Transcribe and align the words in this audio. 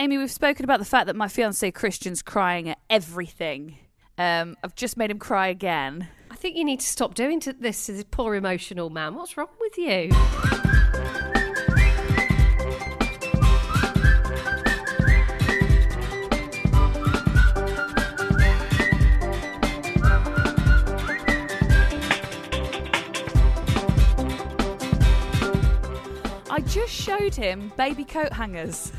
Amy, 0.00 0.16
we've 0.16 0.30
spoken 0.30 0.62
about 0.62 0.78
the 0.78 0.84
fact 0.84 1.08
that 1.08 1.16
my 1.16 1.26
fiance 1.26 1.68
Christian's 1.72 2.22
crying 2.22 2.68
at 2.68 2.78
everything. 2.88 3.78
Um, 4.16 4.56
I've 4.62 4.76
just 4.76 4.96
made 4.96 5.10
him 5.10 5.18
cry 5.18 5.48
again. 5.48 6.06
I 6.30 6.36
think 6.36 6.56
you 6.56 6.64
need 6.64 6.78
to 6.78 6.86
stop 6.86 7.14
doing 7.14 7.40
to 7.40 7.52
this 7.52 7.86
to 7.86 7.92
this 7.92 8.04
poor 8.08 8.36
emotional 8.36 8.90
man. 8.90 9.16
What's 9.16 9.36
wrong 9.36 9.48
with 9.58 9.76
you? 9.76 10.10
I 26.48 26.60
just 26.68 26.92
showed 26.92 27.34
him 27.34 27.72
baby 27.76 28.04
coat 28.04 28.32
hangers. 28.32 28.92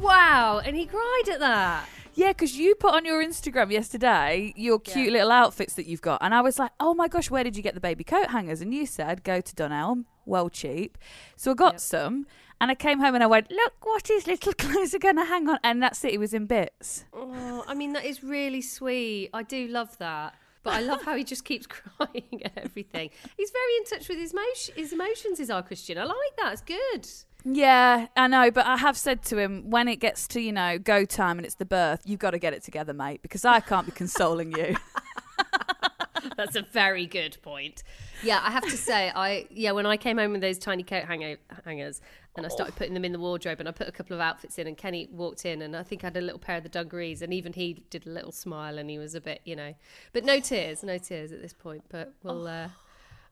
Wow, 0.00 0.60
and 0.64 0.76
he 0.76 0.86
cried 0.86 1.22
at 1.30 1.40
that. 1.40 1.88
Yeah, 2.14 2.28
because 2.28 2.56
you 2.56 2.74
put 2.74 2.92
on 2.94 3.04
your 3.04 3.22
Instagram 3.24 3.70
yesterday 3.70 4.52
your 4.56 4.78
cute 4.80 5.06
Yeah. 5.06 5.12
little 5.12 5.30
outfits 5.32 5.74
that 5.74 5.86
you've 5.86 6.02
got, 6.02 6.22
and 6.22 6.34
I 6.34 6.40
was 6.40 6.58
like, 6.58 6.72
"Oh 6.80 6.94
my 6.94 7.06
gosh, 7.08 7.30
where 7.30 7.44
did 7.44 7.56
you 7.56 7.62
get 7.62 7.74
the 7.74 7.80
baby 7.80 8.04
coat 8.04 8.28
hangers?" 8.30 8.60
And 8.60 8.74
you 8.74 8.86
said, 8.86 9.22
"Go 9.22 9.40
to 9.40 9.54
Dunelm, 9.54 10.04
well 10.26 10.48
cheap." 10.50 10.98
So 11.36 11.52
I 11.52 11.54
got 11.54 11.74
Yep. 11.74 11.80
some, 11.80 12.26
and 12.60 12.70
I 12.70 12.74
came 12.74 12.98
home 13.00 13.14
and 13.14 13.22
I 13.22 13.26
went, 13.26 13.50
"Look 13.50 13.84
what 13.86 14.08
his 14.08 14.26
little 14.26 14.52
clothes 14.58 14.94
are 14.94 14.98
going 14.98 15.16
to 15.16 15.24
hang 15.24 15.48
on," 15.48 15.58
and 15.62 15.82
that's 15.82 16.02
it. 16.04 16.12
He 16.12 16.18
was 16.18 16.34
in 16.34 16.46
bits. 16.46 17.04
Oh, 17.12 17.64
I 17.68 17.74
mean 17.74 17.92
that 17.92 18.04
is 18.04 18.24
really 18.24 18.62
sweet. 18.62 19.30
I 19.32 19.42
do 19.42 19.68
love 19.68 19.96
that. 19.98 20.34
But 20.62 20.74
I 20.74 20.80
love 20.80 21.02
how 21.04 21.16
he 21.16 21.24
just 21.24 21.44
keeps 21.46 21.66
crying 21.74 22.42
at 22.44 22.52
everything. 22.58 23.08
He's 23.36 23.50
very 23.50 23.76
in 23.78 23.84
touch 23.84 24.08
with 24.10 24.18
his, 24.18 24.32
emotion, 24.34 24.74
his 24.76 24.92
emotions, 24.92 25.40
is 25.40 25.48
our 25.48 25.62
Christian. 25.62 25.96
I 25.96 26.04
like 26.04 26.36
that. 26.38 26.52
It's 26.52 26.60
good. 26.60 27.08
Yeah, 27.44 28.08
I 28.16 28.26
know, 28.26 28.50
but 28.50 28.66
I 28.66 28.76
have 28.76 28.96
said 28.96 29.22
to 29.24 29.38
him 29.38 29.70
when 29.70 29.88
it 29.88 29.96
gets 29.96 30.28
to 30.28 30.40
you 30.40 30.52
know 30.52 30.78
go 30.78 31.04
time 31.04 31.38
and 31.38 31.46
it's 31.46 31.54
the 31.54 31.64
birth, 31.64 32.02
you've 32.04 32.20
got 32.20 32.30
to 32.32 32.38
get 32.38 32.52
it 32.52 32.62
together, 32.62 32.92
mate, 32.92 33.22
because 33.22 33.44
I 33.44 33.60
can't 33.60 33.86
be 33.86 33.92
consoling 33.92 34.52
you. 34.52 34.76
That's 36.36 36.56
a 36.56 36.62
very 36.62 37.06
good 37.06 37.38
point. 37.42 37.82
Yeah, 38.22 38.40
I 38.42 38.50
have 38.50 38.64
to 38.64 38.76
say, 38.76 39.10
I 39.14 39.46
yeah, 39.50 39.72
when 39.72 39.86
I 39.86 39.96
came 39.96 40.18
home 40.18 40.32
with 40.32 40.40
those 40.40 40.58
tiny 40.58 40.82
coat 40.82 41.04
hanger, 41.04 41.36
hangers 41.64 42.00
and 42.36 42.46
I 42.46 42.48
started 42.48 42.76
putting 42.76 42.94
them 42.94 43.04
in 43.04 43.12
the 43.12 43.18
wardrobe 43.18 43.60
and 43.60 43.68
I 43.68 43.72
put 43.72 43.88
a 43.88 43.92
couple 43.92 44.14
of 44.14 44.20
outfits 44.20 44.58
in 44.58 44.66
and 44.66 44.76
Kenny 44.76 45.08
walked 45.10 45.44
in 45.44 45.62
and 45.62 45.76
I 45.76 45.82
think 45.82 46.04
I 46.04 46.08
had 46.08 46.16
a 46.16 46.20
little 46.20 46.38
pair 46.38 46.58
of 46.58 46.62
the 46.62 46.68
dungarees 46.68 47.22
and 47.22 47.34
even 47.34 47.52
he 47.52 47.84
did 47.90 48.06
a 48.06 48.10
little 48.10 48.32
smile 48.32 48.78
and 48.78 48.88
he 48.88 48.98
was 48.98 49.14
a 49.14 49.20
bit, 49.20 49.40
you 49.44 49.56
know, 49.56 49.74
but 50.12 50.24
no 50.24 50.40
tears, 50.40 50.82
no 50.82 50.98
tears 50.98 51.32
at 51.32 51.42
this 51.42 51.52
point. 51.52 51.84
But 51.88 52.12
we'll, 52.22 52.46
uh, 52.46 52.68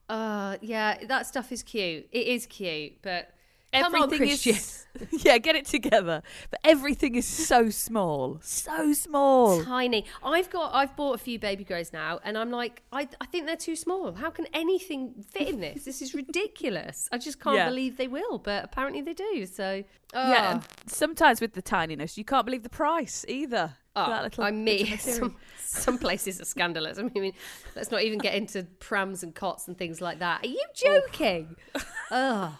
uh, 0.09 0.57
yeah, 0.61 1.05
that 1.05 1.27
stuff 1.27 1.51
is 1.51 1.63
cute. 1.63 2.07
It 2.11 2.27
is 2.27 2.45
cute, 2.45 3.01
but 3.01 3.33
come 3.73 3.95
on, 3.95 4.03
Everything 4.03 4.27
Christian. 4.27 4.55
is 4.55 4.85
yeah, 5.23 5.37
get 5.37 5.55
it 5.55 5.65
together. 5.65 6.23
But 6.49 6.59
everything 6.63 7.15
is 7.15 7.25
so 7.25 7.69
small, 7.69 8.39
so 8.41 8.91
small. 8.93 9.63
tiny. 9.63 10.05
I've 10.23 10.49
got 10.49 10.73
I've 10.73 10.95
bought 10.95 11.13
a 11.13 11.17
few 11.19 11.37
baby 11.37 11.63
grows 11.63 11.93
now 11.93 12.19
and 12.23 12.37
I'm 12.37 12.49
like 12.49 12.81
I 12.91 13.07
I 13.21 13.25
think 13.27 13.45
they're 13.45 13.55
too 13.55 13.75
small. 13.75 14.13
How 14.13 14.29
can 14.31 14.47
anything 14.53 15.13
fit 15.31 15.49
in 15.49 15.59
this? 15.59 15.83
This 15.83 16.01
is 16.01 16.13
ridiculous. 16.15 17.07
I 17.11 17.17
just 17.19 17.39
can't 17.39 17.57
Yeah. 17.57 17.69
believe 17.69 17.97
they 17.97 18.07
will, 18.07 18.39
but 18.39 18.63
apparently 18.63 19.01
they 19.01 19.13
do. 19.13 19.45
So 19.45 19.83
Yeah, 20.13 20.23
oh, 20.47 20.51
and 20.53 20.63
sometimes 20.87 21.39
with 21.39 21.53
the 21.53 21.61
tininess, 21.61 22.17
you 22.17 22.25
can't 22.25 22.45
believe 22.45 22.63
the 22.63 22.69
price 22.69 23.25
either. 23.27 23.75
oh, 23.95 24.09
that 24.09 24.23
little 24.23 24.43
I 24.43 24.51
mean 24.51 24.97
some 24.97 25.35
some 25.63 25.97
places 25.99 26.41
are 26.41 26.45
scandalous. 26.45 26.97
I 26.97 27.03
mean 27.03 27.33
let's 27.75 27.91
not 27.91 28.01
even 28.01 28.17
get 28.17 28.33
into 28.33 28.63
prams 28.79 29.21
and 29.21 29.35
cots 29.35 29.67
and 29.67 29.77
things 29.77 30.01
like 30.01 30.17
that. 30.19 30.43
Are 30.43 30.47
you 30.49 30.63
oh. 30.65 31.01
joking? 31.11 31.55
oh. 32.11 32.57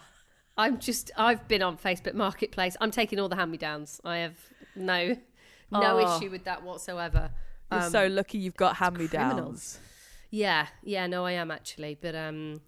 I'm 0.60 0.78
just 0.78 1.10
I've 1.16 1.48
been 1.48 1.62
on 1.62 1.78
Facebook 1.78 2.12
Marketplace. 2.12 2.76
I'm 2.82 2.90
taking 2.90 3.18
all 3.18 3.30
the 3.30 3.36
hand-me-downs. 3.36 3.98
I 4.04 4.18
have 4.18 4.36
no 4.76 5.16
no 5.72 5.80
Oh. 5.98 6.16
issue 6.18 6.30
with 6.30 6.44
that 6.44 6.62
whatsoever. 6.62 7.30
You're 7.72 7.80
Um, 7.84 7.90
so 7.90 8.06
lucky 8.08 8.36
you've 8.36 8.56
got 8.58 8.76
hand 8.76 8.98
me 8.98 9.06
downs. 9.08 9.80
Yeah, 10.30 10.66
yeah, 10.82 11.06
no, 11.06 11.24
I 11.24 11.32
am 11.32 11.50
actually. 11.50 11.96
But 11.98 12.14
um 12.14 12.60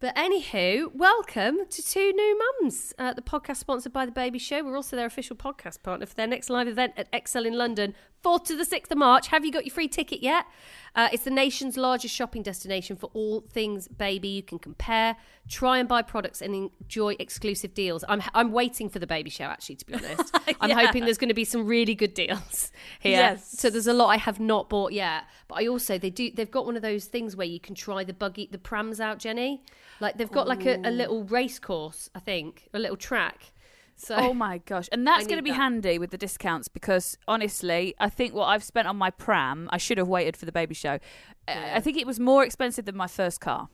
but 0.00 0.16
anywho, 0.16 0.94
welcome 0.94 1.58
to 1.68 1.82
Two 1.82 2.10
New 2.14 2.38
Mums, 2.62 2.94
uh, 2.98 3.12
the 3.12 3.20
podcast 3.20 3.56
sponsored 3.58 3.92
by 3.92 4.06
The 4.06 4.12
Baby 4.12 4.38
Show. 4.38 4.64
We're 4.64 4.76
also 4.76 4.96
their 4.96 5.04
official 5.04 5.36
podcast 5.36 5.82
partner 5.82 6.06
for 6.06 6.14
their 6.14 6.26
next 6.26 6.48
live 6.48 6.68
event 6.68 6.94
at 6.96 7.06
Excel 7.12 7.44
in 7.44 7.52
London, 7.52 7.94
4th 8.24 8.44
to 8.44 8.56
the 8.56 8.64
6th 8.64 8.90
of 8.90 8.98
March. 8.98 9.28
Have 9.28 9.44
you 9.44 9.52
got 9.52 9.64
your 9.64 9.74
free 9.74 9.88
ticket 9.88 10.22
yet? 10.22 10.46
Uh, 10.94 11.08
it's 11.12 11.22
the 11.22 11.30
nation's 11.30 11.76
largest 11.76 12.14
shopping 12.14 12.42
destination 12.42 12.96
for 12.96 13.10
all 13.14 13.40
things 13.52 13.86
baby. 13.86 14.28
You 14.28 14.42
can 14.42 14.58
compare, 14.58 15.16
try 15.48 15.78
and 15.78 15.88
buy 15.88 16.02
products 16.02 16.42
and 16.42 16.70
enjoy 16.82 17.14
exclusive 17.18 17.74
deals. 17.74 18.04
I'm, 18.08 18.22
I'm 18.34 18.52
waiting 18.52 18.88
for 18.88 18.98
The 18.98 19.06
Baby 19.06 19.30
Show, 19.30 19.44
actually, 19.44 19.76
to 19.76 19.86
be 19.86 19.94
honest. 19.94 20.36
I'm 20.60 20.70
hoping 20.70 21.04
there's 21.04 21.18
going 21.18 21.28
to 21.28 21.34
be 21.34 21.44
some 21.44 21.66
really 21.66 21.94
good 21.94 22.14
deals 22.14 22.72
here. 22.98 23.12
Yes. 23.12 23.58
So 23.58 23.70
there's 23.70 23.86
a 23.86 23.92
lot 23.92 24.08
I 24.08 24.16
have 24.16 24.40
not 24.40 24.68
bought 24.68 24.92
yet, 24.92 25.24
but 25.48 25.56
I 25.56 25.66
also 25.68 25.96
they 25.96 26.10
do 26.10 26.30
they've 26.30 26.50
got 26.50 26.66
one 26.66 26.76
of 26.76 26.82
those 26.82 27.04
things 27.04 27.36
where 27.36 27.46
you 27.46 27.60
can 27.60 27.74
try 27.74 28.04
the 28.04 28.12
buggy 28.12 28.48
the 28.50 28.58
prams 28.58 29.00
out, 29.00 29.18
Jennie. 29.18 29.62
Like 30.00 30.16
they've 30.16 30.30
got 30.30 30.48
like 30.48 30.66
a, 30.66 30.80
a 30.84 30.90
little 30.90 31.24
race 31.24 31.58
course, 31.58 32.10
I 32.14 32.20
think, 32.20 32.68
a 32.74 32.78
little 32.78 32.96
track. 32.96 33.52
So 34.00 34.16
Oh 34.16 34.32
my 34.32 34.58
gosh. 34.58 34.88
And 34.92 35.06
that's 35.06 35.26
going 35.26 35.38
to 35.38 35.42
be 35.42 35.50
that. 35.50 35.56
handy 35.56 35.98
with 35.98 36.10
the 36.10 36.18
discounts 36.18 36.68
because 36.68 37.18
honestly, 37.28 37.94
I 37.98 38.08
think 38.08 38.34
what 38.34 38.46
I've 38.46 38.64
spent 38.64 38.88
on 38.88 38.96
my 38.96 39.10
pram, 39.10 39.68
I 39.72 39.78
should 39.78 39.98
have 39.98 40.08
waited 40.08 40.36
for 40.36 40.46
the 40.46 40.52
baby 40.52 40.74
show. 40.74 40.98
Yeah. 41.46 41.74
I 41.76 41.80
think 41.80 41.98
it 41.98 42.06
was 42.06 42.18
more 42.18 42.44
expensive 42.44 42.86
than 42.86 42.96
my 42.96 43.06
first 43.06 43.40
car. 43.40 43.68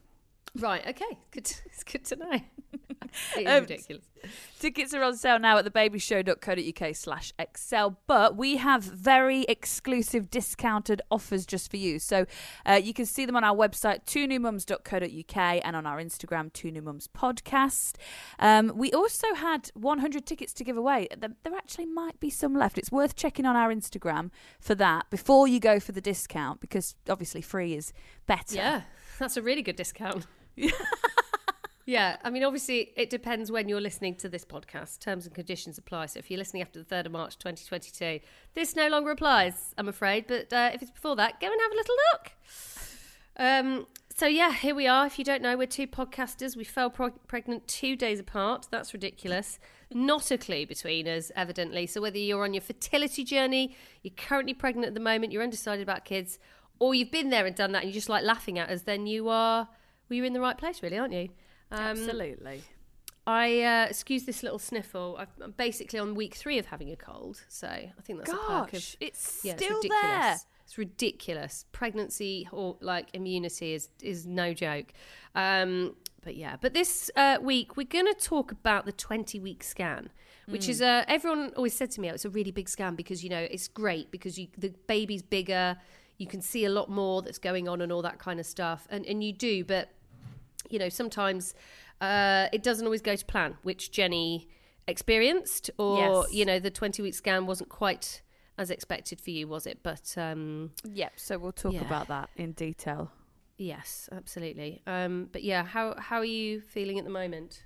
Right, 0.57 0.87
okay, 0.87 1.19
good. 1.31 1.51
It's 1.67 1.85
good 1.85 2.05
to 2.07 2.17
know. 2.17 2.33
it 3.37 3.43
is 3.43 3.47
Um, 3.47 3.61
ridiculous. 3.61 4.05
Tickets 4.59 4.95
are 4.95 5.03
on 5.03 5.15
sale 5.17 5.39
now 5.39 5.59
at 5.59 5.65
thebabyshow.co.uk 5.67 6.97
slash 6.97 7.33
excel, 7.39 7.99
but 8.07 8.37
we 8.37 8.57
have 8.57 8.83
very 8.83 9.43
exclusive 9.43 10.31
discounted 10.31 11.03
offers 11.11 11.45
just 11.47 11.71
for 11.71 11.77
you. 11.77 11.99
So 11.99 12.25
uh, 12.65 12.81
you 12.83 12.93
can 12.95 13.05
see 13.07 13.25
them 13.27 13.37
on 13.37 13.45
our 13.45 13.55
website, 13.55 14.05
twoNewMums.co.uk, 14.07 15.61
and 15.65 15.77
on 15.77 15.87
our 15.87 15.99
Instagram, 15.99 16.53
Two 16.53 16.71
New 16.71 16.83
Mums 16.83 17.09
Podcast. 17.09 17.97
Um, 18.39 18.73
we 18.75 18.91
also 18.93 19.35
had 19.35 19.71
100 19.75 20.27
tickets 20.27 20.53
to 20.55 20.65
give 20.65 20.77
away. 20.77 21.07
There, 21.17 21.31
there 21.45 21.55
actually 21.55 21.87
might 21.87 22.19
be 22.19 22.31
some 22.31 22.55
left. 22.55 22.79
It's 22.79 22.91
worth 22.91 23.15
checking 23.17 23.45
on 23.47 23.55
our 23.55 23.73
Instagram 23.73 24.31
for 24.59 24.75
that 24.77 25.09
before 25.11 25.47
you 25.47 25.61
go 25.61 25.79
for 25.79 25.93
the 25.93 26.01
discount 26.01 26.61
because 26.61 26.95
obviously 27.09 27.43
free 27.43 27.75
is 27.75 27.93
better. 28.27 28.57
Yeah, 28.57 28.83
that's 29.19 29.37
a 29.37 29.43
really 29.43 29.63
good 29.63 29.77
discount. 29.77 30.27
Yeah, 31.87 32.17
I 32.25 32.31
mean, 32.31 32.43
obviously, 32.43 32.91
it 32.97 33.11
depends 33.11 33.53
when 33.53 33.69
you're 33.69 33.81
listening 33.81 34.17
to 34.17 34.29
this 34.29 34.45
podcast. 34.45 34.99
Terms 34.99 35.25
and 35.25 35.33
conditions 35.33 35.79
apply. 35.79 36.07
So 36.07 36.19
if 36.19 36.29
you're 36.29 36.39
listening 36.39 36.63
after 36.63 36.83
the 36.83 36.85
3rd 36.85 37.07
of 37.07 37.13
March 37.13 37.39
2022, 37.39 38.19
this 38.55 38.75
no 38.75 38.89
longer 38.89 39.13
applies, 39.13 39.73
I'm 39.79 39.89
afraid. 39.89 40.27
But 40.27 40.53
uh, 40.53 40.71
if 40.75 40.83
it's 40.83 40.91
before 40.91 41.15
that, 41.15 41.41
go 41.41 41.47
and 41.47 41.61
have 41.61 41.71
a 41.71 41.75
little 41.77 41.95
look. 42.13 42.33
Um, 43.39 43.87
so, 44.13 44.27
yeah, 44.27 44.53
here 44.53 44.75
we 44.75 44.89
are. 44.89 45.07
If 45.07 45.17
you 45.17 45.25
don't 45.25 45.43
know, 45.43 45.57
we're 45.57 45.69
two 45.69 45.87
podcasters. 45.87 46.57
We 46.57 46.65
fell 46.65 46.91
pro- 46.91 47.11
pregnant 47.11 47.69
two 47.69 47.95
days 47.95 48.19
apart. 48.19 48.67
That's 48.73 48.93
ridiculous. 48.93 49.61
Not 49.93 50.33
a 50.33 50.39
clue 50.39 50.67
between 50.67 51.07
us, 51.07 51.31
evidently. 51.37 51.87
So, 51.87 52.01
whether 52.01 52.19
you're 52.19 52.43
on 52.43 52.53
your 52.53 52.63
fertility 52.63 53.23
journey, 53.23 53.77
you're 54.03 54.15
currently 54.17 54.55
pregnant 54.55 54.89
at 54.89 54.95
the 54.95 55.01
moment, 55.01 55.33
you're 55.33 55.43
undecided 55.43 55.85
about 55.85 56.05
kids, 56.05 56.41
or 56.81 56.97
you've 56.97 57.13
been 57.13 57.31
there 57.31 57.47
and 57.47 57.55
done 57.55 57.71
that 57.73 57.83
and 57.83 57.91
you 57.91 57.95
just 57.95 58.09
like 58.09 58.25
laughing 58.25 58.59
at 58.59 58.71
us, 58.71 58.83
then 58.83 59.07
you 59.07 59.29
are, 59.29 59.69
well, 60.09 60.17
you're 60.17 60.27
in 60.27 60.33
the 60.33 60.41
right 60.41 60.57
place, 60.59 60.83
really, 60.83 60.99
aren't 60.99 61.13
you? 61.13 61.29
Um, 61.71 61.81
Absolutely. 61.81 62.63
I 63.27 63.63
uh, 63.63 63.87
excuse 63.91 64.23
this 64.25 64.43
little 64.45 64.59
sniffle. 64.61 65.17
I've, 65.19 65.29
I'm 65.43 65.51
basically 65.53 65.99
on 65.99 66.15
week 66.15 66.35
three 66.35 66.59
of 66.59 66.67
having 66.67 66.91
a 66.93 66.97
cold, 66.97 67.43
so 67.49 67.67
I 67.67 67.93
think 68.05 68.21
that's 68.21 68.31
a 68.33 68.37
perk 68.37 68.67
of. 68.69 68.73
Gosh, 68.73 68.97
it's 69.01 69.41
Yeah, 69.43 69.57
still 69.57 69.79
it's 69.79 69.85
ridiculous. 69.85 70.01
there. 70.03 70.37
It's 70.65 70.79
ridiculous. 70.79 71.65
Pregnancy 71.73 72.49
or 72.53 72.77
like 72.81 73.09
immunity 73.15 73.75
is 73.75 73.89
is 74.01 74.27
no 74.27 74.55
joke. 74.55 74.93
Um, 75.35 75.97
but 76.23 76.37
yeah, 76.37 76.57
but 76.61 76.73
this 76.73 77.11
uh, 77.17 77.39
week 77.43 77.77
we're 77.77 77.87
going 77.87 78.07
to 78.07 78.15
talk 78.15 78.53
about 78.53 78.85
the 78.87 78.93
20 78.93 79.41
week 79.41 79.63
scan, 79.65 80.11
which 80.47 80.69
is 80.69 80.81
uh, 80.81 81.05
everyone 81.09 81.53
always 81.57 81.75
said 81.75 81.91
to 81.93 82.01
me, 82.01 82.11
oh, 82.11 82.15
it's 82.15 82.25
a 82.25 82.31
really 82.31 82.53
big 82.53 82.69
scan 82.69 82.95
because 82.95 83.25
you 83.25 83.31
know 83.31 83.47
it's 83.51 83.67
great 83.67 84.13
because 84.13 84.39
you 84.39 84.47
the 84.57 84.73
baby's 84.87 85.23
bigger, 85.23 85.77
you 86.19 86.27
can 86.29 86.41
see 86.41 86.65
a 86.65 86.71
lot 86.71 86.89
more 86.89 87.23
that's 87.23 87.39
going 87.39 87.69
on 87.69 87.81
and 87.81 87.91
all 87.93 88.03
that 88.03 88.21
kind 88.21 88.39
of 88.39 88.47
stuff, 88.47 88.87
and 88.91 89.05
and 89.07 89.23
you 89.25 89.33
do, 89.33 89.65
but 89.65 89.91
you 90.71 90.79
know 90.79 90.89
sometimes 90.89 91.55
uh, 92.01 92.49
it 92.53 92.63
doesn't 92.63 92.85
always 92.87 93.03
go 93.03 93.17
to 93.17 93.25
plan, 93.25 93.57
which 93.63 93.91
Jennie 93.91 94.49
experienced, 94.89 95.71
or 95.79 96.25
Yes. 96.25 96.33
you 96.33 96.45
know 96.45 96.59
the 96.59 96.71
20 96.71 97.03
week 97.03 97.15
scan 97.15 97.47
wasn't 97.47 97.69
quite 97.71 98.23
as 98.59 98.71
expected 98.71 99.21
for 99.21 99.31
you, 99.31 99.47
was 99.49 99.67
it? 99.67 99.81
But 99.83 100.15
um, 100.17 100.73
Yep. 100.85 101.13
So 101.17 101.39
we'll 101.39 101.53
talk 101.53 101.75
Yeah. 101.75 101.85
about 101.85 102.09
that 102.09 102.31
in 102.37 102.53
detail. 102.53 103.13
yes, 103.59 104.09
absolutely. 104.13 104.83
Um, 104.87 105.29
but 105.33 105.43
yeah, 105.43 105.65
how 105.65 105.95
how 105.99 106.19
are 106.19 106.25
you 106.25 106.61
feeling 106.61 106.99
at 106.99 107.05
the 107.05 107.11
moment? 107.11 107.65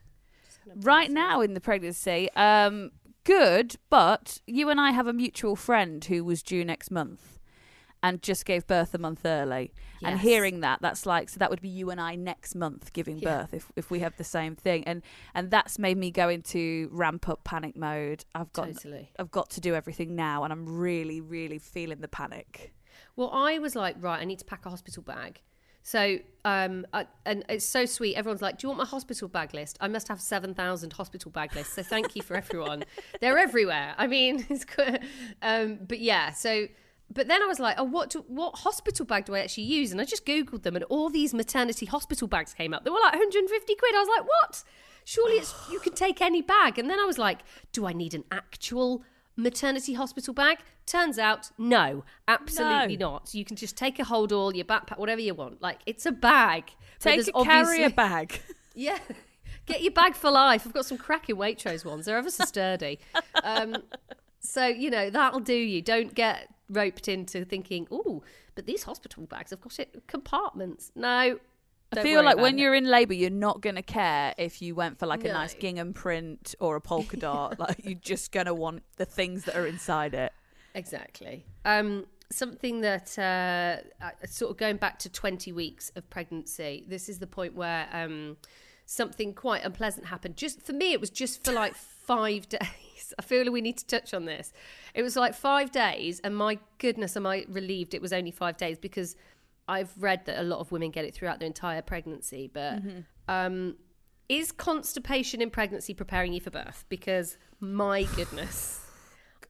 Right 0.77 1.11
now 1.11 1.41
in 1.41 1.55
the 1.55 1.61
pregnancy, 1.61 2.29
um, 2.37 2.91
good, 3.25 3.77
but 3.89 4.41
you 4.47 4.69
and 4.69 4.81
I 4.81 4.91
have 4.93 5.07
a 5.07 5.13
mutual 5.13 5.57
friend 5.57 6.05
who 6.05 6.23
was 6.23 6.43
due 6.43 6.65
next 6.65 6.91
month 6.91 7.40
and 8.03 8.23
just 8.23 8.45
gave 8.45 8.67
birth 8.67 8.95
a 8.95 8.99
month 8.99 9.23
early. 9.25 9.73
And 10.03 10.19
hearing 10.19 10.61
that, 10.61 10.81
that's 10.81 11.05
like 11.05 11.29
so 11.29 11.39
that 11.39 11.51
would 11.51 11.61
be 11.61 11.69
you 11.69 11.91
and 11.91 12.01
I 12.01 12.15
next 12.15 12.55
month 12.55 12.93
giving 12.93 13.19
Yeah. 13.19 13.43
birth 13.43 13.55
if 13.55 13.71
if 13.77 13.91
we 13.91 13.99
have 14.01 14.17
the 14.17 14.25
same 14.25 14.57
thing. 14.57 14.85
And 14.85 15.03
and 15.35 15.51
that's 15.51 15.79
made 15.79 15.99
me 15.99 16.11
go 16.11 16.29
into 16.29 16.89
ramp 16.93 17.29
up 17.29 17.45
panic 17.45 17.77
mode. 17.77 18.25
I've 18.35 18.53
got 18.53 18.69
Totally. 18.69 19.11
I've 19.19 19.31
got 19.31 19.51
to 19.51 19.61
do 19.61 19.75
everything 19.75 20.15
now 20.17 20.45
and 20.45 20.53
I'm 20.53 20.67
really, 20.67 21.21
really 21.21 21.59
feeling 21.59 22.01
the 22.01 22.09
panic. 22.09 22.73
Well, 23.17 23.31
I 23.33 23.59
was 23.59 23.77
like, 23.77 23.97
right, 24.01 24.21
I 24.21 24.25
need 24.25 24.39
to 24.39 24.45
pack 24.45 24.65
a 24.67 24.71
hospital 24.71 25.03
bag. 25.03 25.41
So, 25.83 26.19
um, 26.45 26.87
I, 26.93 27.07
and 27.25 27.43
it's 27.49 27.65
so 27.65 27.87
sweet. 27.87 28.15
Everyone's 28.15 28.43
like, 28.43 28.59
"Do 28.59 28.67
you 28.67 28.69
want 28.69 28.79
my 28.81 28.85
hospital 28.87 29.29
bag 29.29 29.55
list?" 29.55 29.79
I 29.81 29.89
must 29.89 30.09
have 30.09 30.21
seven 30.21 30.53
thousand 30.55 30.93
hospital 30.93 31.31
bag 31.31 31.55
lists. 31.55 31.73
So, 31.75 31.83
thank 31.83 32.15
you 32.15 32.21
for 32.23 32.37
everyone. 32.37 32.85
They're 33.21 33.39
everywhere. 33.39 33.95
I 33.97 34.07
mean, 34.07 34.47
it's 34.51 34.67
quite, 34.67 35.03
um, 35.41 35.79
but 35.89 35.99
yeah. 36.01 36.33
So, 36.33 36.69
but 37.13 37.27
then 37.29 37.43
I 37.43 37.47
was 37.47 37.59
like, 37.59 37.77
"Oh, 37.79 37.85
what 37.85 38.11
do, 38.11 38.25
what 38.29 38.59
hospital 38.59 39.05
bag 39.05 39.25
do 39.25 39.35
I 39.35 39.41
actually 39.41 39.65
use?" 39.65 39.93
And 39.93 40.01
I 40.01 40.05
just 40.05 40.25
googled 40.25 40.63
them, 40.63 40.77
and 40.77 40.85
all 40.85 41.11
these 41.11 41.35
maternity 41.35 41.87
hospital 41.87 42.29
bags 42.29 42.55
came 42.55 42.73
up. 42.73 42.85
They 42.85 42.91
were 42.91 43.01
like 43.01 43.13
150 43.15 43.75
quid. 43.75 43.95
I 43.95 43.99
was 43.99 44.09
like, 44.09 44.27
"What? 44.27 44.65
Surely 45.05 45.35
it's 45.37 45.55
you 45.73 45.81
can 45.81 45.95
take 45.95 46.21
any 46.21 46.43
bag." 46.43 46.79
And 46.79 46.89
then 46.89 47.01
I 47.01 47.05
was 47.05 47.19
like, 47.19 47.41
"Do 47.73 47.87
I 47.87 47.93
need 47.93 48.15
an 48.15 48.25
actual?" 48.31 49.03
maternity 49.37 49.95
hospital 49.95 50.35
bag 50.35 50.59
turns 50.85 51.19
out 51.19 51.51
no 51.57 52.05
absolutely 52.29 52.97
No. 52.99 53.13
not 53.13 53.33
you 53.33 53.43
can 53.43 53.57
just 53.57 53.75
take 53.75 53.99
a 53.99 54.05
hold 54.05 54.33
all 54.33 54.55
your 54.55 54.67
backpack 54.67 54.99
whatever 54.99 55.21
you 55.21 55.35
want 55.35 55.63
like 55.63 55.79
it's 55.87 56.05
a 56.05 56.13
bag 56.13 56.73
Take 56.99 57.27
a 57.29 57.45
carrier 57.45 57.89
bag. 57.89 58.39
yeah 58.75 58.99
get 59.65 59.83
your 59.83 59.93
bag 59.93 60.15
for 60.15 60.31
life 60.31 60.67
i've 60.67 60.75
got 60.75 60.85
some 60.85 60.99
cracking 60.99 61.37
waitrose 61.37 61.87
ones 61.87 62.05
they're 62.05 62.19
ever 62.19 62.29
so 62.29 62.45
sturdy 62.45 62.99
um, 63.45 63.77
so 64.41 64.67
you 64.67 64.91
know 64.91 65.09
that'll 65.09 65.41
do 65.41 65.55
you 65.55 65.81
don't 65.81 66.15
get 66.15 66.49
roped 66.71 67.09
into 67.09 67.45
thinking 67.45 67.87
oh 67.91 68.23
but 68.55 68.67
these 68.67 68.85
hospital 68.85 69.25
bags 69.25 69.51
have 69.51 69.61
got 69.61 69.79
it 69.79 70.03
compartments 70.07 70.93
no 70.95 71.39
I 71.93 72.03
feel 72.03 72.23
like 72.23 72.37
when 72.37 72.57
it. 72.57 72.63
you're 72.63 72.75
in 72.77 72.85
labour, 72.85 73.15
you're 73.15 73.31
not 73.31 73.61
going 73.61 73.75
to 73.75 73.83
care 73.83 74.33
if 74.39 74.63
you 74.63 74.77
went 74.77 75.01
for 75.01 75.07
like 75.07 75.25
a 75.25 75.33
nice 75.33 75.55
gingham 75.55 75.93
print 75.93 76.55
or 76.61 76.77
a 76.77 76.81
polka 76.81 77.17
dot. 77.17 77.59
like 77.59 77.85
you're 77.85 77.95
just 77.95 78.31
going 78.31 78.47
to 78.47 78.55
want 78.55 78.85
the 78.97 79.05
things 79.05 79.45
that 79.47 79.57
are 79.57 79.67
inside 79.67 80.15
it. 80.15 80.33
Exactly. 80.75 81.45
Um, 81.65 82.07
something 82.31 82.81
that 82.83 83.19
uh, 83.19 83.79
uh, 84.05 84.11
sort 84.27 84.53
of 84.53 84.57
going 84.57 84.77
back 84.77 84.99
to 85.01 85.09
20 85.09 85.53
weeks 85.53 85.91
of 85.97 86.09
pregnancy, 86.11 86.85
this 86.87 87.09
is 87.09 87.19
the 87.19 87.27
point 87.27 87.55
where 87.55 87.89
um, 87.93 88.37
something 88.87 89.35
quite 89.35 89.65
unpleasant 89.65 90.07
happened. 90.07 90.37
Just 90.37 90.63
for 90.63 90.73
me, 90.73 90.93
it 90.93 91.01
was 91.01 91.11
just 91.11 91.45
for 91.45 91.53
like 91.53 91.75
five 92.15 92.49
days. 92.59 93.15
I 93.19 93.23
feel 93.23 93.43
like 93.45 93.53
we 93.53 93.61
need 93.61 93.79
to 93.79 93.87
touch 93.87 94.15
on 94.15 94.25
this. 94.25 94.53
It 94.95 95.03
was 95.03 95.17
like 95.17 95.35
five 95.35 95.71
days, 95.71 96.21
and 96.21 96.37
my 96.37 96.59
goodness, 96.79 97.17
am 97.17 97.27
I 97.27 97.45
relieved 97.49 97.95
it 97.95 98.03
was 98.03 98.13
only 98.13 98.31
five 98.31 98.57
days 98.57 98.79
because 98.79 99.17
I've 99.69 99.93
read 99.99 100.27
that 100.27 100.41
a 100.41 100.43
lot 100.43 100.59
of 100.61 100.73
women 100.73 100.91
get 100.91 101.05
it 101.05 101.15
throughout 101.15 101.39
their 101.39 101.47
entire 101.47 101.83
pregnancy. 101.83 102.51
But 102.53 102.83
um, 103.29 103.77
is 104.29 104.53
constipation 104.53 105.41
in 105.41 105.51
pregnancy 105.51 105.95
preparing 105.95 106.33
you 106.33 106.41
for 106.41 106.51
birth? 106.51 106.85
Because 106.89 107.37
my 107.61 108.03
goodness. 108.17 108.81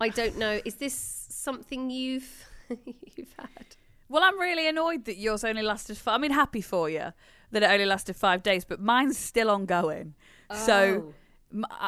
I 0.00 0.08
don't 0.08 0.38
know. 0.38 0.60
Is 0.64 0.76
this 0.76 0.94
something 1.30 1.90
you've 1.90 2.46
you've 3.16 3.34
had? 3.38 3.76
Well, 4.08 4.24
I'm 4.24 4.38
really 4.40 4.66
annoyed 4.68 5.04
that 5.04 5.18
yours 5.18 5.44
only 5.44 5.62
lasted. 5.62 5.96
Five, 5.96 6.14
I 6.16 6.18
mean, 6.18 6.32
happy 6.32 6.60
for 6.60 6.90
you 6.90 7.12
that 7.52 7.62
it 7.62 7.70
only 7.70 7.86
lasted 7.86 8.16
five 8.16 8.42
days, 8.42 8.64
but 8.64 8.80
mine's 8.80 9.18
still 9.18 9.50
ongoing. 9.50 10.14
So, 10.54 10.74
m- 10.74 11.08
uh, 11.08 11.12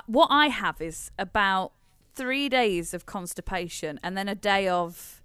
what 0.06 0.28
I 0.30 0.48
have 0.48 0.80
is 0.80 1.10
about 1.18 1.72
three 2.14 2.48
days 2.48 2.92
of 2.94 3.06
constipation 3.06 3.98
and 4.02 4.16
then 4.16 4.28
a 4.28 4.34
day 4.34 4.68
of 4.68 5.22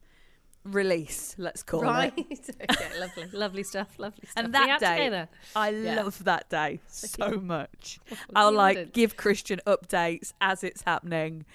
release. 0.64 1.36
Let's 1.38 1.64
call 1.64 1.82
right. 1.82 2.14
it. 2.16 2.26
Right. 2.60 2.72
okay, 2.72 3.00
lovely, 3.00 3.26
lovely 3.32 3.64
stuff. 3.64 3.98
Lovely 3.98 4.28
stuff. 4.30 4.44
And 4.44 4.54
that 4.54 4.70
have 4.70 4.80
to 4.80 4.86
go 4.86 5.10
day. 5.10 5.28
I 5.56 5.70
Yeah. 5.70 6.04
love 6.04 6.24
that 6.26 6.50
day 6.50 6.80
so 6.88 7.40
much. 7.42 8.00
I'll 8.36 8.52
like 8.52 8.78
wouldn't. 8.78 8.94
give 8.94 9.18
Christian 9.18 9.60
updates 9.66 10.34
as 10.42 10.64
it's 10.64 10.84
happening. 10.84 11.46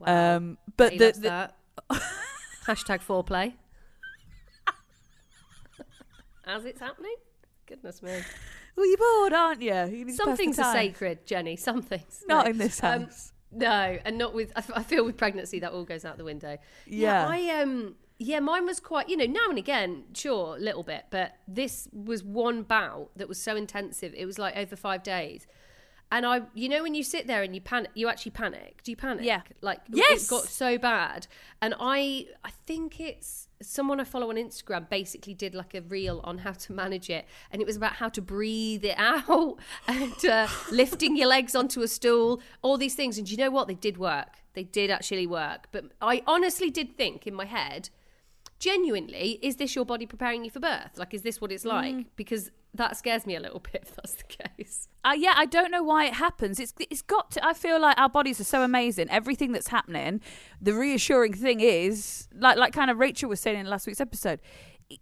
Wow. 0.00 0.36
Um, 0.36 0.58
but 0.76 0.92
He 0.92 0.98
the, 0.98 1.12
the 1.12 1.20
that. 1.20 1.54
Hashtag 2.66 3.00
foreplay. 3.02 3.54
As 6.46 6.64
it's 6.64 6.80
happening. 6.80 7.14
Goodness 7.66 8.02
me. 8.02 8.20
Well, 8.78 8.86
you're 8.88 8.96
bored, 8.96 9.32
aren't 9.32 9.60
you? 9.60 9.74
you 9.98 10.04
need 10.04 10.14
Some 10.14 10.36
things 10.36 10.56
are 10.58 10.72
sacred, 10.72 11.26
Jennie. 11.26 11.56
Some 11.56 11.82
things. 11.82 12.22
Not 12.28 12.44
No. 12.44 12.50
in 12.52 12.58
this 12.58 12.82
Um, 12.82 13.02
house. 13.06 13.32
No, 13.50 13.98
and 14.04 14.16
not 14.18 14.34
with. 14.34 14.52
I 14.54 14.60
f- 14.60 14.70
I 14.74 14.82
feel 14.84 15.04
with 15.04 15.16
pregnancy 15.16 15.58
that 15.60 15.72
all 15.72 15.84
goes 15.84 16.04
out 16.04 16.16
the 16.16 16.24
window. 16.24 16.58
Yeah. 16.86 17.26
I 17.28 17.60
um. 17.60 17.96
Yeah, 18.20 18.40
mine 18.40 18.66
was 18.66 18.78
quite. 18.78 19.08
You 19.08 19.16
know, 19.16 19.24
now 19.26 19.48
and 19.48 19.58
again, 19.58 20.04
sure, 20.14 20.56
a 20.56 20.60
little 20.60 20.82
bit, 20.82 21.06
but 21.10 21.32
this 21.48 21.88
was 21.92 22.22
one 22.22 22.62
bout 22.62 23.10
that 23.16 23.28
was 23.28 23.40
so 23.40 23.56
intensive. 23.56 24.12
It 24.14 24.26
was 24.26 24.38
like 24.38 24.56
over 24.56 24.76
five 24.76 25.02
days, 25.02 25.46
and 26.10 26.24
I, 26.24 26.42
you 26.54 26.68
know, 26.68 26.82
when 26.82 26.94
you 26.94 27.02
sit 27.02 27.26
there 27.26 27.42
and 27.42 27.54
you 27.54 27.60
panic, 27.60 27.90
you 27.94 28.08
actually 28.08 28.32
panic. 28.32 28.82
Do 28.82 28.90
you 28.92 28.96
panic? 28.96 29.24
Yeah. 29.24 29.42
Like 29.60 29.80
Yes. 29.88 30.24
it 30.24 30.30
got 30.30 30.44
so 30.44 30.78
bad, 30.78 31.26
and 31.60 31.74
I, 31.78 32.26
I 32.44 32.50
think 32.66 33.00
it's 33.00 33.48
someone 33.60 33.98
I 34.00 34.04
follow 34.04 34.30
on 34.30 34.36
Instagram 34.36 34.88
basically 34.88 35.34
did 35.34 35.52
like 35.54 35.74
a 35.74 35.80
reel 35.82 36.20
on 36.24 36.38
how 36.38 36.52
to 36.52 36.72
manage 36.72 37.10
it, 37.10 37.26
and 37.50 37.60
it 37.60 37.66
was 37.66 37.76
about 37.76 37.94
how 37.94 38.08
to 38.10 38.22
breathe 38.22 38.84
it 38.84 38.94
out 38.98 39.58
and 39.86 40.24
uh, 40.24 40.48
lifting 40.70 41.16
your 41.16 41.28
legs 41.28 41.54
onto 41.54 41.82
a 41.82 41.88
stool, 41.88 42.40
all 42.62 42.76
these 42.78 42.94
things. 42.94 43.18
And 43.18 43.28
you 43.30 43.36
know 43.36 43.50
what? 43.50 43.68
They 43.68 43.74
did 43.74 43.98
work. 43.98 44.28
They 44.54 44.64
did 44.64 44.90
actually 44.90 45.26
work. 45.26 45.68
But 45.72 45.86
I 46.00 46.22
honestly 46.26 46.70
did 46.70 46.96
think 46.96 47.26
in 47.26 47.34
my 47.34 47.44
head, 47.44 47.90
genuinely, 48.58 49.38
is 49.42 49.56
this 49.56 49.74
your 49.74 49.84
body 49.84 50.06
preparing 50.06 50.44
you 50.44 50.50
for 50.50 50.60
birth? 50.60 50.96
Like, 50.96 51.14
is 51.14 51.22
this 51.22 51.40
what 51.40 51.52
it's 51.52 51.64
like? 51.64 52.06
Because 52.16 52.50
that 52.74 52.96
scares 52.96 53.26
me 53.26 53.34
a 53.36 53.40
little 53.40 53.60
bit 53.72 53.82
if 53.86 53.94
that's 53.96 54.14
the 54.14 54.24
case. 54.24 54.88
Uh, 55.04 55.14
yeah, 55.16 55.34
I 55.36 55.46
don't 55.46 55.70
know 55.70 55.82
why 55.82 56.06
it 56.06 56.14
happens. 56.14 56.60
It's 56.60 56.74
it's 56.90 57.02
got 57.02 57.30
to. 57.32 57.44
I 57.46 57.54
feel 57.54 57.80
like 57.80 57.98
our 57.98 58.08
bodies 58.08 58.40
are 58.40 58.44
so 58.44 58.62
amazing. 58.62 59.08
Everything 59.10 59.52
that's 59.52 59.68
happening. 59.68 60.20
The 60.60 60.74
reassuring 60.74 61.32
thing 61.34 61.60
is, 61.60 62.28
like 62.34 62.56
like 62.58 62.72
kind 62.72 62.90
of 62.90 62.98
Rachel 62.98 63.28
was 63.28 63.40
saying 63.40 63.58
in 63.58 63.66
last 63.66 63.86
week's 63.86 64.00
episode, 64.00 64.40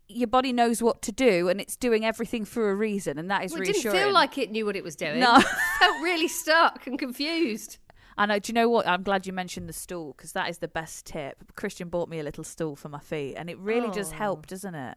your 0.09 0.29
body 0.29 0.53
knows 0.53 0.83
what 0.83 1.01
to 1.03 1.13
do 1.13 1.49
and 1.49 1.61
it's 1.61 1.77
doing 1.77 2.05
everything 2.05 2.45
for 2.45 2.71
a 2.71 2.75
reason, 2.75 3.19
and 3.19 3.31
that 3.31 3.45
is 3.45 3.53
Well, 3.53 3.63
it 3.63 3.69
reassuring. 3.69 3.95
didn't 3.95 4.07
feel 4.09 4.15
like 4.15 4.39
it 4.39 4.51
knew 4.51 4.67
what 4.67 4.77
it 4.77 4.85
was 4.85 4.97
doing. 4.97 5.21
No. 5.21 5.37
It 5.79 5.79
felt 5.81 6.03
really 6.03 6.29
stuck 6.29 6.87
and 6.87 6.99
confused. 6.99 7.79
I 8.19 8.27
know. 8.27 8.39
Do 8.39 8.51
you 8.51 8.55
know 8.55 8.69
what? 8.69 8.87
I'm 8.87 9.03
glad 9.03 9.27
you 9.27 9.33
mentioned 9.33 9.69
the 9.69 9.73
stool 9.75 10.15
because 10.17 10.33
that 10.33 10.49
is 10.49 10.59
the 10.59 10.69
best 10.69 11.07
tip. 11.07 11.37
Christian 11.55 11.89
bought 11.89 12.09
me 12.09 12.19
a 12.19 12.23
little 12.23 12.45
stool 12.45 12.75
for 12.77 12.89
my 12.89 12.99
feet, 13.01 13.35
and 13.37 13.51
it 13.51 13.59
really 13.59 13.91
does 13.91 14.13
Oh. 14.13 14.17
help, 14.17 14.47
doesn't 14.47 14.75
it? 14.75 14.97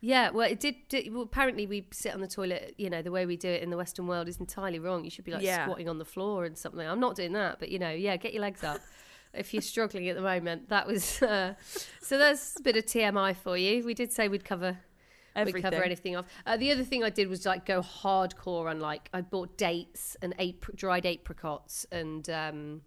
Yeah, 0.00 0.30
well, 0.30 0.48
it 0.48 0.60
did. 0.60 0.76
did- 0.88 1.12
well, 1.12 1.22
apparently, 1.22 1.66
we 1.66 1.86
sit 1.92 2.14
on 2.14 2.20
the 2.20 2.28
toilet. 2.28 2.74
You 2.78 2.88
know, 2.90 3.02
the 3.02 3.10
way 3.10 3.26
we 3.26 3.36
do 3.36 3.48
it 3.48 3.62
in 3.62 3.70
the 3.70 3.76
Western 3.76 4.06
world 4.06 4.28
is 4.28 4.36
entirely 4.38 4.78
wrong. 4.78 5.04
You 5.04 5.10
should 5.10 5.24
be 5.24 5.32
like 5.32 5.42
Yeah. 5.42 5.64
squatting 5.64 5.88
on 5.88 5.98
the 5.98 6.04
floor 6.04 6.44
and 6.44 6.56
something. 6.56 6.86
I'm 6.86 7.00
not 7.00 7.16
doing 7.16 7.32
that, 7.32 7.58
but 7.58 7.70
you 7.70 7.78
know, 7.80 7.90
yeah, 7.90 8.16
get 8.16 8.32
your 8.32 8.42
legs 8.42 8.62
up 8.62 8.80
if 9.34 9.52
you're 9.52 9.60
struggling 9.62 10.08
at 10.08 10.14
the 10.14 10.22
moment. 10.22 10.68
That 10.68 10.86
was 10.86 11.20
uh, 11.22 11.54
so. 12.00 12.16
That's 12.18 12.56
a 12.58 12.62
bit 12.62 12.76
of 12.76 12.84
TMI 12.86 13.34
for 13.34 13.56
you. 13.56 13.84
We 13.84 13.94
did 13.94 14.12
say 14.12 14.28
we'd 14.28 14.44
cover. 14.44 14.78
We'd 15.44 15.62
cover 15.62 15.82
anything 15.82 16.16
off. 16.16 16.26
Uh, 16.46 16.56
the 16.56 16.72
other 16.72 16.84
thing 16.84 17.04
I 17.04 17.10
did 17.10 17.28
was 17.28 17.46
like 17.46 17.66
go 17.66 17.82
hardcore 17.82 18.70
on 18.70 18.80
like 18.80 19.08
I 19.12 19.20
bought 19.20 19.56
dates 19.56 20.16
and 20.22 20.34
apricot, 20.38 20.76
dried 20.76 21.06
apricots 21.06 21.86
and 21.90 22.28
um, 22.30 22.82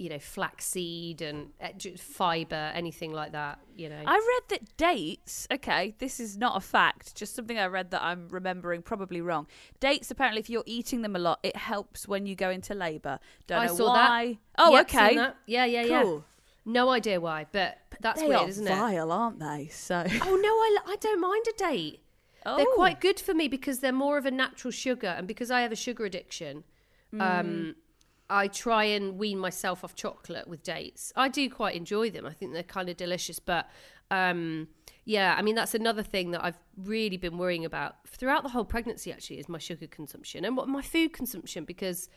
you 0.00 0.08
know, 0.08 0.18
flaxseed 0.18 1.20
and 1.20 1.50
uh, 1.60 1.68
fiber, 1.98 2.72
anything 2.74 3.12
like 3.12 3.32
that. 3.32 3.58
You 3.76 3.90
know, 3.90 4.02
I 4.06 4.14
read 4.14 4.42
that 4.48 4.76
dates, 4.78 5.46
okay, 5.52 5.94
this 5.98 6.18
is 6.18 6.38
not 6.38 6.56
a 6.56 6.60
fact, 6.60 7.14
just 7.14 7.36
something 7.36 7.58
I 7.58 7.66
read 7.66 7.90
that 7.90 8.02
I'm 8.02 8.28
remembering 8.30 8.80
probably 8.80 9.20
wrong. 9.20 9.46
Dates, 9.78 10.10
apparently, 10.10 10.40
if 10.40 10.48
you're 10.48 10.64
eating 10.64 11.02
them 11.02 11.16
a 11.16 11.18
lot, 11.18 11.38
it 11.42 11.54
helps 11.54 12.08
when 12.08 12.24
you 12.24 12.34
go 12.34 12.48
into 12.48 12.74
labour. 12.74 13.18
Don't 13.46 13.58
I 13.58 13.66
know 13.66 13.74
saw 13.74 13.92
that. 13.92 14.08
why. 14.08 14.38
Oh, 14.56 14.72
Yep, 14.72 14.86
okay. 14.86 15.14
Yeah, 15.46 15.66
yeah, 15.66 15.82
yeah. 15.82 16.18
No 16.64 16.90
idea 16.90 17.20
why, 17.20 17.46
but 17.50 17.78
that's 18.00 18.20
they 18.20 18.28
weird, 18.28 18.40
are 18.42 18.48
isn't 18.48 18.66
it? 18.66 18.70
vile, 18.70 19.10
aren't 19.12 19.38
they? 19.40 19.68
So, 19.72 20.04
Oh 20.22 20.36
no, 20.36 20.48
I, 20.48 20.76
I 20.92 20.96
don't 21.00 21.20
mind 21.20 21.44
a 21.48 21.58
date. 21.58 22.00
They're 22.44 22.54
Oh. 22.68 22.72
quite 22.74 23.00
good 23.00 23.20
for 23.20 23.34
me 23.34 23.48
because 23.48 23.80
they're 23.80 23.92
more 23.92 24.16
of 24.18 24.24
a 24.26 24.30
natural 24.30 24.70
sugar, 24.70 25.08
and 25.08 25.26
because 25.28 25.50
I 25.50 25.60
have 25.62 25.72
a 25.72 25.76
sugar 25.76 26.04
addiction, 26.04 26.64
Mm. 27.12 27.20
um, 27.40 27.74
I 28.28 28.46
try 28.46 28.84
and 28.84 29.18
wean 29.18 29.38
myself 29.40 29.82
off 29.82 29.96
chocolate 29.96 30.46
with 30.46 30.62
dates. 30.62 31.12
I 31.16 31.28
do 31.28 31.50
quite 31.50 31.74
enjoy 31.74 32.10
them. 32.10 32.24
I 32.24 32.32
think 32.32 32.52
they're 32.52 32.62
kind 32.62 32.88
of 32.88 32.96
delicious, 32.96 33.40
but 33.40 33.68
um, 34.12 34.68
yeah, 35.04 35.34
I 35.36 35.42
mean 35.42 35.56
that's 35.56 35.74
another 35.74 36.04
thing 36.04 36.30
that 36.30 36.44
I've 36.44 36.58
really 36.76 37.16
been 37.16 37.36
worrying 37.36 37.64
about 37.64 37.96
throughout 38.06 38.44
the 38.44 38.50
whole 38.50 38.64
pregnancy. 38.64 39.12
Actually, 39.12 39.40
is 39.40 39.48
my 39.48 39.58
sugar 39.58 39.88
consumption 39.88 40.44
and 40.44 40.56
what 40.56 40.68
my 40.68 40.82
food 40.82 41.12
consumption 41.12 41.64
because. 41.64 42.08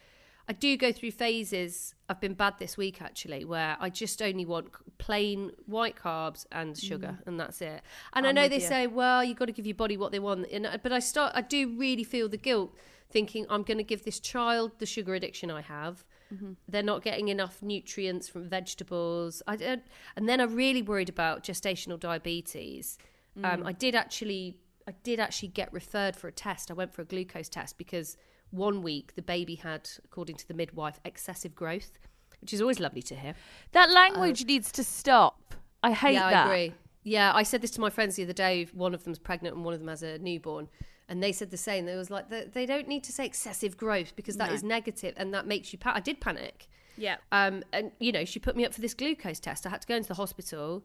I 0.48 0.54
do 0.54 0.76
go 0.76 0.92
through 0.92 1.12
phases. 1.12 1.96
I've 2.10 2.20
been 2.20 2.34
bad 2.34 2.56
this 2.60 2.76
week 2.78 3.02
actually, 3.02 3.46
where 3.46 3.78
I 3.80 3.90
just 3.90 4.22
only 4.22 4.46
want 4.46 4.68
plain 4.98 5.52
white 5.66 5.96
carbs 5.96 6.46
and 6.52 6.78
sugar, 6.78 7.20
and 7.26 7.40
that's 7.40 7.62
it. 7.62 7.82
And 8.14 8.26
I 8.26 8.30
Mm. 8.30 8.30
I'm 8.30 8.36
know 8.36 8.48
they 8.50 8.56
you. 8.56 8.68
say, 8.68 8.88
well, 8.88 9.24
you've 9.24 9.38
got 9.38 9.46
to 9.46 9.54
give 9.54 9.66
your 9.66 9.76
body 9.76 9.96
what 9.96 10.12
they 10.12 10.20
want, 10.20 10.48
and, 10.52 10.66
uh, 10.66 10.78
but 10.84 10.92
I 10.92 11.00
start. 11.00 11.32
I 11.34 11.42
do 11.42 11.78
really 11.78 12.04
feel 12.04 12.28
the 12.28 12.38
guilt, 12.38 12.76
thinking 13.10 13.46
I'm 13.50 13.64
going 13.64 13.78
to 13.78 13.84
give 13.86 14.04
this 14.04 14.20
child 14.20 14.74
the 14.80 14.86
sugar 14.86 15.16
addiction 15.16 15.50
I 15.50 15.62
have. 15.62 16.04
Mm-hmm. 16.34 16.54
They're 16.68 16.84
not 16.84 17.04
getting 17.04 17.30
enough 17.30 17.62
nutrients 17.62 18.28
from 18.28 18.50
vegetables. 18.50 19.42
I 19.48 19.56
don't, 19.56 19.84
and 20.16 20.28
then 20.28 20.42
I'm 20.42 20.56
really 20.56 20.82
worried 20.82 21.10
about 21.10 21.44
gestational 21.44 22.00
diabetes. 22.00 22.98
Mm. 23.40 23.54
Um, 23.54 23.66
I 23.66 23.72
did 23.72 23.96
actually, 23.96 24.58
I 24.88 24.92
did 25.04 25.20
actually 25.20 25.50
get 25.50 25.72
referred 25.72 26.16
for 26.18 26.28
a 26.28 26.32
test. 26.32 26.70
I 26.70 26.74
went 26.74 26.94
for 26.94 27.02
a 27.02 27.06
glucose 27.06 27.50
test 27.50 27.78
because 27.78 28.18
one 28.54 28.82
week 28.82 29.16
the 29.16 29.22
baby 29.22 29.56
had, 29.56 29.90
according 30.06 30.36
to 30.38 30.48
the 30.48 30.54
midwife, 30.54 31.00
excessive 31.04 31.56
growth, 31.56 31.98
which 32.40 32.54
is 32.54 32.62
always 32.62 32.80
lovely 32.80 33.02
to 33.02 33.16
hear. 33.16 33.36
that 33.72 33.90
language 33.92 34.46
needs 34.46 34.72
to 34.74 34.84
stop. 34.84 35.56
I 35.82 35.92
hate 35.92 36.14
yeah, 36.14 36.30
that. 36.30 36.48
I 36.48 36.54
agree. 36.54 36.74
Yeah, 37.04 37.34
I 37.34 37.44
said 37.44 37.62
this 37.62 37.72
to 37.72 37.82
my 37.82 37.90
friends 37.90 38.16
the 38.16 38.24
other 38.24 38.34
day. 38.34 38.68
One 38.74 38.94
of 38.94 39.04
them's 39.04 39.20
pregnant 39.20 39.56
and 39.56 39.66
one 39.66 39.74
of 39.74 39.80
them 39.80 39.90
has 39.90 40.04
a 40.04 40.18
newborn. 40.20 40.70
And 41.10 41.22
they 41.22 41.34
said 41.34 41.52
the 41.52 41.58
same. 41.58 41.86
They 41.86 41.98
was 41.98 42.10
like, 42.10 42.30
they, 42.30 42.46
they 42.46 42.66
don't 42.66 42.88
need 42.88 43.04
to 43.04 43.12
say 43.12 43.26
excessive 43.26 43.76
growth 43.76 44.16
because 44.16 44.38
that 44.38 44.50
No. 44.50 44.56
is 44.56 44.64
negative 44.64 45.14
and 45.18 45.34
that 45.34 45.46
makes 45.46 45.74
you. 45.74 45.80
Pa- 45.80 45.94
I 45.96 46.00
did 46.00 46.22
panic. 46.22 46.70
Yeah. 46.98 47.18
Um, 47.32 47.64
and 47.74 47.92
you 48.00 48.12
know, 48.14 48.24
she 48.24 48.40
put 48.40 48.56
me 48.56 48.66
up 48.66 48.74
for 48.74 48.80
this 48.80 48.94
glucose 48.94 49.40
test. 49.42 49.66
I 49.66 49.70
had 49.70 49.82
to 49.82 49.88
go 49.88 49.96
into 49.96 50.08
the 50.08 50.14
hospital, 50.14 50.84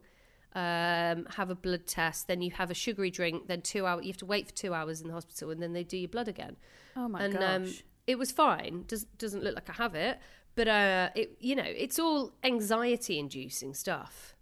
um, 0.55 1.27
have 1.35 1.49
a 1.49 1.55
blood 1.55 1.85
test, 1.85 2.27
then 2.27 2.41
you 2.41 2.51
have 2.51 2.71
a 2.71 2.73
sugary 2.73 3.11
drink, 3.11 3.47
then 3.47 3.61
two 3.61 3.85
hours. 3.85 4.03
You 4.03 4.11
have 4.11 4.17
to 4.17 4.25
wait 4.25 4.47
for 4.47 4.53
two 4.53 4.73
hours 4.73 5.01
in 5.01 5.07
the 5.07 5.13
hospital, 5.13 5.51
and 5.51 5.61
then 5.61 5.73
they 5.73 5.83
do 5.83 5.97
your 5.97 6.09
blood 6.09 6.27
again. 6.27 6.55
Oh 6.95 7.07
my 7.07 7.23
and 7.23 7.33
gosh. 7.33 7.43
um, 7.43 7.73
it 8.07 8.17
was 8.17 8.31
fine. 8.31 8.85
Does 8.87 9.03
doesn't 9.03 9.43
look 9.43 9.55
like 9.55 9.69
I 9.69 9.73
have 9.73 9.95
it, 9.95 10.19
but 10.55 10.67
uh, 10.67 11.09
it 11.15 11.37
you 11.39 11.55
know, 11.55 11.63
it's 11.65 11.99
all 11.99 12.33
anxiety 12.43 13.19
inducing 13.19 13.73
stuff. 13.73 14.35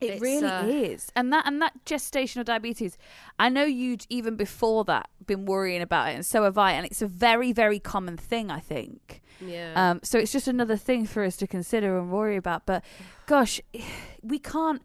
It 0.00 0.10
It's, 0.10 0.22
really 0.22 0.46
uh, 0.46 0.66
is. 0.66 1.10
And 1.16 1.32
that 1.32 1.46
and 1.46 1.60
that 1.60 1.84
gestational 1.84 2.44
diabetes, 2.44 2.96
I 3.38 3.48
know 3.48 3.64
you'd 3.64 4.06
even 4.08 4.36
before 4.36 4.84
that 4.84 5.08
been 5.26 5.44
worrying 5.44 5.82
about 5.82 6.10
it, 6.10 6.14
and 6.14 6.26
so 6.26 6.44
have 6.44 6.58
I. 6.58 6.72
And 6.72 6.86
it's 6.86 7.02
a 7.02 7.08
very, 7.08 7.52
very 7.52 7.80
common 7.80 8.16
thing, 8.16 8.50
I 8.50 8.60
think. 8.60 9.22
Yeah. 9.40 9.72
Um, 9.74 10.00
so 10.02 10.18
it's 10.18 10.32
just 10.32 10.48
another 10.48 10.76
thing 10.76 11.06
for 11.06 11.24
us 11.24 11.36
to 11.38 11.46
consider 11.46 11.98
and 11.98 12.10
worry 12.10 12.36
about. 12.36 12.66
But 12.66 12.84
gosh, 13.26 13.60
we 14.22 14.38
can't 14.38 14.82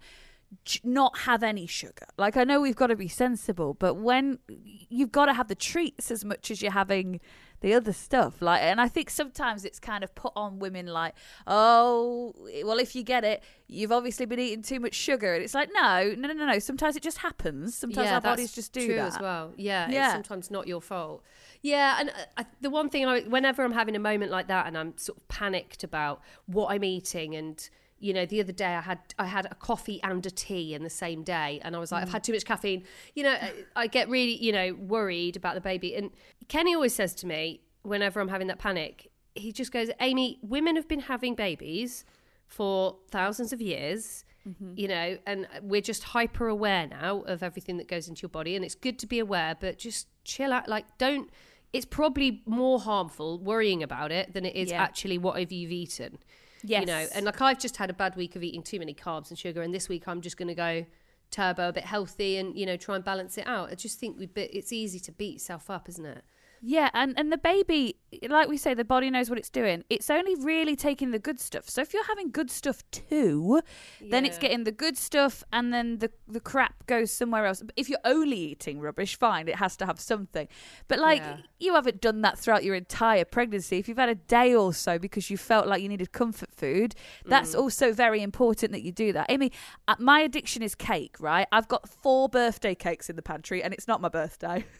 not 0.83 1.19
have 1.19 1.43
any 1.43 1.65
sugar. 1.65 2.05
Like 2.17 2.37
I 2.37 2.43
know 2.43 2.61
we've 2.61 2.75
got 2.75 2.87
to 2.87 2.95
be 2.95 3.07
sensible, 3.07 3.73
but 3.73 3.95
when 3.95 4.39
you've 4.47 5.11
got 5.11 5.25
to 5.25 5.33
have 5.33 5.47
the 5.47 5.55
treats 5.55 6.11
as 6.11 6.23
much 6.23 6.51
as 6.51 6.61
you're 6.61 6.71
having 6.71 7.19
the 7.63 7.73
other 7.73 7.93
stuff. 7.93 8.41
Like, 8.41 8.61
and 8.61 8.79
I 8.79 8.87
think 8.89 9.09
sometimes 9.09 9.65
it's 9.65 9.79
kind 9.79 10.03
of 10.03 10.13
put 10.13 10.33
on 10.35 10.59
women 10.59 10.85
like, 10.85 11.15
oh, 11.47 12.33
well, 12.63 12.77
if 12.77 12.93
you 12.93 13.03
get 13.03 13.23
it, 13.23 13.41
you've 13.67 13.91
obviously 13.91 14.25
been 14.25 14.39
eating 14.39 14.61
too 14.61 14.81
much 14.81 14.93
sugar. 14.93 15.33
And 15.33 15.41
it's 15.41 15.53
like, 15.53 15.69
no, 15.73 16.13
no, 16.15 16.33
no, 16.33 16.45
no. 16.45 16.59
Sometimes 16.59 16.97
it 16.97 17.01
just 17.01 17.19
happens. 17.19 17.75
Sometimes 17.75 18.11
our 18.11 18.21
bodies 18.21 18.51
just 18.51 18.73
do 18.73 18.85
true 18.85 18.95
that. 18.95 19.15
as 19.15 19.19
well. 19.19 19.53
Yeah, 19.55 19.89
Yeah. 19.89 20.05
it's 20.07 20.13
sometimes 20.13 20.51
not 20.51 20.67
your 20.67 20.81
fault. 20.81 21.23
Yeah, 21.61 21.97
and 22.01 22.09
uh, 22.09 22.13
I, 22.37 22.45
the 22.59 22.69
one 22.69 22.89
thing 22.89 23.05
I, 23.05 23.21
whenever 23.21 23.63
I'm 23.63 23.71
having 23.71 23.95
a 23.95 23.99
moment 23.99 24.29
like 24.29 24.47
that, 24.47 24.67
and 24.67 24.77
I'm 24.77 24.97
sort 24.97 25.17
of 25.17 25.27
panicked 25.29 25.85
about 25.85 26.21
what 26.45 26.67
I'm 26.67 26.83
eating, 26.83 27.33
and 27.33 27.69
you 28.03 28.13
know, 28.13 28.25
the 28.25 28.39
other 28.41 28.51
day 28.51 28.73
I 28.75 28.81
had 28.81 28.99
I 29.17 29.25
had 29.27 29.45
a 29.49 29.55
coffee 29.55 29.99
and 30.03 30.25
a 30.25 30.31
tea 30.31 30.73
in 30.73 30.83
the 30.83 30.89
same 31.03 31.23
day, 31.23 31.59
and 31.63 31.75
I 31.75 31.79
was 31.79 31.91
like, 31.91 32.01
I've 32.03 32.09
Mm. 32.09 32.13
had 32.17 32.23
too 32.23 32.33
much 32.33 32.45
caffeine. 32.45 32.83
You 33.15 33.23
know, 33.23 33.31
I, 33.31 33.53
I 33.83 33.87
get 33.87 34.09
really 34.09 34.35
you 34.47 34.51
know 34.51 34.73
worried 34.73 35.35
about 35.37 35.55
the 35.55 35.61
baby, 35.61 35.95
and 35.95 36.11
Kenny 36.47 36.73
always 36.75 36.93
says 36.93 37.13
to 37.21 37.27
me 37.27 37.61
whenever 37.83 38.19
I'm 38.21 38.29
having 38.29 38.47
that 38.47 38.59
panic, 38.59 39.09
he 39.35 39.51
just 39.51 39.71
goes, 39.71 39.89
Amy, 39.99 40.39
women 40.41 40.75
have 40.75 40.87
been 40.87 41.01
having 41.01 41.33
babies 41.35 42.05
for 42.47 42.97
thousands 43.09 43.51
of 43.53 43.61
years 43.61 44.25
Mm-hmm. 44.45 44.73
you 44.75 44.89
know 44.89 45.17
and 45.25 45.47
we're 45.61 45.79
just 45.93 46.03
hyper 46.03 46.49
aware 46.49 46.85
now 46.85 47.21
of 47.33 47.41
everything 47.43 47.77
that 47.77 47.87
goes 47.87 48.09
into 48.09 48.23
your 48.23 48.29
body 48.39 48.57
and 48.57 48.65
it's 48.65 48.75
good 48.75 48.99
to 48.99 49.07
be 49.07 49.19
aware 49.19 49.55
but 49.57 49.77
just 49.77 50.05
chill 50.25 50.51
out 50.51 50.67
like 50.67 50.83
don't 50.97 51.29
it's 51.71 51.85
probably 51.85 52.41
more 52.45 52.77
harmful 52.81 53.39
worrying 53.39 53.81
about 53.81 54.11
it 54.11 54.33
than 54.33 54.43
it 54.45 54.53
is 54.53 54.69
Yeah. 54.69 54.83
actually 54.83 55.17
what 55.17 55.39
have 55.39 55.53
you've 55.53 55.71
eaten 55.71 56.17
Yes. 56.63 56.81
you 56.81 56.85
know 56.87 57.05
and 57.13 57.25
like 57.25 57.41
i've 57.41 57.59
just 57.59 57.77
had 57.77 57.89
a 57.89 57.93
bad 57.93 58.15
week 58.15 58.35
of 58.35 58.43
eating 58.43 58.63
too 58.63 58.79
many 58.79 58.93
carbs 58.93 59.29
and 59.29 59.37
sugar 59.37 59.61
and 59.61 59.73
this 59.73 59.89
week 59.89 60.07
i'm 60.07 60.21
just 60.21 60.37
going 60.37 60.47
to 60.47 60.55
go 60.55 60.85
turbo 61.29 61.69
a 61.69 61.73
bit 61.73 61.83
healthy 61.83 62.37
and 62.37 62.57
you 62.57 62.65
know 62.65 62.77
try 62.77 62.95
and 62.95 63.03
balance 63.03 63.37
it 63.37 63.47
out 63.47 63.69
i 63.71 63.75
just 63.75 63.99
think 63.99 64.17
we 64.17 64.25
bit 64.25 64.49
it's 64.53 64.71
easy 64.71 64.99
to 64.99 65.11
beat 65.11 65.33
yourself 65.33 65.69
up 65.69 65.89
isn't 65.89 66.05
it 66.05 66.23
Yeah, 66.65 66.89
and, 66.93 67.13
and 67.19 67.29
the 67.29 67.37
baby, 67.37 67.97
like 68.29 68.47
we 68.47 68.55
say, 68.55 68.73
the 68.73 68.85
body 68.85 69.09
knows 69.09 69.29
what 69.29 69.37
it's 69.37 69.49
doing. 69.49 69.83
It's 69.89 70.09
only 70.09 70.33
really 70.35 70.77
taking 70.77 71.11
the 71.11 71.19
good 71.19 71.37
stuff. 71.37 71.69
So 71.69 71.81
if 71.81 71.93
you're 71.93 72.05
having 72.05 72.31
good 72.31 72.49
stuff 72.49 72.89
too, 72.89 73.59
then 73.99 74.25
it's 74.25 74.37
getting 74.37 74.63
the 74.63 74.71
good 74.71 74.97
stuff 74.97 75.43
and 75.51 75.73
then 75.73 75.97
the, 75.99 76.09
the 76.25 76.39
crap 76.39 76.85
goes 76.87 77.11
somewhere 77.11 77.45
else. 77.45 77.61
If 77.75 77.89
you're 77.89 77.99
only 78.05 78.37
eating 78.37 78.79
rubbish, 78.79 79.19
fine, 79.19 79.49
it 79.49 79.57
has 79.57 79.75
to 79.75 79.85
have 79.85 79.99
something. 79.99 80.47
But 80.87 80.99
like, 80.99 81.19
Yeah. 81.21 81.37
you 81.59 81.73
haven't 81.75 81.99
done 81.99 82.21
that 82.21 82.39
throughout 82.39 82.63
your 82.63 82.75
entire 82.75 83.25
pregnancy. 83.25 83.77
If 83.79 83.89
you've 83.89 83.97
had 83.97 84.07
a 84.07 84.15
day 84.15 84.55
or 84.55 84.73
so 84.73 84.97
because 84.97 85.29
you 85.29 85.35
felt 85.35 85.67
like 85.67 85.81
you 85.81 85.89
needed 85.89 86.13
comfort 86.13 86.53
food, 86.55 86.95
that's 87.25 87.53
also 87.53 87.91
very 87.91 88.21
important 88.21 88.71
that 88.71 88.83
you 88.83 88.93
do 88.93 89.11
that. 89.11 89.25
Amy, 89.29 89.51
uh, 89.89 89.95
my 89.99 90.21
addiction 90.21 90.63
is 90.63 90.75
cake, 90.75 91.17
right? 91.19 91.45
I've 91.51 91.67
got 91.67 91.89
four 91.89 92.29
birthday 92.29 92.73
cakes 92.73 93.09
in 93.09 93.17
the 93.17 93.21
pantry 93.21 93.61
and 93.61 93.73
it's 93.73 93.85
not 93.89 93.99
my 93.99 94.07
birthday. 94.07 94.63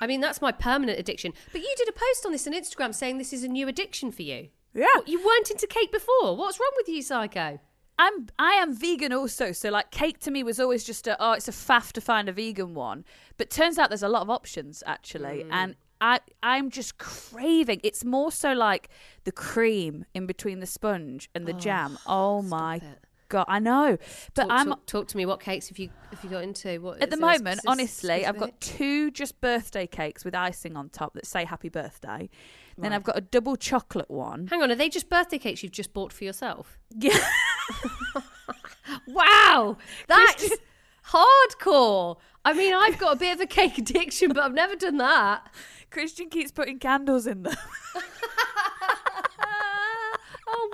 i 0.00 0.06
mean 0.06 0.20
that's 0.20 0.40
my 0.40 0.52
permanent 0.52 0.98
addiction 0.98 1.32
but 1.52 1.60
you 1.60 1.74
did 1.76 1.88
a 1.88 1.92
post 1.92 2.24
on 2.24 2.32
this 2.32 2.46
on 2.46 2.52
instagram 2.52 2.94
saying 2.94 3.18
this 3.18 3.32
is 3.32 3.44
a 3.44 3.48
new 3.48 3.68
addiction 3.68 4.10
for 4.10 4.22
you 4.22 4.48
Yeah. 4.72 4.86
What, 4.94 5.08
you 5.08 5.24
weren't 5.24 5.50
into 5.50 5.66
cake 5.66 5.92
before 5.92 6.36
what's 6.36 6.58
wrong 6.60 6.72
with 6.76 6.88
you 6.88 7.02
psycho 7.02 7.60
I'm 7.98 8.26
I 8.38 8.54
am 8.54 8.74
vegan 8.74 9.12
also, 9.12 9.52
so 9.52 9.70
like 9.70 9.90
cake 9.90 10.18
to 10.20 10.30
me 10.30 10.42
was 10.42 10.58
always 10.58 10.84
just 10.84 11.06
a 11.06 11.16
oh 11.20 11.32
it's 11.32 11.48
a 11.48 11.52
faff 11.52 11.92
to 11.92 12.00
find 12.00 12.28
a 12.28 12.32
vegan 12.32 12.74
one, 12.74 13.04
but 13.38 13.50
turns 13.50 13.78
out 13.78 13.88
there's 13.88 14.02
a 14.02 14.08
lot 14.08 14.22
of 14.22 14.30
options 14.30 14.82
actually, 14.86 15.44
mm. 15.44 15.48
and 15.52 15.76
I 16.00 16.20
I'm 16.42 16.70
just 16.70 16.98
craving. 16.98 17.80
It's 17.84 18.04
more 18.04 18.32
so 18.32 18.52
like 18.52 18.88
the 19.24 19.32
cream 19.32 20.06
in 20.12 20.26
between 20.26 20.60
the 20.60 20.66
sponge 20.66 21.30
and 21.34 21.46
the 21.46 21.54
oh, 21.54 21.58
jam. 21.58 21.98
Oh 22.06 22.42
my 22.42 22.76
it. 22.76 23.03
God, 23.28 23.46
I 23.48 23.58
know, 23.58 23.98
but 24.34 24.42
talk, 24.42 24.50
I'm 24.50 24.66
talk, 24.66 24.86
talk 24.86 25.08
to 25.08 25.16
me. 25.16 25.26
What 25.26 25.40
cakes 25.40 25.68
have 25.68 25.78
you 25.78 25.90
have 26.10 26.22
you 26.22 26.30
got 26.30 26.42
into? 26.42 26.80
What 26.80 27.02
at 27.02 27.10
the 27.10 27.16
is 27.16 27.20
there 27.20 27.28
a 27.30 27.38
moment, 27.38 27.60
speci- 27.60 27.70
honestly, 27.70 28.26
I've 28.26 28.38
got 28.38 28.60
two 28.60 29.10
just 29.10 29.40
birthday 29.40 29.86
cakes 29.86 30.24
with 30.24 30.34
icing 30.34 30.76
on 30.76 30.88
top 30.88 31.14
that 31.14 31.26
say 31.26 31.44
happy 31.44 31.68
birthday. 31.68 32.28
Then 32.76 32.92
I've 32.92 33.04
got 33.04 33.16
a 33.16 33.20
double 33.20 33.54
chocolate 33.54 34.10
one. 34.10 34.48
Hang 34.48 34.60
on, 34.60 34.70
are 34.70 34.74
they 34.74 34.88
just 34.88 35.08
birthday 35.08 35.38
cakes 35.38 35.62
you've 35.62 35.70
just 35.70 35.92
bought 35.92 36.12
for 36.12 36.24
yourself? 36.24 36.78
Yeah. 36.90 37.16
Wow, 39.06 39.76
that's 40.08 40.50
hardcore. 41.08 42.18
I 42.44 42.52
mean, 42.52 42.74
I've 42.74 42.98
got 42.98 43.14
a 43.14 43.18
bit 43.18 43.34
of 43.34 43.40
a 43.40 43.46
cake 43.46 43.78
addiction, 43.78 44.28
but 44.28 44.42
I've 44.42 44.54
never 44.54 44.76
done 44.76 44.98
that. 44.98 45.52
Christian 45.90 46.28
keeps 46.28 46.50
putting 46.50 46.78
candles 46.78 47.26
in 47.26 47.42
them. 47.42 47.54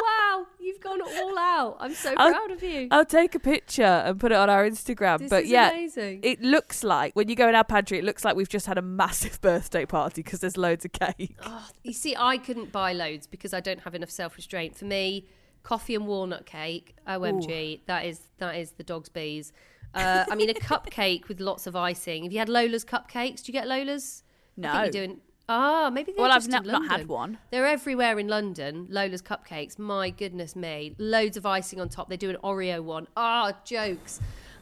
wow, 0.03 0.47
you've 0.59 0.81
gone 0.81 1.01
all 1.01 1.39
out. 1.39 1.77
I'm 1.81 1.95
so 1.95 2.15
I'll- 2.17 2.31
proud 2.33 2.51
of 2.51 2.63
you. 2.63 2.89
I'll 2.91 3.05
take 3.05 3.35
a 3.35 3.39
picture 3.39 3.83
and 3.83 4.19
put 4.19 4.33
it 4.33 4.37
on 4.37 4.49
our 4.51 4.69
Instagram. 4.69 5.19
This 5.19 5.31
but 5.31 5.45
is 5.45 5.51
yeah, 5.51 5.71
amazing. 5.71 6.21
it 6.23 6.41
looks 6.41 6.83
like 6.85 7.15
when 7.15 7.29
you 7.29 7.37
go 7.37 7.49
in 7.49 7.55
our 7.55 7.65
pantry, 7.65 7.99
it 7.99 8.05
looks 8.05 8.25
like 8.25 8.37
we've 8.37 8.49
just 8.49 8.67
had 8.67 8.79
a 8.79 8.83
massive 8.83 9.41
birthday 9.43 9.85
party 9.87 10.23
because 10.23 10.41
there's 10.41 10.57
loads 10.57 10.85
of 10.85 10.93
cake. 10.93 11.37
Oh, 11.45 11.69
you 11.85 11.93
see, 11.93 12.15
I 12.19 12.39
couldn't 12.39 12.73
buy 12.73 12.93
loads 12.93 13.27
because 13.27 13.53
I 13.55 13.61
don't 13.61 13.81
have 13.81 13.95
enough 13.95 14.11
self 14.11 14.37
restraint. 14.37 14.77
For 14.77 14.85
me, 14.85 15.27
coffee 15.63 15.95
and 15.95 16.07
walnut 16.07 16.47
cake, 16.47 16.97
OMG, 17.07 17.81
that 17.87 18.05
is 18.07 18.21
that 18.39 18.57
is 18.57 18.73
the 18.73 18.83
dog's 18.85 19.09
bees. 19.09 19.53
Uh, 19.95 20.25
I 20.31 20.35
mean, 20.37 20.49
a 20.51 20.55
cupcake 20.73 21.29
with 21.29 21.41
lots 21.41 21.67
of 21.67 21.75
icing. 21.77 22.23
Have 22.25 22.33
you 22.33 22.39
had 22.39 22.49
Lola's 22.49 22.85
cupcakes? 22.85 23.43
Do 23.43 23.53
you 23.53 23.53
get 23.53 23.67
Lola's? 23.67 24.23
I 24.57 24.61
No. 24.61 24.73
think 24.73 24.95
you're 24.95 25.07
doing. 25.07 25.21
Ah, 25.53 25.91
maybe 25.93 26.13
they're 26.13 26.23
well, 26.23 26.31
I've 26.31 26.45
just 26.47 26.55
in 26.55 26.71
not 26.71 26.87
had 26.89 27.09
one. 27.09 27.39
They're 27.51 27.67
everywhere 27.67 28.19
in 28.21 28.29
London. 28.29 28.87
Lola's 28.89 29.21
cupcakes. 29.21 29.79
My 29.81 30.11
goodness 30.11 30.55
me, 30.55 30.95
loads 30.97 31.37
of 31.37 31.45
icing 31.45 31.81
on 31.81 31.89
top. 31.89 32.09
They 32.09 32.17
do 32.17 32.31
an 32.31 32.37
Oreo 32.45 32.81
one. 32.83 33.09
Ah, 33.17 33.53
jokes. 33.65 34.21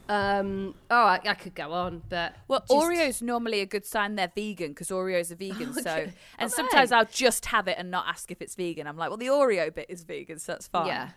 Um, 0.08 0.74
oh, 0.90 0.96
I, 0.96 1.20
I 1.26 1.34
could 1.34 1.54
go 1.54 1.70
on, 1.72 2.00
but 2.08 2.34
Well, 2.48 2.60
just- 2.60 2.72
Oreo's 2.72 3.20
normally 3.20 3.60
a 3.60 3.66
good 3.66 3.84
sign 3.84 4.14
they're 4.14 4.32
vegan 4.34 4.68
because 4.70 4.88
Oreos 4.88 5.30
are 5.30 5.34
vegan. 5.36 5.74
So, 5.74 5.80
Okay. 5.90 6.12
and 6.38 6.46
Are 6.50 6.54
sometimes 6.54 6.88
they? 6.88 6.96
I'll 6.96 7.04
just 7.04 7.44
have 7.46 7.68
it 7.68 7.76
and 7.78 7.90
not 7.90 8.06
ask 8.08 8.30
if 8.30 8.40
it's 8.40 8.54
vegan. 8.54 8.86
I'm 8.86 8.96
like, 8.96 9.10
well, 9.10 9.18
the 9.18 9.26
Oreo 9.26 9.74
bit 9.74 9.84
is 9.90 10.04
vegan, 10.04 10.38
so 10.38 10.52
that's 10.52 10.66
fine. 10.68 10.86
Yeah. 10.86 11.10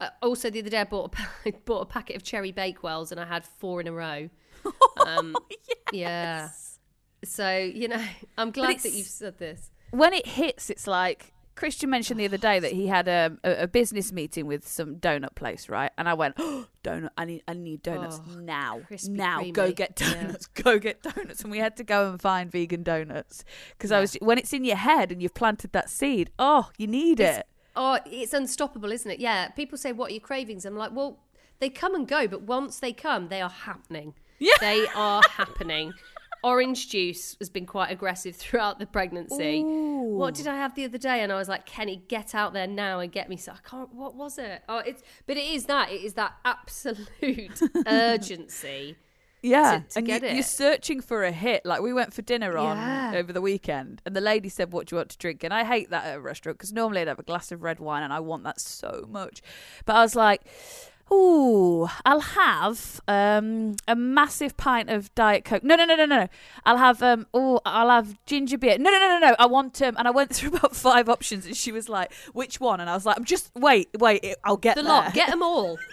Uh, 0.00 0.08
also, 0.22 0.48
the 0.48 0.60
other 0.60 0.70
day 0.70 0.80
I 0.80 0.84
bought 0.84 1.04
a, 1.04 1.08
pa- 1.10 1.30
I 1.44 1.50
bought 1.66 1.80
a 1.82 1.84
packet 1.84 2.16
of 2.16 2.22
cherry 2.22 2.52
bakewells 2.52 3.12
and 3.12 3.20
I 3.20 3.26
had 3.26 3.44
four 3.44 3.80
in 3.82 3.86
a 3.86 3.92
row. 3.92 4.30
Um, 5.06 5.36
Yeah. 5.92 6.48
So 7.24 7.56
you 7.58 7.88
know, 7.88 8.04
I'm 8.38 8.50
glad 8.50 8.78
that 8.80 8.92
you've 8.92 9.06
said 9.06 9.38
this. 9.38 9.70
When 9.90 10.12
it 10.14 10.26
hits, 10.26 10.70
it's 10.70 10.86
like 10.86 11.32
Christian 11.54 11.90
mentioned 11.90 12.18
the 12.18 12.24
other 12.24 12.38
day 12.38 12.58
that 12.60 12.72
he 12.72 12.86
had 12.86 13.08
a, 13.08 13.36
a, 13.44 13.64
a 13.64 13.66
business 13.68 14.10
meeting 14.10 14.46
with 14.46 14.66
some 14.66 14.96
donut 14.96 15.34
place, 15.34 15.68
right? 15.68 15.90
And 15.98 16.08
I 16.08 16.14
went, 16.14 16.36
oh, 16.38 16.66
donut. 16.84 17.10
I 17.18 17.26
need, 17.26 17.42
I 17.46 17.52
need 17.52 17.82
donuts 17.82 18.18
Oh, 18.26 18.38
now, 18.40 18.80
now. 19.08 19.40
Go 19.42 19.64
creamy. 19.64 19.74
get 19.74 20.00
Yeah. 20.00 20.14
donuts. 20.14 20.46
Go 20.54 20.78
get 20.78 21.02
donuts. 21.02 21.42
And 21.42 21.50
we 21.50 21.58
had 21.58 21.76
to 21.76 21.84
go 21.84 22.08
and 22.10 22.20
find 22.20 22.50
vegan 22.50 22.82
donuts 22.82 23.44
because 23.76 23.92
I 23.92 23.96
Yeah. 23.96 24.00
was 24.00 24.14
when 24.22 24.38
it's 24.38 24.54
in 24.54 24.64
your 24.64 24.76
head 24.76 25.12
and 25.12 25.22
you've 25.22 25.34
planted 25.34 25.72
that 25.72 25.90
seed. 25.90 26.30
Oh, 26.38 26.70
you 26.78 26.86
need 26.86 27.20
it. 27.20 27.46
Oh, 27.76 27.98
it's 28.06 28.32
unstoppable, 28.32 28.90
isn't 28.90 29.10
it? 29.10 29.20
Yeah. 29.20 29.48
People 29.50 29.76
say, 29.76 29.92
"What 29.92 30.10
are 30.10 30.14
your 30.14 30.20
cravings?" 30.20 30.64
I'm 30.64 30.76
like, 30.76 30.92
well, 30.94 31.18
they 31.58 31.68
come 31.68 31.94
and 31.94 32.08
go, 32.08 32.26
but 32.26 32.42
once 32.42 32.80
they 32.80 32.92
come, 32.94 33.28
they 33.28 33.42
are 33.42 33.50
happening. 33.50 34.14
Yeah. 34.38 34.54
They 34.60 34.86
are 34.94 35.22
happening. 35.30 35.92
Orange 36.44 36.88
juice 36.88 37.36
has 37.38 37.48
been 37.48 37.66
quite 37.66 37.90
aggressive 37.92 38.34
throughout 38.36 38.78
the 38.78 38.86
pregnancy. 38.86 39.62
What 39.62 40.34
did 40.34 40.46
I 40.48 40.56
have 40.56 40.74
the 40.74 40.84
other 40.84 40.98
day? 40.98 41.20
And 41.22 41.30
I 41.32 41.36
was 41.36 41.48
like, 41.48 41.66
Kenny, 41.66 42.02
get 42.08 42.34
out 42.34 42.52
there 42.52 42.66
now 42.66 42.98
and 43.00 43.12
get 43.12 43.28
me. 43.28 43.36
So 43.36 43.52
I 43.52 43.58
can't. 43.68 43.94
What 43.94 44.14
was 44.16 44.38
it? 44.38 44.62
Oh, 44.68 44.78
it's. 44.78 45.02
But 45.26 45.36
it 45.36 45.44
is 45.46 45.66
that. 45.66 45.90
It 45.92 46.02
is 46.02 46.14
that 46.14 46.32
absolute 46.44 47.60
urgency. 47.86 48.96
Yeah, 49.44 49.80
to- 49.80 49.88
to 49.88 49.98
and 49.98 50.06
get 50.06 50.22
you, 50.22 50.28
it. 50.28 50.34
you're 50.34 50.42
searching 50.44 51.00
for 51.00 51.24
a 51.24 51.32
hit. 51.32 51.66
Like 51.66 51.80
we 51.80 51.92
went 51.92 52.14
for 52.14 52.22
dinner 52.22 52.56
on 52.56 52.76
Yeah. 52.76 53.12
over 53.18 53.32
the 53.32 53.40
weekend, 53.40 54.00
and 54.06 54.14
the 54.14 54.20
lady 54.20 54.48
said, 54.48 54.72
"What 54.72 54.86
do 54.86 54.94
you 54.94 54.98
want 54.98 55.08
to 55.10 55.18
drink?" 55.18 55.42
And 55.42 55.52
I 55.52 55.64
hate 55.64 55.90
that 55.90 56.04
at 56.04 56.16
a 56.18 56.20
restaurant 56.20 56.58
because 56.58 56.72
normally 56.72 57.00
I'd 57.00 57.08
have 57.08 57.18
a 57.18 57.24
glass 57.24 57.50
of 57.50 57.60
red 57.62 57.80
wine, 57.80 58.04
and 58.04 58.12
I 58.12 58.20
want 58.20 58.44
that 58.44 58.60
so 58.60 59.04
much. 59.10 59.42
But 59.84 59.96
I 59.96 60.02
was 60.02 60.14
like, 60.14 60.42
"Ooh, 61.10 61.88
I'll 62.04 62.20
have 62.20 63.00
um, 63.08 63.76
a 63.88 63.96
massive 63.96 64.56
pint 64.56 64.90
of 64.90 65.14
diet 65.14 65.44
coke." 65.44 65.64
No, 65.64 65.76
no, 65.76 65.84
no, 65.84 65.96
no, 65.96 66.06
no. 66.06 66.28
I'll 66.64 66.78
have 66.78 67.02
um, 67.02 67.26
oh, 67.32 67.60
I'll 67.64 67.90
have 67.90 68.16
ginger 68.26 68.58
beer. 68.58 68.78
No, 68.78 68.90
no, 68.90 68.98
no, 68.98 69.18
no, 69.18 69.30
no. 69.30 69.36
I 69.38 69.46
want 69.46 69.80
um, 69.82 69.96
and 69.98 70.06
I 70.06 70.10
went 70.10 70.30
through 70.34 70.50
about 70.50 70.76
five 70.76 71.08
options, 71.08 71.46
and 71.46 71.56
she 71.56 71.72
was 71.72 71.88
like, 71.88 72.12
"Which 72.32 72.60
one?" 72.60 72.80
And 72.80 72.90
I 72.90 72.94
was 72.94 73.06
like, 73.06 73.16
"I'm 73.16 73.24
just 73.24 73.50
wait, 73.54 73.88
wait, 73.98 74.24
I'll 74.44 74.56
get 74.56 74.76
The 74.76 74.82
there." 74.82 74.92
lot, 74.92 75.14
get 75.14 75.30
them 75.30 75.42
all. 75.42 75.78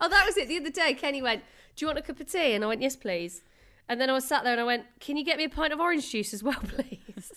oh, 0.00 0.08
that 0.08 0.26
was 0.26 0.36
it. 0.36 0.48
The 0.48 0.58
other 0.58 0.70
day, 0.70 0.94
Kenny 0.94 1.22
went, 1.22 1.42
"Do 1.76 1.84
you 1.84 1.86
want 1.88 1.98
a 1.98 2.02
cup 2.02 2.20
of 2.20 2.30
tea?" 2.30 2.54
And 2.54 2.64
I 2.64 2.66
went, 2.66 2.82
"Yes, 2.82 2.96
please." 2.96 3.42
And 3.88 4.00
then 4.00 4.08
I 4.08 4.12
was 4.12 4.26
sat 4.26 4.44
there 4.44 4.52
and 4.52 4.60
I 4.60 4.64
went, 4.64 4.84
"Can 5.00 5.16
you 5.16 5.24
get 5.24 5.38
me 5.38 5.44
a 5.44 5.48
pint 5.48 5.72
of 5.72 5.80
orange 5.80 6.10
juice 6.10 6.32
as 6.32 6.42
well, 6.42 6.60
please?" 6.68 7.32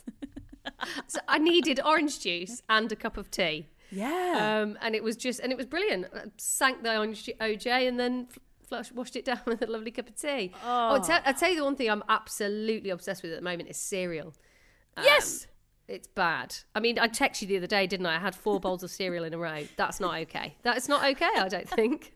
so 1.08 1.20
I 1.28 1.38
needed 1.38 1.80
orange 1.84 2.20
juice 2.20 2.62
and 2.70 2.92
a 2.92 2.96
cup 2.96 3.18
of 3.18 3.32
tea, 3.32 3.68
yeah. 3.92 4.62
um, 4.62 4.78
and 4.82 4.96
it 4.96 5.04
was 5.04 5.16
just, 5.16 5.40
and 5.40 5.52
it 5.52 5.58
was 5.58 5.66
brilliant. 5.66 6.08
I 6.14 6.24
sank 6.38 6.84
the 6.84 6.90
OJ 6.90 7.88
and 7.88 8.00
then 8.00 8.28
flush, 8.68 8.92
washed 8.92 9.16
it 9.16 9.26
down 9.32 9.42
with 9.46 9.62
a 9.62 9.68
lovely 9.68 9.92
cup 9.92 10.10
of 10.10 10.16
tea. 10.16 10.52
Oh, 10.64 10.96
I 10.96 11.00
tell, 11.00 11.22
I 11.26 11.34
tell 11.34 11.50
you 11.50 11.58
the 11.58 11.64
one 11.64 11.76
thing 11.76 11.90
I'm 11.90 12.04
absolutely 12.10 12.90
obsessed 12.90 13.24
with 13.24 13.32
at 13.32 13.38
the 13.38 13.44
moment 13.44 13.70
is 13.70 13.78
cereal. 13.78 14.34
Um, 14.98 15.04
yes. 15.04 15.48
It's 15.88 16.08
bad. 16.08 16.56
I 16.74 16.80
mean, 16.80 16.98
I 16.98 17.08
texted 17.08 17.44
you 17.44 17.48
the 17.48 17.58
other 17.58 17.68
day, 17.68 17.86
didn't 17.86 18.08
I? 18.08 18.16
I 18.16 18.20
had 18.20 18.34
four 18.34 18.60
bowls 18.60 18.82
of 18.82 18.90
cereal 18.90 19.24
in 19.24 19.36
a 19.36 19.38
row. 19.38 19.66
That's 19.78 20.00
not 20.00 20.20
okay. 20.22 20.56
That's 20.64 20.90
not 20.90 21.06
okay, 21.12 21.30
I 21.38 21.48
don't 21.48 21.70
think. 21.70 22.15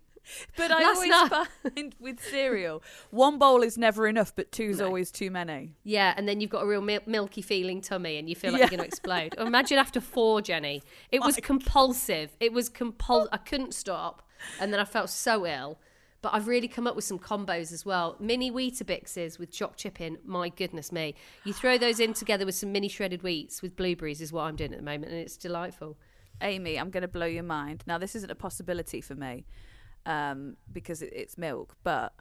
But 0.57 0.71
I 0.71 0.79
Last 0.79 0.95
always 0.95 1.09
night- 1.09 1.47
find 1.75 1.95
with 1.99 2.19
cereal, 2.23 2.83
one 3.11 3.37
bowl 3.37 3.63
is 3.63 3.77
never 3.77 4.07
enough, 4.07 4.35
but 4.35 4.51
two's 4.51 4.79
always 4.81 5.11
too 5.11 5.31
many. 5.31 5.75
Yeah, 5.83 6.13
and 6.17 6.27
then 6.27 6.39
you've 6.41 6.49
got 6.49 6.63
a 6.63 6.67
real 6.67 6.81
mil- 6.81 7.01
milky 7.05 7.41
feeling 7.41 7.81
tummy 7.81 8.17
and 8.17 8.29
you 8.29 8.35
feel 8.35 8.51
like 8.51 8.59
Yeah. 8.59 8.65
you're 8.65 8.77
going 8.77 8.79
to 8.81 8.85
explode. 8.87 9.35
Or 9.37 9.45
imagine 9.45 9.77
after 9.77 9.99
four, 10.01 10.41
Jennie. 10.41 10.83
It 11.11 11.21
was 11.21 11.37
compulsive. 11.37 12.35
It 12.39 12.53
was 12.53 12.69
compul. 12.69 13.27
I 13.31 13.37
couldn't 13.37 13.73
stop. 13.73 14.27
And 14.59 14.71
then 14.73 14.79
I 14.79 14.85
felt 14.85 15.09
so 15.09 15.45
ill. 15.45 15.79
But 16.21 16.33
I've 16.33 16.47
really 16.49 16.67
come 16.67 16.85
up 16.85 16.97
with 16.97 17.05
some 17.05 17.17
combos 17.17 17.71
as 17.71 17.85
well. 17.85 18.17
Mini 18.19 18.51
Weetabixes 18.51 19.39
with 19.39 19.51
chopped 19.51 19.79
chip 19.79 20.01
in. 20.01 20.17
My 20.25 20.49
goodness 20.49 20.91
me. 20.91 21.15
You 21.45 21.53
throw 21.53 21.77
those 21.77 21.99
in 22.01 22.13
together 22.13 22.45
with 22.45 22.55
some 22.55 22.73
mini 22.73 22.89
shredded 22.89 23.21
wheats 23.23 23.61
with 23.61 23.77
blueberries 23.77 24.19
is 24.19 24.33
what 24.33 24.41
I'm 24.43 24.57
doing 24.57 24.73
at 24.73 24.77
the 24.79 24.83
moment. 24.83 25.13
And 25.13 25.21
it's 25.21 25.37
delightful. 25.37 25.97
Amy, 26.41 26.77
I'm 26.77 26.89
going 26.89 27.01
to 27.03 27.07
blow 27.07 27.25
your 27.25 27.43
mind. 27.43 27.83
Now, 27.87 27.97
this 27.97 28.15
isn't 28.15 28.29
a 28.29 28.35
possibility 28.35 28.99
for 29.01 29.15
me 29.15 29.45
um, 30.05 30.57
because 30.71 31.01
it, 31.01 31.11
it's 31.13 31.37
milk, 31.37 31.75
but 31.83 32.13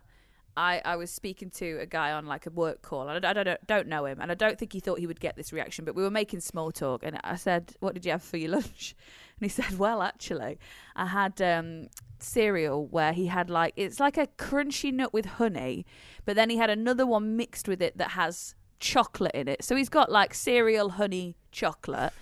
I, 0.59 0.83
I 0.85 0.97
was 0.97 1.13
speaking 1.13 1.51
to 1.51 1.79
a 1.79 1.87
guy 1.87 2.11
on 2.11 2.27
like 2.27 2.47
a 2.47 2.51
work 2.51 2.83
call, 2.83 3.09
and 3.09 3.25
I, 3.25 3.31
I 3.31 3.33
don't 3.33 3.67
don't 3.69 3.87
know 3.87 4.07
him, 4.07 4.19
and 4.21 4.33
I 4.33 4.35
don't 4.35 4.59
think 4.59 4.73
he 4.73 4.81
thought 4.81 4.99
he 4.99 5.07
would 5.07 5.21
get 5.21 5.37
this 5.37 5.53
reaction. 5.53 5.85
But 5.85 5.95
we 5.95 6.03
were 6.03 6.11
making 6.11 6.41
small 6.41 6.73
talk, 6.73 7.05
and 7.05 7.21
I 7.23 7.37
said, 7.37 7.77
"What 7.79 7.95
did 7.95 8.05
you 8.05 8.11
have 8.11 8.25
for 8.25 8.39
your 8.39 8.51
lunch?" 8.59 8.97
And 9.41 9.49
he 9.49 9.49
said, 9.49 9.79
"Well, 9.79 10.03
actually, 10.03 10.59
I 10.97 11.07
had 11.07 11.41
um, 11.41 11.87
cereal 12.19 12.87
where 12.87 13.13
he 13.13 13.27
had 13.27 13.51
like 13.51 13.73
it's 13.77 14.01
like 14.01 14.19
a 14.19 14.27
crunchy 14.27 14.93
nut 14.93 15.13
with 15.13 15.27
honey, 15.27 15.87
but 16.25 16.35
then 16.35 16.51
he 16.51 16.57
had 16.57 16.71
another 16.71 17.07
one 17.07 17.37
mixed 17.37 17.69
with 17.69 17.81
it 17.81 17.97
that 17.97 18.11
has 18.11 18.57
chocolate 18.81 19.37
in 19.37 19.47
it. 19.47 19.63
So 19.63 19.77
he's 19.77 19.89
got 19.89 20.11
like 20.11 20.35
cereal, 20.35 20.91
honey, 20.91 21.37
chocolate." 21.53 22.13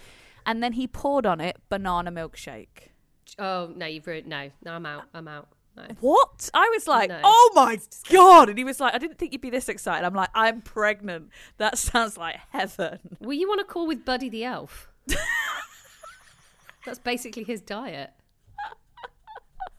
And 0.44 0.62
then 0.62 0.74
he 0.74 0.86
poured 0.86 1.24
on 1.24 1.40
it 1.40 1.56
banana 1.70 2.12
milkshake. 2.12 2.90
Oh, 3.38 3.72
no, 3.74 3.86
you've 3.86 4.06
ruined. 4.06 4.26
No, 4.26 4.50
no, 4.64 4.72
I'm 4.72 4.86
out. 4.86 5.04
I'm 5.14 5.28
out. 5.28 5.48
No. 5.76 5.84
What? 6.00 6.48
I 6.54 6.70
was 6.74 6.88
like, 6.88 7.10
No. 7.10 7.20
oh 7.22 7.52
my 7.54 7.78
god! 8.08 8.48
And 8.48 8.56
he 8.56 8.64
was 8.64 8.80
like, 8.80 8.94
I 8.94 8.98
didn't 8.98 9.18
think 9.18 9.32
you'd 9.32 9.42
be 9.42 9.50
this 9.50 9.68
excited. 9.68 10.06
I'm 10.06 10.14
like, 10.14 10.30
I'm 10.34 10.62
pregnant. 10.62 11.28
That 11.58 11.76
sounds 11.78 12.16
like 12.16 12.36
heaven. 12.50 12.98
Were 13.20 13.34
you 13.34 13.50
on 13.52 13.60
a 13.60 13.64
call 13.64 13.86
with 13.86 14.02
Buddy 14.04 14.30
the 14.30 14.44
Elf? 14.44 14.88
That's 16.86 16.98
basically 16.98 17.44
his 17.44 17.60
diet. 17.60 18.10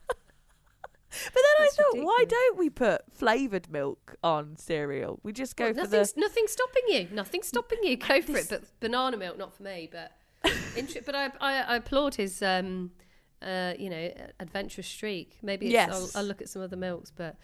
But 0.06 1.34
then 1.34 1.42
That's 1.66 1.78
I 1.78 1.82
thought, 1.82 2.04
why 2.04 2.24
don't 2.28 2.58
we 2.58 2.70
put 2.70 3.02
flavored 3.12 3.68
milk 3.72 4.14
on 4.22 4.56
cereal? 4.56 5.18
We 5.24 5.32
just 5.32 5.56
go 5.56 5.64
Well, 5.64 5.74
for 5.74 5.80
nothing's, 5.80 6.12
the. 6.12 6.20
nothing's 6.20 6.52
stopping 6.52 6.82
you. 6.88 7.08
Nothing's 7.10 7.48
stopping 7.48 7.78
you. 7.82 7.96
Go 7.96 8.22
for 8.22 8.36
it. 8.36 8.46
But 8.48 8.62
banana 8.78 9.16
milk, 9.16 9.36
not 9.36 9.52
for 9.56 9.64
me. 9.64 9.90
But 9.90 10.12
but 11.06 11.14
I, 11.16 11.30
I 11.40 11.60
I 11.62 11.76
applaud 11.76 12.14
his 12.14 12.40
um 12.40 12.92
uh 13.42 13.74
you 13.78 13.90
know 13.90 14.12
adventurous 14.40 14.86
streak. 14.86 15.38
Maybe 15.42 15.66
it's, 15.66 15.72
Yes. 15.72 15.90
I'll, 16.14 16.20
I'll 16.22 16.26
look 16.28 16.40
at 16.42 16.48
some 16.48 16.62
other 16.62 16.76
milks, 16.76 17.10
but. 17.14 17.36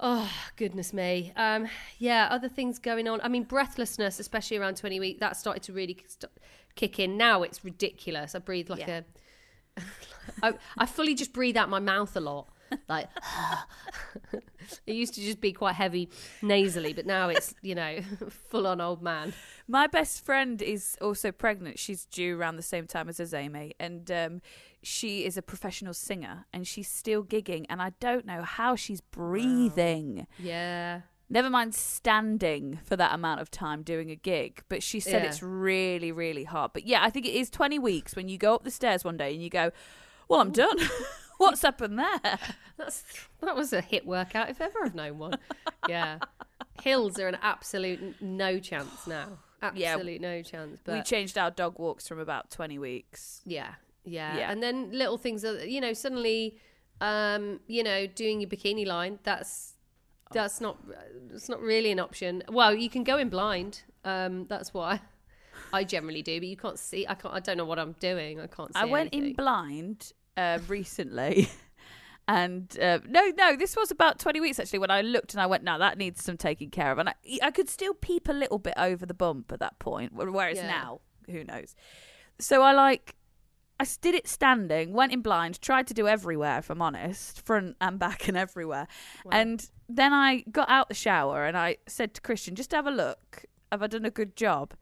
Oh 0.00 0.28
goodness 0.56 0.92
me! 0.92 1.32
Um, 1.36 1.68
yeah, 1.98 2.26
other 2.28 2.48
things 2.48 2.80
going 2.80 3.06
on. 3.06 3.20
I 3.22 3.28
mean, 3.28 3.44
breathlessness, 3.44 4.18
especially 4.18 4.56
around 4.56 4.76
twenty 4.76 4.98
week, 4.98 5.20
that 5.20 5.36
started 5.36 5.62
to 5.62 5.72
really 5.72 5.96
st- 6.08 6.32
kick 6.74 6.98
in. 6.98 7.16
Now 7.16 7.44
it's 7.44 7.64
ridiculous. 7.64 8.34
I 8.34 8.40
breathe 8.40 8.68
like 8.68 8.80
Yeah. 8.88 9.02
a. 9.78 9.82
I, 10.42 10.54
I 10.76 10.86
fully 10.86 11.14
just 11.14 11.32
breathe 11.32 11.56
out 11.56 11.68
my 11.68 11.78
mouth 11.78 12.16
a 12.16 12.20
lot. 12.20 12.48
Like 12.88 13.08
it 14.86 14.94
used 14.96 15.14
to 15.14 15.20
just 15.20 15.40
be 15.40 15.52
quite 15.52 15.74
heavy 15.76 16.08
nasally, 16.42 16.92
but 16.92 17.06
now 17.06 17.28
it's 17.28 17.54
you 17.62 17.74
know 17.76 18.00
full 18.50 18.66
on 18.66 18.80
old 18.80 19.00
man. 19.02 19.32
My 19.68 19.86
best 19.86 20.24
friend 20.24 20.60
is 20.60 20.96
also 21.00 21.30
pregnant. 21.30 21.78
She's 21.78 22.04
due 22.06 22.36
around 22.38 22.56
the 22.56 22.62
same 22.62 22.86
time 22.86 23.08
as 23.08 23.20
us, 23.20 23.32
Amy, 23.32 23.74
and 23.78 24.10
um, 24.10 24.42
she 24.84 25.24
is 25.24 25.36
a 25.36 25.42
professional 25.42 25.94
singer, 25.94 26.46
and 26.52 26.66
she's 26.66 26.88
still 26.88 27.24
gigging. 27.24 27.66
And 27.68 27.80
I 27.82 27.92
don't 28.00 28.24
know 28.26 28.42
how 28.42 28.76
she's 28.76 29.00
breathing. 29.00 30.26
Yeah, 30.38 31.00
Never 31.30 31.48
mind 31.48 31.74
standing 31.74 32.78
for 32.84 32.96
that 32.96 33.14
amount 33.14 33.40
of 33.40 33.50
time 33.50 33.82
doing 33.82 34.10
a 34.10 34.14
gig, 34.14 34.62
but 34.68 34.82
she 34.82 35.00
said 35.00 35.22
Yeah. 35.22 35.28
it's 35.28 35.42
really, 35.42 36.12
really 36.12 36.44
hard. 36.44 36.72
But 36.74 36.86
yeah, 36.86 37.02
I 37.02 37.08
think 37.10 37.24
it 37.26 37.34
is 37.34 37.48
20 37.48 37.78
weeks 37.78 38.14
when 38.14 38.28
you 38.28 38.36
go 38.36 38.54
up 38.54 38.62
the 38.62 38.70
stairs 38.70 39.04
one 39.04 39.16
day 39.16 39.32
and 39.32 39.42
you 39.42 39.48
go, 39.48 39.70
Well, 40.28 40.40
I'm 40.40 40.52
done. 40.52 40.76
What's 41.38 41.62
happened 41.62 41.98
there? 41.98 42.38
that's 42.76 43.02
that 43.40 43.56
was 43.56 43.72
a 43.72 43.80
hit 43.80 44.06
workout 44.06 44.50
if 44.50 44.60
ever 44.60 44.78
I've 44.84 44.94
known 44.94 45.18
one. 45.18 45.38
Yeah, 45.88 46.18
hills 46.82 47.18
are 47.18 47.26
an 47.26 47.38
absolute 47.42 48.20
no 48.20 48.58
chance 48.58 49.06
now. 49.06 49.38
Yeah. 49.74 49.96
No 49.96 50.42
chance. 50.42 50.78
But 50.84 50.92
we 50.94 51.02
changed 51.02 51.38
our 51.38 51.50
dog 51.50 51.78
walks 51.78 52.06
from 52.06 52.18
about 52.18 52.50
20 52.50 52.78
weeks. 52.78 53.40
Yeah, 53.46 53.76
yeah, 54.04 54.38
Yeah. 54.38 54.50
And 54.50 54.62
then 54.62 54.90
little 54.92 55.18
things 55.18 55.42
that 55.42 55.68
you 55.68 55.80
know 55.80 55.92
suddenly, 55.92 56.58
um, 57.00 57.60
you 57.66 57.82
know, 57.82 58.06
doing 58.06 58.40
your 58.40 58.50
bikini 58.50 58.86
line. 58.86 59.18
That's 59.22 59.74
that's 60.32 60.60
not 60.60 60.78
it's 61.32 61.48
not 61.48 61.60
really 61.60 61.90
an 61.90 62.00
option. 62.00 62.42
Well, 62.48 62.74
you 62.74 62.90
can 62.90 63.04
go 63.04 63.18
in 63.18 63.28
blind. 63.28 63.82
Um, 64.04 64.46
that's 64.48 64.74
why 64.74 65.00
I 65.72 65.84
generally 65.84 66.22
do, 66.22 66.38
but 66.40 66.48
you 66.48 66.56
can't 66.56 66.78
see. 66.78 67.06
I 67.06 67.14
can't. 67.14 67.34
I 67.34 67.40
don't 67.40 67.56
know 67.56 67.64
what 67.64 67.78
I'm 67.78 67.92
doing. 68.00 68.40
I 68.40 68.46
can't. 68.46 68.72
See 68.74 68.80
I 68.80 68.84
went 68.84 69.14
in 69.14 69.32
blind 69.34 70.12
uh, 70.36 70.58
recently 70.68 71.48
And 72.26 72.78
uh, 72.80 73.00
no, 73.06 73.32
no, 73.36 73.54
this 73.54 73.76
was 73.76 73.90
about 73.90 74.18
20 74.18 74.40
weeks 74.40 74.58
actually 74.58 74.78
when 74.78 74.90
I 74.90 75.02
looked 75.02 75.34
and 75.34 75.42
I 75.42 75.46
went, 75.46 75.62
no, 75.62 75.78
that 75.78 75.98
needs 75.98 76.24
some 76.24 76.36
taking 76.38 76.70
care 76.70 76.90
of. 76.90 76.98
And 76.98 77.10
I, 77.10 77.14
I 77.42 77.50
could 77.50 77.68
still 77.68 77.92
peep 77.92 78.28
a 78.28 78.32
little 78.32 78.58
bit 78.58 78.74
over 78.78 79.04
the 79.04 79.14
bump 79.14 79.52
at 79.52 79.60
that 79.60 79.78
point, 79.78 80.12
whereas 80.14 80.56
Yeah. 80.56 80.68
now, 80.68 81.00
who 81.30 81.44
knows? 81.44 81.74
So 82.38 82.62
I 82.62 82.72
like, 82.72 83.14
I 83.80 83.86
did 84.00 84.14
it 84.14 84.28
standing, 84.28 84.92
went 84.92 85.12
in 85.12 85.20
blind, 85.20 85.60
tried 85.60 85.86
to 85.88 85.94
do 85.94 86.06
everywhere, 86.06 86.58
if 86.58 86.70
I'm 86.70 86.80
honest, 86.80 87.44
front 87.44 87.76
and 87.80 87.98
back 87.98 88.28
and 88.28 88.36
everywhere. 88.36 88.86
And 89.30 89.68
then 89.88 90.12
I 90.12 90.44
got 90.50 90.68
out 90.70 90.88
the 90.88 90.94
shower 90.94 91.44
and 91.44 91.56
I 91.56 91.78
said 91.86 92.14
to 92.14 92.20
Christian, 92.20 92.54
just 92.54 92.70
have 92.70 92.86
a 92.86 92.90
look. 92.90 93.46
Have 93.72 93.82
I 93.82 93.88
done 93.88 94.04
a 94.04 94.10
good 94.10 94.36
job? 94.36 94.74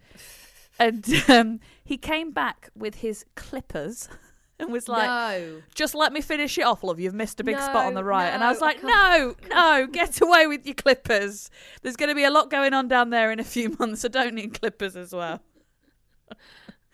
And 0.78 1.06
um, 1.28 1.60
he 1.82 1.96
came 1.96 2.32
back 2.32 2.68
with 2.76 2.96
his 2.96 3.24
clippers 3.34 4.10
and 4.58 4.70
was 4.70 4.88
like, 4.88 5.08
no. 5.08 5.62
just 5.74 5.94
let 5.94 6.12
me 6.12 6.20
finish 6.20 6.58
it 6.58 6.62
off, 6.62 6.84
love. 6.84 7.00
You've 7.00 7.14
missed 7.14 7.40
a 7.40 7.44
big 7.44 7.56
spot 7.56 7.86
on 7.86 7.94
the 7.94 8.04
right. 8.04 8.28
and 8.28 8.44
I 8.44 8.50
was 8.50 8.60
no, 8.60 8.66
I 8.66 8.70
like, 8.70 8.82
no, 8.84 9.34
no, 9.50 9.86
get 9.86 10.20
away 10.20 10.46
with 10.46 10.66
your 10.66 10.74
clippers. 10.74 11.50
There's 11.80 11.96
going 11.96 12.10
to 12.10 12.14
be 12.14 12.24
a 12.24 12.30
lot 12.30 12.50
going 12.50 12.74
on 12.74 12.88
down 12.88 13.08
there 13.08 13.32
in 13.32 13.40
a 13.40 13.44
few 13.44 13.74
months. 13.78 14.04
I 14.04 14.08
don't 14.08 14.34
need 14.34 14.60
clippers 14.60 14.96
as 14.96 15.12
well. 15.14 15.40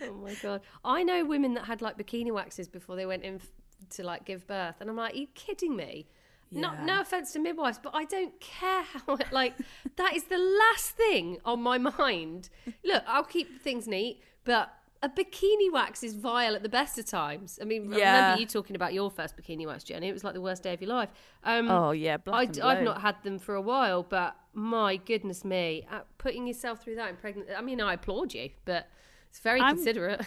Oh 0.01 0.13
my 0.15 0.35
god! 0.43 0.61
I 0.85 1.03
know 1.03 1.25
women 1.25 1.55
that 1.55 1.65
had 1.65 1.83
like 1.83 1.99
bikini 1.99 2.33
waxes 2.33 2.69
before 2.69 2.97
they 2.97 3.07
went 3.07 3.25
in 3.25 3.37
f- 3.37 3.47
to 3.91 4.03
like 4.05 4.25
give 4.25 4.47
birth, 4.47 4.77
and 4.81 4.89
I'm 4.89 4.97
like, 4.97 5.15
are 5.15 5.19
you 5.19 5.27
kidding 5.35 5.75
me? 5.77 6.07
No, 6.51 6.73
Yeah. 6.73 6.85
no 6.85 7.01
offense 7.03 7.33
to 7.33 7.39
midwives, 7.39 7.79
but 7.83 7.95
I 7.95 8.05
don't 8.05 8.39
care 8.41 8.83
how 8.83 9.15
it, 9.17 9.31
like 9.33 9.55
that 9.97 10.15
is 10.17 10.25
the 10.25 10.39
last 10.39 10.93
thing 10.93 11.39
on 11.45 11.63
my 11.63 11.79
mind. 11.79 12.49
Look, 12.85 13.03
I'll 13.07 13.25
keep 13.25 13.61
things 13.61 13.87
neat, 13.87 14.23
but 14.45 14.73
a 15.03 15.09
bikini 15.09 15.71
wax 15.71 16.03
is 16.03 16.15
vile 16.15 16.55
at 16.57 16.63
the 16.63 16.69
best 16.69 16.99
of 16.99 17.07
times. 17.07 17.59
I 17.61 17.65
mean, 17.67 17.93
I 17.93 17.97
remember 18.13 18.41
you 18.41 18.47
talking 18.47 18.75
about 18.77 18.95
your 18.95 19.11
first 19.11 19.37
bikini 19.37 19.67
wax 19.67 19.85
Jennie? 19.85 20.09
It 20.09 20.13
was 20.13 20.25
like 20.25 20.35
the 20.35 20.41
worst 20.41 20.63
day 20.63 20.73
of 20.75 20.81
your 20.81 20.89
life. 20.91 21.11
Um, 21.45 21.69
Oh, 21.71 21.91
yeah, 21.91 22.17
I, 22.27 22.47
I've 22.63 22.83
not 22.83 23.01
had 23.03 23.17
them 23.25 23.39
for 23.39 23.55
a 23.55 23.61
while, 23.61 24.03
but 24.03 24.35
my 24.55 24.97
goodness 24.97 25.45
me, 25.45 25.87
uh, 25.93 26.01
putting 26.19 26.47
yourself 26.47 26.83
through 26.83 26.95
that 26.97 27.11
in 27.11 27.17
pregnant. 27.17 27.49
I 27.57 27.61
mean, 27.61 27.81
I 27.81 27.93
applaud 27.95 28.33
you, 28.35 28.51
but 28.65 28.89
it's 29.31 29.41
very 29.41 29.61
I'm- 29.61 29.77
considerate. 29.77 30.21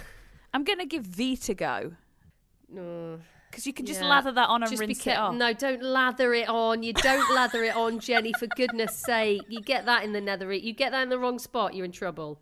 I'm 0.54 0.64
going 0.64 0.80
to 0.80 0.86
give 0.86 1.04
Veet 1.06 1.44
to 1.46 1.54
go 1.54 1.94
No. 2.70 3.20
because 3.50 3.66
you 3.66 3.74
can 3.74 3.86
just 3.86 4.02
Yeah. 4.02 4.08
lather 4.10 4.32
that 4.34 4.50
on 4.50 4.64
and 4.64 4.70
Just 4.72 4.82
rinse 4.82 5.00
it 5.00 5.04
care- 5.04 5.20
off. 5.20 5.34
No, 5.36 5.54
don't 5.54 5.82
lather 5.82 6.34
it 6.34 6.50
on. 6.50 6.84
You 6.84 6.94
don't 6.94 7.34
lather 7.34 7.64
it 7.64 7.76
on, 7.76 8.00
Jennie. 8.00 8.34
For 8.38 8.48
goodness' 8.48 8.98
sake, 8.98 9.42
you 9.48 9.62
get 9.62 9.86
that 9.86 10.04
in 10.04 10.12
the 10.14 10.22
nether. 10.22 10.52
You 10.54 10.74
get 10.74 10.92
that 10.92 11.04
in 11.04 11.10
the 11.10 11.18
wrong 11.20 11.40
spot, 11.40 11.74
you're 11.74 11.86
in 11.86 11.92
trouble. 11.92 12.42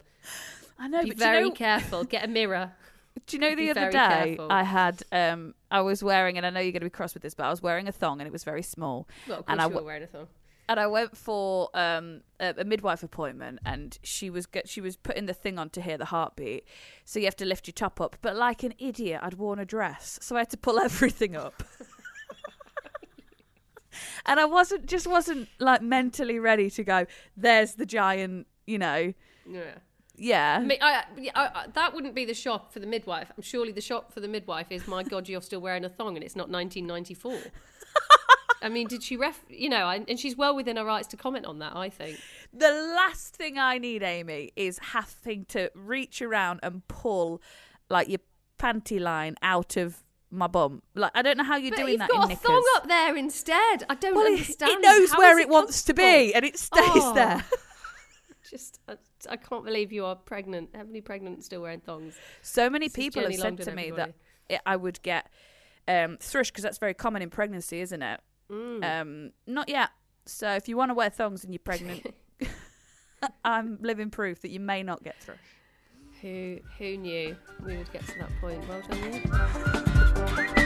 I 0.80 0.88
know, 0.88 1.04
Be 1.04 1.12
very 1.12 1.40
you 1.44 1.50
know, 1.50 1.56
careful. 1.56 2.04
Get 2.04 2.24
a 2.26 2.28
mirror. 2.28 2.72
do 3.28 3.36
you 3.38 3.42
know 3.42 3.54
the 3.56 3.70
other 3.72 3.92
day 3.92 3.98
careful. 4.38 4.48
I 4.52 4.64
had, 4.64 5.04
um, 5.12 5.54
I 5.70 5.82
was 5.82 6.02
wearing, 6.04 6.38
and 6.38 6.46
I 6.46 6.50
know 6.52 6.62
you're 6.62 6.72
going 6.72 6.80
to 6.82 6.86
be 6.86 6.90
cross 6.90 7.14
with 7.14 7.22
this, 7.22 7.34
but 7.36 7.46
I 7.46 7.50
was 7.50 7.62
wearing 7.62 7.88
a 7.88 7.92
thong 7.92 8.22
and 8.22 8.28
it 8.28 8.32
was 8.32 8.44
very 8.44 8.64
small. 8.64 9.08
Well, 9.28 9.40
of 9.40 9.46
and 9.48 9.60
I 9.60 9.66
you 9.66 9.70
w- 9.70 9.82
were 9.82 9.86
wearing 9.86 10.04
a 10.04 10.08
thong. 10.08 10.28
And 10.70 10.80
I 10.80 10.86
went 10.86 11.18
for 11.18 11.72
um, 11.74 12.22
a, 12.40 12.54
a 12.60 12.64
midwife 12.64 13.02
appointment, 13.02 13.60
and 13.66 13.98
she 14.04 14.30
was 14.30 14.46
get, 14.46 14.70
she 14.70 14.82
was 14.82 14.96
putting 14.96 15.26
the 15.26 15.34
thing 15.34 15.58
on 15.58 15.72
to 15.72 15.82
hear 15.82 15.98
the 15.98 16.06
heartbeat. 16.06 16.64
So 17.06 17.18
you 17.20 17.26
have 17.26 17.36
to 17.38 17.46
lift 17.46 17.66
your 17.66 17.74
top 17.74 18.00
up, 18.00 18.18
but 18.22 18.36
like 18.36 18.62
an 18.62 18.76
idiot, 18.78 19.20
I'd 19.24 19.34
worn 19.34 19.58
a 19.58 19.66
dress, 19.66 20.20
so 20.22 20.36
I 20.36 20.40
had 20.40 20.52
to 20.52 20.58
pull 20.58 20.80
everything 20.90 21.36
up. 21.36 21.64
and 24.28 24.40
I 24.40 24.46
wasn't 24.46 24.86
just 24.86 25.08
wasn't 25.08 25.50
like 25.58 25.82
mentally 25.82 26.38
ready 26.38 26.70
to 26.70 26.84
go. 26.84 27.08
There's 27.36 27.74
the 27.74 27.88
giant, 27.88 28.46
you 28.68 28.78
know. 28.78 29.14
Yeah. 29.50 29.80
Yeah, 30.22 30.60
I 30.62 30.66
mean, 30.66 30.80
I, 30.82 31.04
I, 31.34 31.68
that 31.76 31.94
wouldn't 31.94 32.14
be 32.14 32.26
the 32.26 32.34
shock 32.34 32.74
for 32.74 32.82
the 32.82 32.86
midwife. 32.86 33.32
I'm 33.38 33.42
surely 33.42 33.72
the 33.72 33.80
shock 33.80 34.12
for 34.12 34.20
the 34.20 34.28
midwife 34.28 34.70
is, 34.70 34.86
my 34.86 35.02
God, 35.02 35.30
you're 35.30 35.42
still 35.42 35.62
wearing 35.62 35.86
a 35.86 35.90
thong 35.90 36.18
and 36.18 36.26
it's 36.26 36.36
not 36.36 36.50
1994. 36.50 37.40
I 38.62 38.70
mean, 38.70 38.88
did 38.88 39.04
she 39.04 39.16
ref? 39.16 39.40
You 39.50 39.70
know, 39.70 39.88
and 39.90 40.20
she's 40.20 40.36
well 40.36 40.56
within 40.56 40.76
her 40.78 40.86
rights 40.86 41.08
to 41.10 41.18
comment 41.18 41.46
on 41.46 41.60
that. 41.60 41.76
I 41.76 41.90
think. 41.90 42.20
the 42.54 42.72
last 42.96 43.36
thing 43.36 43.58
I 43.58 43.78
need, 43.78 44.04
Amy, 44.04 44.52
is 44.56 44.80
having 44.80 45.46
to 45.46 45.72
reach 45.76 46.22
around 46.22 46.60
and 46.64 46.86
pull 46.88 47.42
like 47.90 48.10
your 48.10 48.20
panty 48.58 49.00
line 49.00 49.36
out 49.42 49.78
of 49.78 50.04
my 50.32 50.48
bum. 50.48 50.82
Like 50.94 51.12
I 51.16 51.22
don't 51.22 51.38
know 51.38 51.44
how 51.44 51.56
you're 51.58 51.72
But 51.72 51.78
doing 51.78 51.90
you've 51.92 52.00
that 52.00 52.10
got 52.10 52.18
in 52.18 52.24
a 52.26 52.28
knickers. 52.30 52.44
thong 52.46 52.64
up 52.76 52.88
there 52.88 53.16
instead. 53.16 53.84
I 53.90 53.96
don't 53.96 54.14
Well, 54.16 54.26
it, 54.28 54.32
understand. 54.34 54.72
it 54.72 54.82
knows 54.82 55.12
How 55.12 55.18
where 55.20 55.40
is 55.40 55.46
it 55.46 55.50
wants 55.50 55.84
to 55.84 55.94
be, 55.94 56.34
and 56.36 56.44
it 56.46 56.58
stays 56.60 56.82
Oh. 56.86 57.14
there. 57.16 57.44
Just, 58.50 58.80
I, 58.88 58.96
I 59.30 59.36
can't 59.38 59.64
believe 59.64 59.92
you 59.92 60.06
are 60.06 60.16
pregnant, 60.16 60.70
heavily 60.74 61.02
pregnant, 61.02 61.44
still 61.44 61.62
wearing 61.62 61.82
thongs. 61.82 62.16
So 62.42 62.70
many 62.70 62.88
This 62.88 62.96
people 62.96 63.22
have 63.24 63.36
said 63.36 63.58
to 63.62 63.72
me 63.76 63.90
everybody. 63.90 64.14
that 64.50 64.56
it, 64.56 64.62
I 64.66 64.76
would 64.76 65.02
get 65.04 65.28
um, 65.88 66.18
thrush 66.20 66.50
because 66.50 66.64
that's 66.64 66.78
very 66.80 66.94
common 66.96 67.22
in 67.22 67.30
pregnancy, 67.30 67.80
isn't 67.82 68.02
it? 68.02 68.20
Mm. 68.52 69.02
Um, 69.02 69.32
not 69.48 69.70
yet. 69.70 69.90
So 70.26 70.52
if 70.54 70.68
you 70.68 70.78
want 70.78 70.90
to 70.90 70.94
wear 70.94 71.10
thongs 71.10 71.44
and 71.44 71.54
you're 71.54 71.60
pregnant, 71.60 72.14
I'm 73.46 73.78
living 73.82 74.10
proof 74.10 74.42
that 74.42 74.50
you 74.50 74.60
may 74.60 74.84
not 74.84 75.04
get 75.04 75.22
through. 75.22 75.36
Who 76.22 76.60
who 76.78 76.98
knew 76.98 77.36
we 77.66 77.78
would 77.78 77.92
get 77.94 78.06
to 78.08 78.20
that 78.20 78.30
point? 78.42 78.68
Well 78.68 78.82
done, 78.90 80.58
you. 80.58 80.66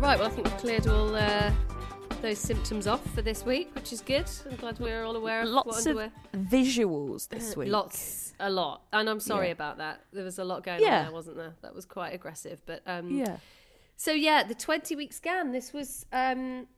Right, 0.00 0.16
well, 0.18 0.28
I 0.28 0.30
think 0.30 0.46
we've 0.46 0.56
cleared 0.58 0.86
all 0.86 1.14
uh, 1.14 1.50
those 2.22 2.38
symptoms 2.38 2.86
off 2.86 3.04
for 3.14 3.20
this 3.20 3.44
week, 3.44 3.74
which 3.74 3.92
is 3.92 4.00
good. 4.00 4.26
I'm 4.48 4.56
glad 4.56 4.78
we're 4.78 5.04
all 5.04 5.16
aware 5.16 5.42
of 5.42 5.48
what 5.52 5.66
Lots 5.66 5.80
of 5.86 5.96
underwear. 5.98 6.12
visuals 6.34 7.28
this 7.28 7.56
week. 7.56 7.68
Lots, 7.70 8.32
a 8.40 8.48
lot, 8.48 8.82
and 8.92 9.10
I'm 9.10 9.18
sorry 9.20 9.46
Yeah. 9.48 9.52
about 9.52 9.78
that. 9.78 10.00
There 10.12 10.24
was 10.24 10.38
a 10.38 10.44
lot 10.44 10.62
going 10.62 10.80
Yeah. 10.82 10.98
on 11.00 11.04
there, 11.06 11.12
wasn't 11.12 11.36
there? 11.36 11.54
That 11.62 11.74
was 11.74 11.84
quite 11.84 12.14
aggressive, 12.14 12.62
but 12.64 12.82
um, 12.86 13.10
Yeah. 13.10 13.38
So 13.96 14.12
yeah, 14.12 14.44
the 14.44 14.54
20 14.54 14.94
week 14.94 15.12
scan. 15.12 15.50
This 15.50 15.72
was 15.72 16.06
um, 16.12 16.68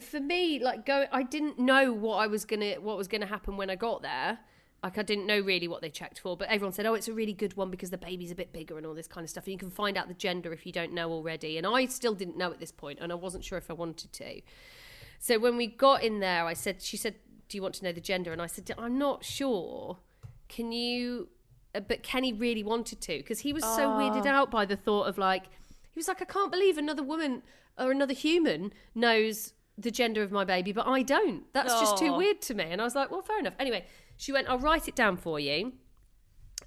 for 0.00 0.20
me 0.20 0.58
like 0.62 0.84
go. 0.84 1.06
I 1.10 1.22
didn't 1.22 1.58
know 1.58 1.92
what 1.92 2.16
I 2.16 2.26
was 2.26 2.44
gonna 2.44 2.74
what 2.74 2.98
was 2.98 3.08
gonna 3.08 3.26
happen 3.26 3.56
when 3.56 3.70
I 3.70 3.76
got 3.76 4.02
there. 4.02 4.38
Like 4.82 4.98
I 4.98 5.02
didn't 5.02 5.26
know 5.26 5.38
really 5.38 5.68
what 5.68 5.80
they 5.80 5.90
checked 5.90 6.18
for, 6.18 6.36
but 6.36 6.48
everyone 6.48 6.72
said, 6.72 6.86
"Oh, 6.86 6.94
it's 6.94 7.08
a 7.08 7.12
really 7.12 7.32
good 7.32 7.56
one 7.56 7.70
because 7.70 7.90
the 7.90 7.98
baby's 7.98 8.32
a 8.32 8.34
bit 8.34 8.52
bigger 8.52 8.76
and 8.76 8.84
all 8.84 8.94
this 8.94 9.06
kind 9.06 9.24
of 9.24 9.30
stuff." 9.30 9.44
And 9.44 9.52
you 9.52 9.58
can 9.58 9.70
find 9.70 9.96
out 9.96 10.08
the 10.08 10.14
gender 10.14 10.52
if 10.52 10.66
you 10.66 10.72
don't 10.72 10.92
know 10.92 11.10
already. 11.10 11.56
And 11.56 11.66
I 11.66 11.86
still 11.86 12.14
didn't 12.14 12.36
know 12.36 12.50
at 12.50 12.58
this 12.58 12.72
point, 12.72 12.98
and 13.00 13.12
I 13.12 13.14
wasn't 13.14 13.44
sure 13.44 13.58
if 13.58 13.70
I 13.70 13.74
wanted 13.74 14.12
to. 14.12 14.40
So 15.20 15.38
when 15.38 15.56
we 15.56 15.68
got 15.68 16.02
in 16.02 16.18
there, 16.20 16.46
I 16.46 16.54
said, 16.54 16.82
"She 16.82 16.96
said, 16.96 17.14
do 17.48 17.56
you 17.56 17.62
want 17.62 17.74
to 17.76 17.84
know 17.84 17.92
the 17.92 18.00
gender?" 18.00 18.32
And 18.32 18.42
I 18.42 18.46
said, 18.46 18.70
"I'm 18.76 18.98
not 18.98 19.24
sure. 19.24 19.98
Can 20.48 20.72
you?" 20.72 21.28
uh, 21.74 21.80
But 21.80 22.02
Kenny 22.02 22.32
really 22.32 22.64
wanted 22.64 23.00
to 23.02 23.18
because 23.18 23.40
he 23.40 23.52
was 23.52 23.62
so 23.62 23.88
weirded 23.90 24.26
out 24.26 24.50
by 24.50 24.64
the 24.64 24.76
thought 24.76 25.04
of 25.04 25.16
like 25.16 25.44
he 25.92 25.98
was 25.98 26.08
like, 26.08 26.22
I 26.22 26.24
can't 26.24 26.50
believe 26.50 26.78
another 26.78 27.02
woman 27.02 27.42
or 27.78 27.90
another 27.90 28.14
human 28.14 28.72
knows 28.94 29.52
the 29.78 29.90
gender 29.90 30.22
of 30.22 30.30
my 30.30 30.44
baby, 30.44 30.72
but 30.72 30.86
I 30.86 31.02
don't. 31.02 31.44
That's 31.52 31.72
just 31.80 31.98
too 31.98 32.14
weird 32.14 32.40
to 32.42 32.54
me. 32.54 32.64
And 32.64 32.80
I 32.80 32.84
was 32.84 32.94
like, 32.94 33.10
well, 33.10 33.22
fair 33.22 33.38
enough. 33.38 33.54
Anyway, 33.58 33.84
she 34.22 34.30
went, 34.30 34.48
I'll 34.48 34.60
write 34.60 34.86
it 34.86 34.94
down 34.94 35.16
for 35.16 35.40
you, 35.40 35.72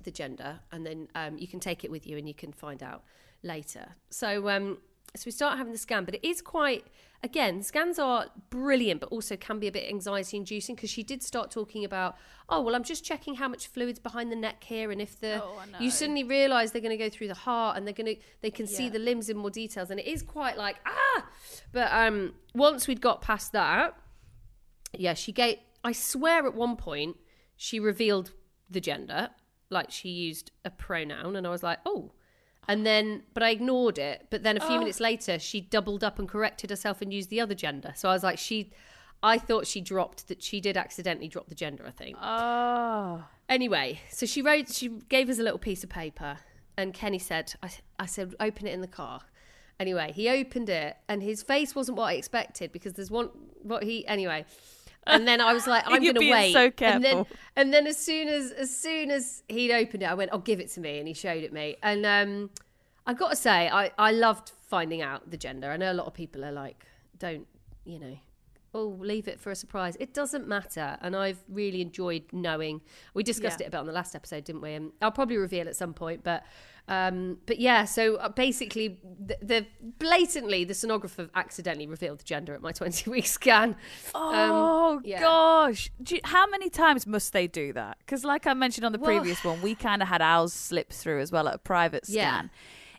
the 0.04 0.12
gender, 0.12 0.60
and 0.74 0.86
then 0.86 1.08
um, 1.16 1.38
you 1.38 1.48
can 1.48 1.62
take 1.62 1.86
it 1.86 1.90
with 1.90 2.06
you 2.06 2.18
and 2.18 2.28
you 2.28 2.34
can 2.34 2.52
find 2.52 2.84
out 2.84 3.06
later. 3.44 3.96
So, 4.10 4.50
um, 4.50 4.80
so 5.16 5.24
we 5.26 5.32
start 5.32 5.58
having 5.58 5.72
the 5.72 5.80
scan, 5.80 6.04
but 6.04 6.16
it 6.16 6.28
is 6.28 6.42
quite. 6.42 6.86
Again, 7.24 7.64
scans 7.64 7.98
are 7.98 8.26
brilliant, 8.50 9.00
but 9.00 9.08
also 9.08 9.38
can 9.38 9.58
be 9.58 9.68
a 9.68 9.72
bit 9.72 9.90
anxiety 9.90 10.36
inducing 10.36 10.76
because 10.76 10.90
she 10.90 11.02
did 11.02 11.24
start 11.24 11.50
talking 11.50 11.86
about, 11.86 12.18
oh, 12.50 12.60
well, 12.62 12.76
I'm 12.76 12.84
just 12.84 13.06
checking 13.06 13.36
how 13.36 13.48
much 13.48 13.68
fluid's 13.68 14.00
behind 14.00 14.34
the 14.34 14.36
neck 14.36 14.62
here, 14.66 14.92
and 14.92 15.02
if 15.02 15.18
the 15.22 15.42
Oh, 15.42 15.64
you 15.80 15.92
suddenly 15.92 16.26
realise 16.26 16.72
they're 16.72 16.82
going 16.82 16.98
to 17.00 17.04
go 17.04 17.10
through 17.10 17.30
the 17.30 17.34
heart 17.34 17.78
and 17.78 17.88
they're 17.88 17.94
going 17.94 18.18
to 18.18 18.22
they 18.42 18.52
can 18.52 18.68
see 18.68 18.90
the 18.90 19.00
limbs 19.00 19.30
in 19.30 19.38
more 19.38 19.50
details, 19.50 19.92
and 19.92 20.00
it 20.02 20.08
is 20.08 20.22
quite 20.22 20.58
like 20.58 20.76
ah. 20.86 21.26
But 21.72 21.90
um, 21.94 22.34
once 22.54 22.86
we'd 22.86 23.00
got 23.00 23.22
past 23.22 23.54
that, 23.54 23.98
yeah, 24.94 25.14
she 25.14 25.32
gave. 25.32 25.60
I 25.86 25.94
swear, 25.94 26.46
at 26.48 26.54
one 26.54 26.76
point, 26.76 27.16
she 27.56 27.80
revealed 27.80 28.32
the 28.70 28.82
gender, 28.82 29.30
like 29.70 29.92
she 29.92 30.10
used 30.10 30.52
a 30.64 30.70
pronoun, 30.70 31.36
and 31.36 31.46
I 31.46 31.50
was 31.50 31.64
like, 31.64 31.80
oh. 31.86 32.12
And 32.68 32.86
then, 32.86 33.24
but 33.34 33.44
I 33.44 33.50
ignored 33.52 34.00
it. 34.00 34.28
But 34.32 34.42
then 34.42 34.58
a 34.58 34.60
few 34.60 34.78
oh. 34.78 34.80
minutes 34.80 35.00
later, 35.00 35.38
she 35.38 35.62
doubled 35.62 36.04
up 36.04 36.18
and 36.18 36.28
corrected 36.28 36.72
herself 36.72 37.02
and 37.02 37.14
used 37.14 37.30
the 37.30 37.40
other 37.40 37.54
gender. 37.54 37.94
So 37.96 38.10
I 38.10 38.14
was 38.14 38.24
like, 38.24 38.40
she, 38.40 38.72
I 39.22 39.38
thought 39.38 39.68
she 39.68 39.82
dropped 39.82 40.28
that. 40.30 40.42
She 40.42 40.60
did 40.60 40.76
accidentally 40.76 41.28
drop 41.28 41.48
the 41.48 41.54
gender, 41.54 41.84
I 41.86 41.92
think. 41.92 42.18
Oh. 42.20 43.24
Anyway, 43.48 44.00
so 44.10 44.26
she 44.26 44.42
wrote, 44.42 44.72
she 44.72 44.88
gave 45.10 45.30
us 45.30 45.38
a 45.38 45.44
little 45.44 45.60
piece 45.60 45.84
of 45.84 45.92
paper 45.92 46.40
and 46.78 46.94
Kenny 46.94 47.20
said, 47.20 47.54
I, 47.62 47.70
I 48.00 48.06
said, 48.06 48.36
open 48.40 48.68
it 48.68 48.74
in 48.74 48.82
the 48.82 48.88
car. 48.88 49.22
Anyway, 49.80 50.12
he 50.14 50.30
opened 50.30 50.70
it, 50.70 50.96
and 51.10 51.22
his 51.22 51.44
face 51.44 51.76
wasn't 51.76 51.98
what 51.98 52.06
I 52.06 52.14
expected 52.14 52.72
because 52.72 52.94
there's 52.94 53.12
one 53.12 53.30
what 53.62 53.84
he 53.84 54.08
anyway. 54.08 54.46
And 55.08 55.28
then 55.28 55.42
I 55.42 55.54
was 55.54 55.68
like, 55.68 55.84
I'm 55.88 56.02
going 56.02 56.16
to 56.16 56.32
wait. 56.32 56.54
so 56.54 56.72
And 56.80 57.04
then, 57.04 57.26
and 57.56 57.74
then 57.74 57.88
as 57.88 57.98
soon 57.98 58.28
as 58.28 58.52
as 58.52 58.76
soon 58.76 59.12
as 59.12 59.44
he'd 59.48 59.72
opened 59.72 60.04
it, 60.04 60.10
I 60.10 60.14
went, 60.14 60.32
"Oh, 60.34 60.40
give 60.40 60.60
it 60.60 60.70
to 60.72 60.80
me," 60.80 61.00
and 61.00 61.08
he 61.08 61.14
showed 61.14 61.44
it 61.44 61.54
me. 61.54 61.78
And 61.84 62.06
um, 62.06 62.50
I 63.06 63.14
got 63.14 63.30
to 63.30 63.36
say, 63.36 63.70
I 63.70 63.92
I 63.98 64.12
loved 64.12 64.52
finding 64.62 65.02
out 65.02 65.30
the 65.30 65.38
gender. 65.38 65.70
I 65.70 65.78
know 65.78 65.92
a 65.92 65.94
lot 65.94 66.08
of 66.08 66.14
people 66.14 66.44
are 66.44 66.52
like, 66.52 66.86
don't 67.20 67.48
you 67.86 68.00
know, 68.00 68.18
oh, 68.76 68.96
leave 69.00 69.28
it 69.28 69.40
for 69.40 69.50
a 69.52 69.56
surprise. 69.56 69.96
It 70.00 70.14
doesn't 70.14 70.48
matter, 70.48 70.98
and 71.02 71.16
I've 71.16 71.42
really 71.48 71.82
enjoyed 71.82 72.24
knowing. 72.32 72.82
We 73.14 73.24
discussed 73.24 73.60
Yeah. 73.60 73.66
it 73.66 73.70
a 73.70 73.72
bit 73.72 73.78
on 73.80 73.86
the 73.88 73.94
last 73.94 74.14
episode, 74.16 74.44
didn't 74.44 74.62
we? 74.62 74.74
And 74.74 74.92
I'll 75.02 75.12
probably 75.12 75.38
reveal 75.38 75.68
at 75.68 75.76
some 75.76 75.94
point, 75.94 76.24
but. 76.24 76.44
Um, 76.88 77.40
but 77.48 77.58
yeah, 77.60 77.86
so 77.86 78.18
uh, 78.18 78.30
basically, 78.30 79.00
the, 79.20 79.36
the 79.42 79.66
blatantly 79.98 80.66
the 80.66 80.76
sonographer 80.76 81.32
accidentally 81.34 81.88
revealed 81.88 82.20
the 82.20 82.24
gender 82.24 82.54
at 82.54 82.62
my 82.62 82.72
20 82.82 83.10
week 83.10 83.26
scan. 83.26 83.76
Oh 84.14 85.02
yeah. 85.04 85.20
gosh! 85.20 85.90
You- 86.08 86.20
how 86.24 86.46
many 86.48 86.70
times 86.70 87.08
must 87.08 87.34
they 87.34 87.48
do 87.48 87.74
that? 87.74 87.98
Because, 88.00 88.24
like 88.24 88.46
I 88.46 88.54
mentioned 88.54 88.86
on 88.86 88.92
the 88.92 89.00
Well- 89.00 89.18
previous 89.18 89.44
one, 89.44 89.64
we 89.64 89.74
kind 89.74 90.04
of 90.04 90.08
had 90.10 90.22
ours 90.22 90.54
slip 90.54 90.94
through 90.94 91.22
as 91.22 91.32
well 91.32 91.48
at 91.48 91.56
a 91.56 91.58
private 91.58 92.04
Yeah. 92.08 92.44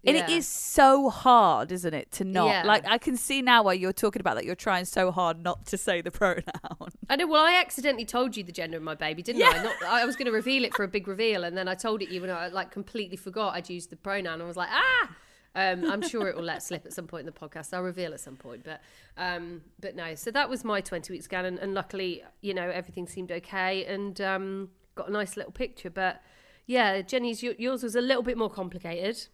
And 0.06 0.16
it 0.16 0.28
Yeah. 0.28 0.36
is 0.36 0.46
so 0.46 1.10
hard, 1.10 1.72
isn't 1.72 1.92
it, 1.94 2.12
to 2.12 2.24
not 2.24 2.48
Yeah. 2.48 2.62
like? 2.64 2.84
I 2.86 2.98
can 2.98 3.16
see 3.16 3.42
now 3.42 3.62
why 3.64 3.72
you're 3.72 3.92
talking 3.92 4.20
about 4.20 4.36
that. 4.36 4.44
You're 4.44 4.54
trying 4.54 4.84
so 4.84 5.10
hard 5.10 5.42
not 5.42 5.66
to 5.66 5.76
say 5.76 6.00
the 6.00 6.10
pronoun. 6.20 6.90
I 7.08 7.16
know. 7.16 7.26
Well, 7.26 7.44
I 7.44 7.54
accidentally 7.54 8.04
told 8.04 8.36
you 8.36 8.44
the 8.44 8.52
gender 8.52 8.76
of 8.76 8.82
my 8.82 8.94
baby, 8.94 9.22
didn't 9.22 9.42
I? 9.42 9.62
Not, 9.62 9.82
I 9.82 10.04
was 10.04 10.14
going 10.16 10.26
to 10.26 10.32
reveal 10.32 10.64
it 10.64 10.74
for 10.74 10.84
a 10.84 10.88
big 10.88 11.08
reveal, 11.08 11.44
and 11.44 11.56
then 11.56 11.68
I 11.68 11.74
told 11.74 12.02
it 12.02 12.08
you, 12.10 12.22
and 12.22 12.30
I 12.32 12.48
like 12.48 12.70
completely 12.70 13.16
forgot 13.16 13.54
I'd 13.54 13.68
used 13.68 13.90
the 13.90 13.96
pronoun. 13.96 14.40
I 14.40 14.44
was 14.44 14.56
like, 14.56 14.68
ah. 14.70 15.16
Um, 15.58 15.90
I'm 15.90 16.02
sure 16.02 16.28
it 16.28 16.36
will 16.36 16.42
let 16.44 16.62
slip 16.62 16.84
at 16.84 16.92
some 16.92 17.06
point 17.06 17.20
in 17.20 17.26
the 17.26 17.32
podcast. 17.32 17.72
I'll 17.72 17.82
reveal 17.82 18.12
at 18.12 18.20
some 18.20 18.36
point, 18.36 18.62
but 18.62 18.82
um, 19.16 19.62
but 19.80 19.96
no. 19.96 20.14
So 20.14 20.30
that 20.32 20.50
was 20.50 20.64
my 20.64 20.82
20 20.82 21.10
week 21.10 21.22
scan, 21.22 21.46
and, 21.46 21.58
and 21.58 21.72
luckily, 21.72 22.22
you 22.42 22.52
know, 22.52 22.68
everything 22.68 23.06
seemed 23.06 23.32
okay, 23.32 23.86
and 23.86 24.20
um, 24.20 24.68
got 24.96 25.08
a 25.08 25.10
nice 25.12 25.34
little 25.34 25.52
picture. 25.52 25.88
But 25.88 26.20
yeah, 26.66 27.00
Jennie's 27.00 27.42
yours 27.42 27.82
was 27.82 27.96
a 27.96 28.02
little 28.02 28.22
bit 28.22 28.36
more 28.36 28.50
complicated. 28.50 29.28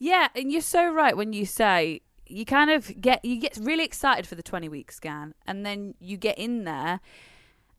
Yeah, 0.00 0.28
and 0.34 0.50
you're 0.50 0.62
so 0.62 0.90
right 0.90 1.14
when 1.14 1.34
you 1.34 1.44
say 1.44 2.00
you 2.26 2.46
kind 2.46 2.70
of 2.70 3.00
get 3.00 3.24
you 3.24 3.38
get 3.38 3.58
really 3.60 3.84
excited 3.84 4.26
for 4.26 4.34
the 4.34 4.42
20 4.42 4.68
week 4.68 4.92
scan 4.92 5.34
and 5.46 5.66
then 5.66 5.94
you 5.98 6.16
get 6.16 6.38
in 6.38 6.64
there 6.64 7.00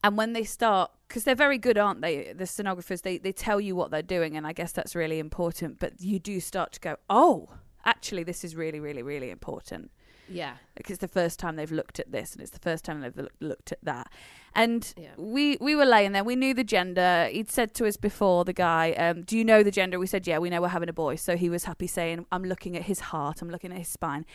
and 0.03 0.17
when 0.17 0.33
they 0.33 0.43
start 0.43 0.91
because 1.07 1.23
they're 1.23 1.35
very 1.35 1.57
good 1.57 1.77
aren't 1.77 2.01
they? 2.01 2.33
The 2.33 2.43
sonographers 2.43 3.01
they 3.01 3.17
they 3.17 3.31
tell 3.31 3.59
you 3.59 3.75
what 3.75 3.91
they're 3.91 4.01
doing 4.01 4.37
and 4.37 4.45
I 4.45 4.53
guess 4.53 4.71
that's 4.71 4.93
really 4.93 5.19
important 5.19 5.79
but 5.79 5.99
you 6.01 6.19
do 6.19 6.39
start 6.39 6.73
to 6.73 6.79
go 6.79 6.97
oh 7.09 7.47
actually 7.85 8.23
this 8.23 8.43
is 8.43 8.55
really 8.55 8.79
really 8.79 9.01
really 9.01 9.31
important 9.31 9.89
Yeah, 10.31 10.53
like 10.77 10.89
it's 10.89 10.99
the 10.99 11.07
first 11.07 11.39
time 11.39 11.55
they've 11.55 11.71
looked 11.71 11.99
at 11.99 12.11
this 12.11 12.33
and 12.33 12.41
it's 12.41 12.51
the 12.51 12.59
first 12.59 12.83
time 12.85 13.01
they've 13.01 13.27
looked 13.39 13.71
at 13.71 13.79
that. 13.83 14.07
And 14.55 14.93
Yeah. 14.97 15.09
we 15.17 15.57
we 15.61 15.75
were 15.75 15.85
laying 15.85 16.11
there. 16.11 16.23
We 16.23 16.35
knew 16.35 16.53
the 16.53 16.63
gender. 16.63 17.29
He'd 17.31 17.49
said 17.49 17.73
to 17.75 17.87
us 17.87 17.97
before 17.97 18.43
the 18.45 18.53
guy 18.53 18.91
um, 18.93 19.21
do 19.23 19.37
you 19.37 19.45
know 19.45 19.63
the 19.63 19.71
gender? 19.71 19.97
We 19.99 20.07
said 20.07 20.27
yeah 20.27 20.39
we 20.39 20.49
know 20.49 20.61
we're 20.61 20.67
having 20.69 20.89
a 20.89 20.93
boy. 20.93 21.15
So 21.15 21.37
he 21.37 21.49
was 21.49 21.63
happy 21.65 21.87
saying 21.87 22.25
i'm 22.31 22.43
looking 22.43 22.75
at 22.75 22.83
his 22.83 22.99
heart. 22.99 23.41
I'm 23.41 23.49
looking 23.49 23.71
at 23.71 23.77
his 23.77 23.87
spine. 23.87 24.25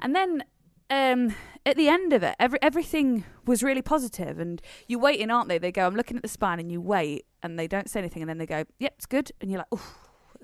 And 0.00 0.14
then 0.14 0.44
um, 0.90 1.34
at 1.64 1.76
the 1.76 1.88
end 1.88 2.12
of 2.12 2.22
it 2.22 2.36
every, 2.38 2.58
everything 2.62 3.24
was 3.46 3.62
really 3.62 3.82
positive. 3.82 4.38
And 4.38 4.60
you're 4.88 5.00
waiting 5.00 5.30
aren't 5.30 5.48
they? 5.48 5.58
They 5.58 5.72
go 5.72 5.86
i'm 5.86 5.96
looking 5.96 6.16
at 6.16 6.22
the 6.22 6.28
spine 6.28 6.58
and 6.60 6.70
you 6.70 6.80
wait 6.80 7.26
and 7.42 7.58
they 7.58 7.66
don't 7.66 7.90
say 7.90 7.98
anything. 8.00 8.22
And 8.22 8.28
then 8.28 8.38
they 8.38 8.46
go 8.46 8.64
yep 8.78 8.94
it's 8.96 9.06
good. 9.06 9.32
And 9.40 9.50
you're 9.50 9.58
like 9.58 9.68
oh 9.72 9.94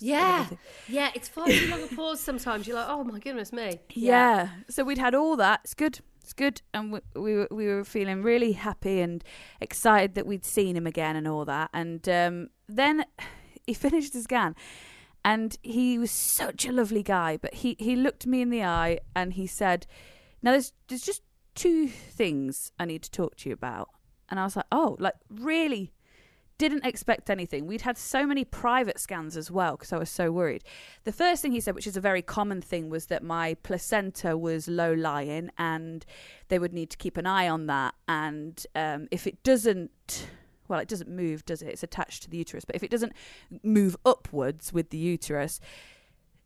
yeah, 0.03 0.47
yeah. 0.89 1.11
It's 1.15 1.29
far 1.29 1.47
too 1.47 1.69
long 1.69 1.83
a 1.83 1.87
pause. 1.87 2.21
Sometimes 2.21 2.67
you're 2.67 2.77
like, 2.77 2.89
oh 2.89 3.05
my 3.05 3.19
goodness 3.19 3.53
me. 3.53 3.81
Yeah. 3.95 4.51
So 4.69 4.85
we'd 4.85 4.99
had 4.99 5.15
all 5.15 5.37
that. 5.37 5.61
It's 5.65 5.75
good. 5.75 6.01
It's 6.23 6.33
good. 6.33 6.61
And 6.75 6.93
we, 6.93 7.01
we 7.15 7.35
were 7.35 7.49
we 7.51 7.67
were 7.69 7.85
feeling 7.85 8.23
really 8.23 8.53
happy 8.53 9.01
and 9.01 9.25
excited 9.61 10.15
that 10.15 10.27
we'd 10.27 10.45
seen 10.45 10.77
him 10.77 10.87
again 10.87 11.17
and 11.17 11.27
all 11.27 11.45
that. 11.47 11.71
And 11.73 12.07
um, 12.09 12.49
then 12.69 13.05
he 13.67 13.75
finished 13.75 14.13
his 14.13 14.25
scan, 14.25 14.55
and 15.25 15.57
he 15.63 15.99
was 15.99 16.11
such 16.11 16.67
a 16.67 16.73
lovely 16.73 17.03
guy. 17.03 17.37
But 17.37 17.55
he 17.55 17.77
he 17.79 17.97
looked 17.97 18.27
me 18.27 18.43
in 18.43 18.51
the 18.51 18.63
eye 18.63 19.01
and 19.17 19.33
he 19.33 19.47
said, 19.47 19.87
"Now 20.43 20.53
there's 20.53 20.73
there's 20.89 21.03
just 21.03 21.23
two 21.55 21.89
things 21.89 22.73
I 22.79 22.85
need 22.85 23.03
to 23.05 23.11
talk 23.11 23.37
to 23.37 23.49
you 23.49 23.55
about." 23.55 23.89
And 24.29 24.39
I 24.39 24.45
was 24.45 24.57
like, 24.57 24.67
"Oh, 24.71 24.97
like 25.01 25.15
really?" 25.31 25.93
Didn't 26.59 26.85
expect 26.85 27.31
anything. 27.31 27.67
We'd 27.67 27.83
had 27.83 27.97
so 27.97 28.27
many 28.27 28.45
private 28.45 28.99
scans 28.99 29.37
as 29.37 29.51
well 29.51 29.73
because 29.73 29.93
I 29.93 29.99
was 29.99 30.11
so 30.11 30.31
worried. 30.31 30.65
The 31.05 31.13
first 31.13 31.41
thing 31.41 31.53
he 31.53 31.61
said, 31.61 31.75
which 31.75 31.87
is 31.87 31.97
a 31.97 32.01
very 32.01 32.21
common 32.21 32.61
thing, 32.61 32.91
was 32.91 33.07
that 33.07 33.23
my 33.23 33.55
placenta 33.63 34.37
was 34.37 34.69
low 34.69 34.93
lying 34.93 35.51
and 35.57 36.05
they 36.49 36.59
would 36.59 36.73
need 36.73 36.91
to 36.91 36.97
keep 36.97 37.17
an 37.17 37.27
eye 37.27 37.49
on 37.49 37.67
that. 37.67 37.95
And 38.09 38.65
um, 38.75 39.07
if 39.11 39.27
it 39.27 39.43
doesn't, 39.45 40.27
well, 40.67 40.81
it 40.81 40.89
doesn't 40.89 41.09
move, 41.09 41.47
does 41.47 41.63
it? 41.63 41.69
It's 41.69 41.85
attached 41.85 42.25
to 42.25 42.31
the 42.31 42.39
uterus. 42.39 42.65
But 42.65 42.77
if 42.77 42.83
it 42.83 42.91
doesn't 42.91 43.13
move 43.63 43.97
upwards 44.05 44.73
with 44.73 44.91
the 44.91 44.99
uterus, 44.99 45.61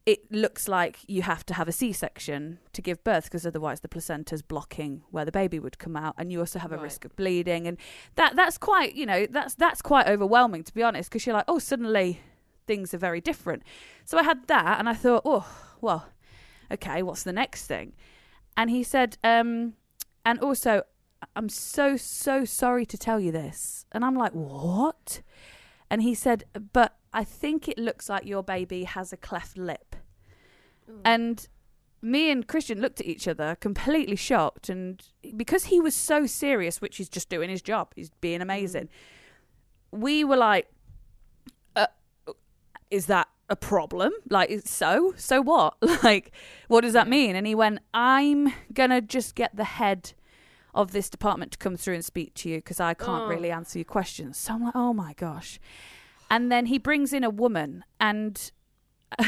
it 0.04 0.30
looks 0.32 0.66
like 0.66 0.98
you 1.06 1.22
have 1.22 1.46
to 1.46 1.54
have 1.54 1.68
a 1.68 1.72
C-section 1.72 2.58
to 2.72 2.82
give 2.82 3.04
birth 3.04 3.24
because 3.24 3.46
otherwise 3.46 3.80
the 3.80 3.88
placenta's 3.88 4.42
blocking 4.42 5.02
where 5.10 5.24
the 5.24 5.30
baby 5.32 5.58
would 5.60 5.78
come 5.78 5.96
out, 5.96 6.14
and 6.18 6.32
you 6.32 6.40
also 6.40 6.58
have 6.58 6.72
a 6.72 6.76
Right. 6.76 6.82
risk 6.84 7.04
of 7.04 7.14
bleeding, 7.14 7.66
and 7.68 7.78
that 8.16 8.34
that's 8.34 8.58
quite 8.58 8.94
you 8.96 9.06
know 9.06 9.26
that's 9.30 9.54
that's 9.54 9.80
quite 9.82 10.08
overwhelming 10.08 10.64
to 10.64 10.74
be 10.74 10.82
honest 10.82 11.08
because 11.08 11.24
you're 11.26 11.36
like 11.36 11.44
oh 11.46 11.58
suddenly 11.60 12.20
things 12.66 12.92
are 12.94 12.98
very 12.98 13.20
different. 13.20 13.62
So 14.04 14.18
I 14.18 14.24
had 14.24 14.46
that, 14.48 14.78
and 14.78 14.88
I 14.88 14.94
thought 14.94 15.22
oh 15.24 15.46
well 15.80 16.06
okay 16.70 17.02
what's 17.02 17.22
the 17.22 17.32
next 17.32 17.66
thing, 17.66 17.92
and 18.56 18.70
he 18.70 18.82
said 18.82 19.18
um 19.22 19.74
and 20.24 20.38
also 20.40 20.82
I'm 21.36 21.48
so 21.48 21.96
so 21.96 22.44
sorry 22.44 22.84
to 22.86 22.98
tell 22.98 23.20
you 23.20 23.30
this, 23.30 23.86
and 23.92 24.04
I'm 24.04 24.16
like 24.16 24.32
what, 24.32 25.22
and 25.88 26.02
he 26.02 26.14
said 26.14 26.42
but 26.72 26.96
I 27.12 27.24
think 27.24 27.68
it 27.68 27.78
looks 27.78 28.08
like 28.08 28.24
your 28.26 28.42
baby 28.42 28.84
has 28.84 29.12
a 29.12 29.16
cleft 29.16 29.56
lip. 29.58 29.96
And 31.04 31.46
me 32.02 32.30
and 32.30 32.46
Christian 32.46 32.80
looked 32.80 33.00
at 33.00 33.06
each 33.06 33.26
other, 33.28 33.56
completely 33.60 34.16
shocked. 34.16 34.68
And 34.68 35.02
because 35.36 35.64
he 35.66 35.80
was 35.80 35.94
so 35.94 36.26
serious, 36.26 36.80
which 36.80 36.96
he's 36.96 37.08
just 37.08 37.28
doing 37.28 37.48
his 37.48 37.62
job, 37.62 37.92
he's 37.94 38.10
being 38.20 38.42
amazing, 38.42 38.88
we 39.90 40.24
were 40.24 40.36
like, 40.36 40.68
uh, 41.76 41.86
is 42.90 43.06
that 43.06 43.28
a 43.48 43.56
problem? 43.56 44.12
Like, 44.28 44.62
so? 44.64 45.14
So 45.16 45.40
what? 45.40 45.76
Like, 46.02 46.32
what 46.68 46.80
does 46.82 46.92
that 46.94 47.08
mean? 47.08 47.36
And 47.36 47.46
he 47.46 47.54
went, 47.54 47.78
I'm 47.94 48.52
going 48.72 48.90
to 48.90 49.00
just 49.00 49.34
get 49.34 49.54
the 49.56 49.64
head 49.64 50.12
of 50.74 50.92
this 50.92 51.08
department 51.10 51.52
to 51.52 51.58
come 51.58 51.76
through 51.76 51.94
and 51.94 52.04
speak 52.04 52.34
to 52.34 52.48
you 52.48 52.56
because 52.56 52.80
I 52.80 52.94
can't 52.94 53.24
Oh. 53.24 53.28
really 53.28 53.50
answer 53.50 53.78
your 53.78 53.84
questions. 53.84 54.36
So 54.38 54.54
I'm 54.54 54.64
like, 54.64 54.74
oh 54.76 54.92
my 54.92 55.12
gosh. 55.14 55.60
And 56.32 56.50
then 56.50 56.66
he 56.66 56.78
brings 56.78 57.12
in 57.12 57.22
a 57.22 57.30
woman 57.30 57.84
and 58.00 58.50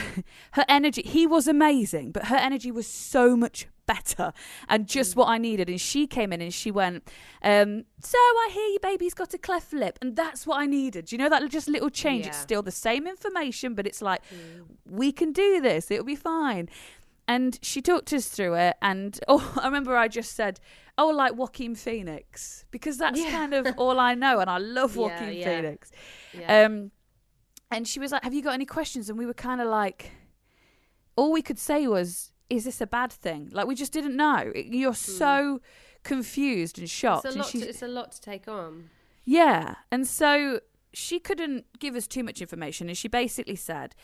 her 0.53 0.65
energy 0.67 1.03
he 1.05 1.27
was 1.27 1.47
amazing 1.47 2.11
but 2.11 2.29
her 2.29 2.37
energy 2.37 2.71
was 2.73 2.87
so 2.87 3.37
much 3.37 3.69
better. 3.87 4.33
And 4.67 4.87
just 4.87 5.15
what 5.15 5.29
i 5.29 5.37
needed. 5.37 5.69
And 5.69 5.79
she 5.79 6.07
came 6.07 6.33
in 6.33 6.41
and 6.41 6.55
she 6.55 6.71
went 6.71 7.07
um 7.43 7.85
so 8.01 8.17
i 8.17 8.49
hear 8.51 8.69
your 8.69 8.81
baby's 8.81 9.13
got 9.13 9.35
a 9.35 9.39
cleft 9.39 9.75
lip. 9.75 9.99
And 10.01 10.17
that's 10.17 10.47
what 10.47 10.59
i 10.59 10.65
needed. 10.65 11.13
You 11.13 11.19
know 11.19 11.29
that 11.29 11.47
just 11.51 11.69
little 11.69 11.91
change. 11.91 12.27
It's 12.27 12.39
still 12.39 12.63
the 12.63 12.71
same 12.71 13.07
information 13.07 13.75
but 13.75 13.87
it's 13.87 14.01
like 14.01 14.23
we 14.89 15.13
can 15.13 15.31
do 15.33 15.61
this. 15.61 15.91
It'll 15.91 16.07
be 16.07 16.17
fine. 16.17 16.71
And 17.29 17.59
she 17.61 17.83
talked 17.83 18.15
us 18.15 18.29
through 18.29 18.55
it. 18.55 18.77
And 18.81 19.21
oh 19.29 19.53
i 19.61 19.67
remember 19.67 19.95
i 19.95 20.09
just 20.09 20.35
said 20.35 20.59
oh 20.97 21.09
like 21.09 21.35
joaquin 21.37 21.75
phoenix 21.75 22.65
because 22.71 22.97
that's 22.99 23.19
Yeah. 23.21 23.31
kind 23.31 23.53
of 23.55 23.67
all 23.79 23.99
i 23.99 24.15
know 24.15 24.39
and 24.41 24.49
i 24.49 24.59
love 24.59 24.97
joaquin 24.97 25.33
yeah. 25.35 25.45
phoenix 25.57 25.91
Yeah. 26.39 26.65
um, 26.67 26.91
and 27.71 27.89
she 27.89 27.99
was 27.99 28.13
like, 28.13 28.23
"Have 28.23 28.35
you 28.35 28.43
got 28.43 28.55
any 28.55 28.67
questions?" 28.67 29.09
And 29.09 29.19
we 29.19 29.27
were 29.27 29.35
kind 29.35 29.61
of 29.61 29.67
like, 29.67 30.13
all 31.17 31.33
we 31.33 31.43
could 31.43 31.59
say 31.59 31.89
was, 31.89 32.31
"Is 32.49 32.65
this 32.65 32.81
a 32.81 32.87
bad 32.87 33.11
thing?" 33.13 33.49
Like 33.53 33.67
we 33.67 33.75
just 33.75 33.93
didn't 33.93 34.17
know. 34.17 34.53
You're 34.55 34.95
so 34.95 35.61
confused 36.05 36.79
and 36.79 36.89
shocked. 36.89 37.25
It's 37.25 37.35
a 37.35 37.39
lot. 37.39 37.49
she, 37.49 37.61
To, 37.61 37.69
it's 37.69 37.83
a 37.83 37.89
lot 37.89 38.13
to 38.13 38.21
take 38.21 38.47
on. 38.47 38.91
yeah, 39.25 39.77
and 39.91 40.07
so 40.07 40.61
she 40.93 41.19
couldn't 41.19 41.65
give 41.81 41.97
us 41.97 42.07
too 42.07 42.23
much 42.23 42.41
information, 42.41 42.89
and 42.89 42.97
she 42.97 43.09
basically 43.09 43.57
said. 43.57 43.95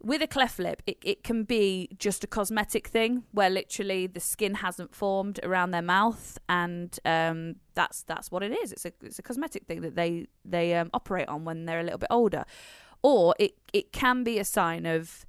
With 0.00 0.22
a 0.22 0.28
cleft 0.28 0.60
lip, 0.60 0.82
it, 0.86 0.98
it 1.02 1.24
can 1.24 1.42
be 1.42 1.88
just 1.98 2.22
a 2.22 2.28
cosmetic 2.28 2.86
thing 2.86 3.24
where 3.32 3.50
literally 3.50 4.06
the 4.06 4.20
skin 4.20 4.54
hasn't 4.54 4.94
formed 4.94 5.40
around 5.42 5.72
their 5.72 5.82
mouth, 5.82 6.38
and 6.48 6.96
um, 7.04 7.56
that's 7.74 8.04
that's 8.04 8.30
what 8.30 8.44
it 8.44 8.52
is. 8.52 8.70
It's 8.70 8.84
a 8.84 8.92
it's 9.02 9.18
a 9.18 9.22
cosmetic 9.22 9.66
thing 9.66 9.80
that 9.80 9.96
they 9.96 10.26
they 10.44 10.74
um, 10.76 10.90
operate 10.94 11.28
on 11.28 11.44
when 11.44 11.66
they're 11.66 11.80
a 11.80 11.82
little 11.82 11.98
bit 11.98 12.10
older, 12.12 12.44
or 13.02 13.34
it 13.40 13.54
it 13.72 13.92
can 13.92 14.22
be 14.22 14.38
a 14.38 14.44
sign 14.44 14.86
of 14.86 15.26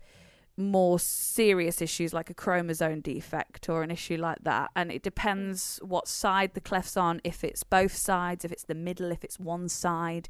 more 0.60 1.00
serious 1.00 1.82
issues 1.82 2.14
like 2.14 2.30
a 2.30 2.34
chromosome 2.34 3.00
defect 3.00 3.70
or 3.70 3.82
an 3.82 3.90
issue 3.90 4.18
like 4.18 4.40
that. 4.44 4.70
And 4.76 4.92
it 4.92 5.02
depends 5.02 5.80
what 5.82 6.08
side 6.08 6.54
the 6.54 6.62
cleft's 6.62 6.98
on 6.98 7.22
if 7.24 7.46
it's 7.46 7.64
both 7.64 7.96
sides 7.96 8.44
if 8.44 8.52
it's 8.52 8.66
the 8.66 8.76
middle 8.76 9.12
if 9.12 9.24
it's 9.24 9.40
one 9.40 9.70
side. 9.70 10.28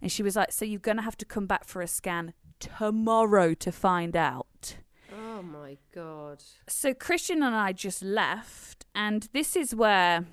And 0.00 0.10
she 0.12 0.22
was 0.22 0.36
like 0.36 0.52
so 0.52 0.64
you're 0.64 0.78
going 0.78 0.96
to 0.96 1.02
have 1.02 1.18
to 1.18 1.24
come 1.24 1.46
back 1.46 1.64
for 1.64 1.82
a 1.82 1.88
scan 1.88 2.32
tomorrow 2.78 3.54
to 3.54 3.72
find 3.72 4.16
out. 4.16 4.76
Oh 5.12 5.42
my 5.42 5.76
god. 5.94 6.42
So 6.68 6.94
Christian 6.94 7.42
and 7.42 7.54
I 7.54 7.72
just 7.72 8.02
left, 8.02 8.84
and 8.94 9.28
this 9.32 9.56
is 9.56 9.74
where, 9.74 10.24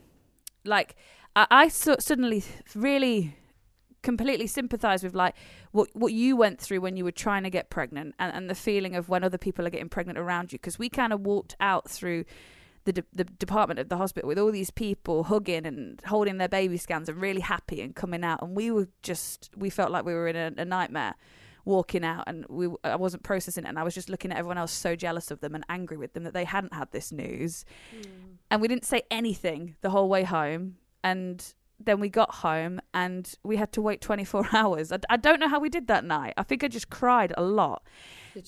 like, 0.66 0.96
I, 1.36 1.48
I 1.50 1.68
so- 1.68 1.98
suddenly 2.00 2.44
really 2.76 3.36
completely 4.04 4.48
sympathize 4.48 5.04
with 5.04 5.14
like 5.14 5.36
what 5.74 5.88
what 5.94 6.12
you 6.12 6.36
went 6.36 6.60
through 6.60 6.82
when 6.82 6.98
you 6.98 7.04
were 7.04 7.12
trying 7.12 7.44
to 7.44 7.52
get 7.52 7.70
pregnant 7.70 8.16
and, 8.18 8.34
and 8.34 8.50
the 8.50 8.56
feeling 8.56 8.96
of 8.96 9.10
when 9.10 9.24
other 9.24 9.38
people 9.38 9.66
are 9.66 9.70
getting 9.70 9.90
pregnant 9.90 10.18
around 10.18 10.52
you 10.52 10.58
because 10.58 10.80
we 10.80 10.90
kind 10.90 11.14
of 11.14 11.22
walked 11.22 11.56
out 11.60 11.88
through 11.88 12.26
the 12.86 12.94
de- 12.94 13.04
the 13.14 13.24
department 13.24 13.80
of 13.80 13.90
the 13.90 13.98
hospital 13.98 14.28
with 14.28 14.40
all 14.40 14.52
these 14.52 14.72
people 14.72 15.26
hugging 15.26 15.68
and 15.68 16.02
holding 16.08 16.38
their 16.40 16.50
baby 16.50 16.78
scans 16.78 17.08
and 17.10 17.22
really 17.22 17.42
happy 17.42 17.80
and 17.80 17.96
coming 17.96 18.24
out 18.24 18.42
and 18.42 18.56
we 18.56 18.72
were 18.72 18.88
just 19.04 19.52
we 19.56 19.70
felt 19.70 19.92
like 19.92 20.04
we 20.04 20.14
were 20.14 20.28
in 20.28 20.36
a, 20.36 20.52
a 20.62 20.66
nightmare 20.66 21.14
walking 21.66 22.04
out 22.04 22.24
and 22.28 22.46
we 22.50 22.68
I 22.84 22.96
wasn't 22.96 23.24
processing 23.24 23.66
it 23.66 23.70
and 23.70 23.80
I 23.80 23.84
was 23.84 23.94
just 23.94 24.10
looking 24.10 24.32
at 24.32 24.38
everyone 24.38 24.58
else 24.58 24.72
so 24.72 24.96
jealous 24.96 25.32
of 25.32 25.40
them 25.42 25.56
and 25.56 25.64
angry 25.70 25.98
with 25.98 26.14
them 26.14 26.24
that 26.24 26.34
they 26.34 26.46
hadn't 26.46 26.74
had 26.74 26.92
this 26.92 27.12
news 27.12 27.66
hmm. 27.94 28.02
and 28.50 28.62
we 28.62 28.68
didn't 28.68 28.86
say 28.86 29.04
anything 29.12 29.76
the 29.82 29.90
whole 29.90 30.10
way 30.10 30.24
home 30.24 30.78
and 31.04 31.54
then 31.84 32.00
we 32.00 32.10
got 32.10 32.36
home 32.36 32.80
and 32.94 33.36
we 33.44 33.58
had 33.58 33.72
to 33.74 33.82
wait 33.82 34.02
24 34.02 34.50
hours 34.54 34.92
I, 34.92 35.00
I 35.10 35.18
don't 35.18 35.40
know 35.40 35.50
how 35.50 35.60
we 35.60 35.70
did 35.70 35.88
that 35.88 36.04
night 36.06 36.34
I 36.38 36.44
think 36.44 36.64
I 36.64 36.68
just 36.68 36.90
cried 36.90 37.34
a 37.38 37.44
lot 37.44 37.84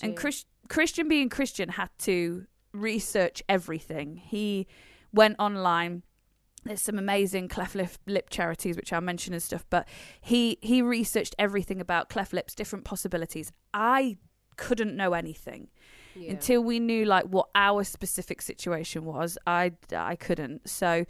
and? 0.02 0.16
Chris, 0.16 0.46
Christian 0.70 1.08
being 1.08 1.30
Christian 1.30 1.70
had 1.70 1.90
to 2.00 2.46
research 2.74 3.44
everything. 3.48 4.18
He 4.18 4.68
went 5.14 5.36
online. 5.40 6.04
There's 6.66 6.82
some 6.82 6.98
amazing 6.98 7.48
cleft 7.50 7.76
lip, 7.76 7.90
lip 8.08 8.30
charities 8.30 8.76
which 8.76 8.94
I'll 8.94 9.02
mention 9.02 9.34
and 9.34 9.44
stuff, 9.44 9.66
but 9.70 9.88
he 10.22 10.58
he 10.62 10.82
researched 10.82 11.36
everything 11.38 11.82
about 11.82 12.10
cleft 12.10 12.34
lips, 12.34 12.56
different 12.56 12.86
possibilities. 12.86 13.52
I 13.74 14.18
couldn't 14.56 14.96
know 14.96 15.14
anything 15.14 15.70
Yeah. 16.16 16.32
until 16.32 16.64
we 16.64 16.80
knew 16.80 17.06
like 17.06 17.26
what 17.26 17.50
our 17.56 17.84
specific 17.84 18.42
situation 18.42 19.04
was. 19.04 19.38
I 19.48 19.74
I 19.96 20.16
couldn't. 20.16 20.70
So 20.70 21.06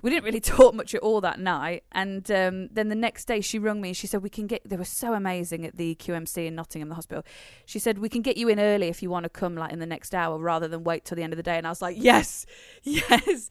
we 0.00 0.10
didn't 0.10 0.22
really 0.24 0.38
talk 0.56 0.74
much 0.74 0.94
at 0.94 1.00
all 1.00 1.20
that 1.22 1.40
night. 1.40 1.82
And 1.90 2.30
um, 2.30 2.68
then 2.68 2.88
the 2.88 2.94
next 2.94 3.24
day, 3.24 3.40
she 3.40 3.58
rung 3.58 3.80
me 3.80 3.88
and 3.88 3.96
she 3.96 4.06
said, 4.06 4.22
"We 4.22 4.30
can 4.30 4.46
get." 4.46 4.68
They 4.68 4.76
were 4.76 4.84
so 4.84 5.12
amazing 5.14 5.66
at 5.66 5.76
the 5.76 5.96
QMC 5.96 6.46
in 6.46 6.54
Nottingham, 6.54 6.88
the 6.88 6.94
hospital. 6.94 7.24
She 7.66 7.80
said, 7.80 7.98
"We 7.98 8.08
can 8.08 8.22
get 8.22 8.36
you 8.36 8.48
in 8.48 8.60
early 8.60 8.86
if 8.88 9.02
you 9.02 9.10
want 9.10 9.24
to 9.24 9.28
come, 9.30 9.56
like 9.56 9.72
in 9.72 9.80
the 9.80 9.86
next 9.86 10.14
hour, 10.14 10.38
rather 10.38 10.68
than 10.68 10.84
wait 10.84 11.04
till 11.04 11.16
the 11.16 11.24
end 11.24 11.32
of 11.32 11.36
the 11.36 11.42
day." 11.42 11.56
And 11.58 11.66
I 11.66 11.70
was 11.70 11.82
like, 11.82 11.96
"Yes, 11.98 12.46
yes." 12.84 13.50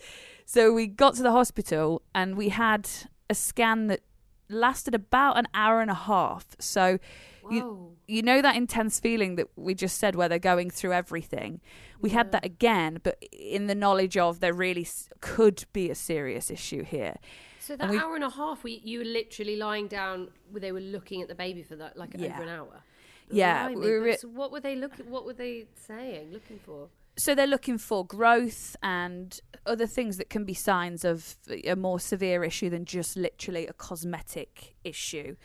So 0.50 0.72
we 0.72 0.88
got 0.88 1.14
to 1.16 1.24
the 1.24 1.34
hospital 1.34 2.02
and 2.16 2.38
we 2.38 2.48
had 2.50 2.90
a 3.30 3.36
scan 3.36 3.88
that 3.88 4.00
lasted 4.48 4.96
about 4.96 5.38
an 5.38 5.46
hour 5.54 5.82
and 5.82 5.92
a 5.92 5.94
half. 5.94 6.46
So 6.58 7.00
Whoa. 7.42 7.92
you 8.08 8.22
know 8.22 8.42
that 8.42 8.56
intense 8.56 8.98
feeling 9.02 9.36
that 9.36 9.48
we 9.58 9.74
just 9.74 9.98
said 9.98 10.16
where 10.16 10.30
they're 10.30 10.40
going 10.40 10.70
through 10.70 10.92
everything 10.94 11.62
we 12.02 12.10
had 12.10 12.32
that 12.34 12.44
again 12.44 13.00
but 13.02 13.18
in 13.32 13.68
the 13.68 13.76
knowledge 13.76 14.18
of 14.18 14.42
there 14.42 14.54
really 14.54 14.86
could 15.22 15.64
be 15.72 15.90
a 15.90 15.96
serious 15.96 16.52
issue 16.52 16.84
here 16.84 17.16
So 17.60 17.76
that 17.78 17.90
we- 17.90 17.98
hour 17.98 18.16
and 18.16 18.24
a 18.26 18.30
half, 18.30 18.64
we, 18.64 18.82
you 18.84 19.00
were 19.00 19.06
literally 19.06 19.56
lying 19.58 19.88
down. 19.88 20.28
Where 20.52 20.62
they 20.62 20.72
were 20.72 20.80
looking 20.82 21.22
at 21.22 21.28
the 21.28 21.36
baby 21.36 21.64
for 21.64 21.76
that, 21.78 21.98
like 21.98 22.12
Yeah. 22.18 22.34
over 22.34 22.44
an 22.44 22.50
hour. 22.50 22.82
Yeah, 23.30 23.70
we 23.70 24.00
were- 24.00 24.14
so 24.18 24.28
what 24.30 24.52
were 24.54 24.62
they 24.62 24.76
looking? 24.76 25.10
What 25.10 25.26
were 25.26 25.34
they 25.34 25.68
saying? 25.76 26.32
Looking 26.32 26.60
for? 26.60 26.88
So 27.18 27.34
they're 27.36 27.48
looking 27.48 27.78
for 27.78 28.06
growth 28.06 28.76
and 28.84 29.40
other 29.66 29.88
things 29.88 30.18
that 30.18 30.30
can 30.30 30.46
be 30.46 30.54
signs 30.54 31.04
of 31.04 31.36
a 31.66 31.76
more 31.76 32.00
severe 32.00 32.44
issue 32.44 32.70
than 32.70 32.86
just 32.86 33.18
literally 33.18 33.66
a 33.68 33.74
cosmetic 33.74 34.76
issue. 34.84 35.36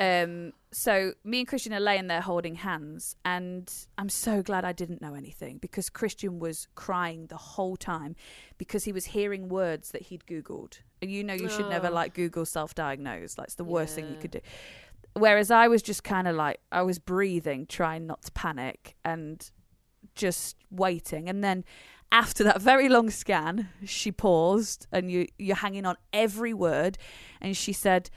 Um 0.00 0.54
so 0.72 1.12
me 1.22 1.40
and 1.40 1.46
christian 1.48 1.74
are 1.74 1.80
laying 1.80 2.06
there 2.06 2.22
holding 2.22 2.54
hands 2.54 3.14
and 3.26 3.70
i'm 3.98 4.08
so 4.08 4.42
glad 4.42 4.64
i 4.64 4.72
didn't 4.72 5.02
know 5.02 5.12
anything 5.12 5.58
because 5.58 5.90
christian 5.90 6.38
was 6.38 6.66
crying 6.74 7.26
the 7.26 7.36
whole 7.36 7.76
time 7.76 8.16
because 8.56 8.84
he 8.84 8.92
was 8.92 9.04
hearing 9.04 9.50
words 9.50 9.90
that 9.90 10.00
he'd 10.04 10.24
googled. 10.24 10.78
And 11.02 11.10
you 11.10 11.22
know 11.22 11.34
you 11.34 11.50
should 11.50 11.68
never 11.68 11.88
Oh. 11.88 11.92
like 11.92 12.14
google 12.14 12.46
self-diagnose. 12.46 13.34
That's 13.34 13.56
the 13.56 13.64
worst 13.64 13.94
thing 13.94 14.08
you 14.08 14.16
could 14.16 14.30
do. 14.30 14.40
Whereas 15.14 15.50
i 15.50 15.68
was 15.68 15.82
just 15.82 16.04
kind 16.04 16.26
of 16.26 16.36
like 16.36 16.58
i 16.72 16.80
was 16.80 16.98
breathing 16.98 17.66
trying 17.66 18.06
not 18.06 18.22
to 18.22 18.32
panic 18.32 18.96
and 19.04 19.50
just 20.14 20.56
waiting. 20.70 21.28
And 21.28 21.42
then 21.42 21.64
after 22.10 22.44
that 22.44 22.60
very 22.60 22.88
long 22.90 23.08
scan 23.08 23.70
she 23.86 24.12
paused 24.12 24.86
and 24.92 25.10
you 25.10 25.26
you're 25.38 25.56
hanging 25.56 25.86
on 25.86 25.96
every 26.12 26.52
word. 26.52 26.98
And 27.40 27.56
she 27.56 27.72
said 27.72 28.10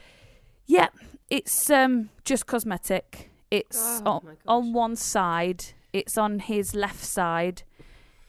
yeah 0.66 0.88
it's 1.30 1.70
um 1.70 2.10
just 2.24 2.46
cosmetic. 2.46 3.30
It's 3.50 4.02
Oh, 4.04 4.10
on, 4.10 4.36
on 4.46 4.72
one 4.72 4.96
side 4.96 5.64
it's 5.92 6.18
on 6.18 6.40
his 6.40 6.74
left 6.74 7.04
side. 7.04 7.62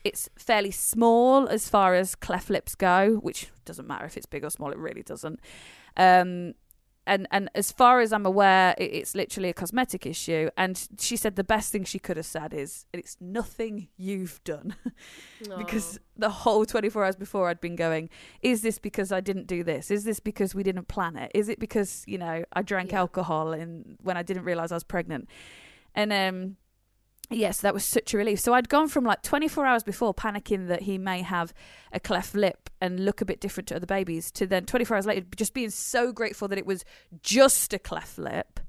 It's 0.04 0.28
fairly 0.38 0.70
small 0.70 1.48
as 1.48 1.68
far 1.68 1.94
as 1.94 2.14
cleft 2.14 2.48
lips 2.50 2.74
go 2.74 3.16
which 3.16 3.48
doesn't 3.64 3.86
matter 3.86 4.06
if 4.06 4.16
it's 4.16 4.26
big 4.26 4.44
or 4.44 4.50
small 4.50 4.70
it 4.70 4.78
really 4.78 5.02
doesn't. 5.02 5.40
Um 5.96 6.54
and 7.08 7.26
and 7.32 7.50
as 7.54 7.72
far 7.72 8.00
as 8.00 8.12
I'm 8.12 8.26
aware, 8.26 8.74
it, 8.78 8.90
it's 8.94 9.14
literally 9.14 9.48
a 9.48 9.54
cosmetic 9.54 10.06
issue. 10.06 10.50
And 10.56 10.88
she 11.00 11.16
said 11.16 11.34
the 11.36 11.44
best 11.44 11.72
thing 11.72 11.84
she 11.84 11.98
could 11.98 12.16
have 12.16 12.26
said 12.26 12.54
is, 12.54 12.86
"It's 12.92 13.16
nothing 13.20 13.88
you've 13.96 14.40
done," 14.44 14.76
because 15.58 15.98
the 16.16 16.30
whole 16.30 16.64
24 16.66 17.04
hours 17.04 17.16
before 17.16 17.48
I'd 17.48 17.60
been 17.60 17.76
going, 17.76 18.10
"Is 18.42 18.62
this 18.62 18.78
because 18.78 19.10
I 19.10 19.20
didn't 19.20 19.46
do 19.46 19.64
this? 19.64 19.90
Is 19.90 20.04
this 20.04 20.20
because 20.20 20.54
we 20.54 20.62
didn't 20.62 20.88
plan 20.88 21.16
it? 21.16 21.32
Is 21.34 21.48
it 21.48 21.58
because 21.58 22.04
you 22.06 22.18
know 22.18 22.44
I 22.52 22.62
drank 22.62 22.92
Yeah. 22.92 23.00
alcohol 23.00 23.52
and 23.52 23.96
when 24.02 24.16
I 24.16 24.22
didn't 24.22 24.44
realize 24.44 24.70
I 24.72 24.76
was 24.76 24.84
pregnant?" 24.84 25.28
And 25.94 26.12
um, 26.12 26.56
yes, 27.30 27.60
that 27.60 27.74
was 27.74 27.84
such 27.84 28.14
a 28.14 28.18
relief. 28.18 28.40
So 28.40 28.54
I'd 28.54 28.68
gone 28.68 28.88
from 28.88 29.04
like 29.04 29.22
24 29.22 29.66
hours 29.66 29.82
before 29.82 30.14
panicking 30.14 30.68
that 30.68 30.82
he 30.82 30.98
may 30.98 31.22
have 31.22 31.52
a 31.92 32.00
cleft 32.00 32.34
lip 32.34 32.70
and 32.80 33.04
look 33.04 33.20
a 33.20 33.24
bit 33.24 33.40
different 33.40 33.68
to 33.68 33.76
other 33.76 33.86
babies 33.86 34.30
to 34.32 34.46
then 34.46 34.64
24 34.64 34.96
hours 34.96 35.06
later 35.06 35.26
just 35.36 35.54
being 35.54 35.70
so 35.70 36.12
grateful 36.12 36.48
that 36.48 36.58
it 36.58 36.66
was 36.66 36.84
just 37.22 37.72
a 37.72 37.78
cleft 37.78 38.18
lip. 38.18 38.60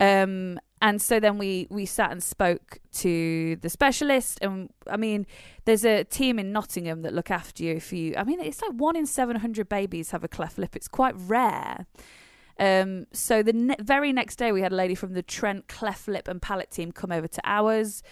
Um, 0.00 0.58
and 0.80 1.02
so 1.02 1.20
then 1.20 1.38
we 1.38 1.66
we 1.70 1.86
sat 1.86 2.10
and 2.10 2.22
spoke 2.22 2.78
to 2.92 3.56
the 3.56 3.68
specialist, 3.68 4.38
and 4.40 4.70
I 4.86 4.96
mean, 4.96 5.26
there's 5.64 5.84
a 5.84 6.04
team 6.04 6.38
in 6.38 6.52
Nottingham 6.52 7.02
that 7.02 7.12
look 7.12 7.30
after 7.30 7.64
you 7.64 7.74
if 7.74 7.92
you. 7.92 8.14
I 8.16 8.24
mean, 8.24 8.40
it's 8.40 8.62
like 8.62 8.72
one 8.72 8.96
in 8.96 9.06
seven 9.06 9.36
hundred 9.36 9.68
babies 9.68 10.12
have 10.12 10.24
a 10.24 10.28
cleft 10.28 10.56
lip. 10.56 10.76
It's 10.76 10.88
quite 10.88 11.14
rare. 11.16 11.86
Um, 12.58 13.06
so 13.12 13.42
the 13.42 13.52
ne- 13.52 13.76
very 13.80 14.12
next 14.12 14.36
day, 14.36 14.52
we 14.52 14.62
had 14.62 14.72
a 14.72 14.76
lady 14.76 14.94
from 14.94 15.14
the 15.14 15.22
Trent 15.22 15.68
cleft 15.68 16.08
lip 16.08 16.28
and 16.28 16.42
palate 16.42 16.70
team 16.70 16.92
come 16.92 17.12
over 17.12 17.28
to 17.28 17.40
ours. 17.44 18.02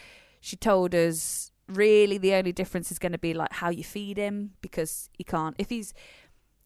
She 0.41 0.57
told 0.57 0.95
us 0.95 1.51
really 1.69 2.19
the 2.19 2.35
only 2.35 2.53
difference 2.53 2.93
is 2.93 2.99
going 2.99 3.13
to 3.13 3.19
be 3.19 3.35
like 3.35 3.53
how 3.55 3.71
you 3.71 3.83
feed 3.83 4.17
him 4.17 4.53
because 4.61 5.11
he 5.15 5.25
can't 5.25 5.57
if 5.59 5.69
he's 5.69 5.93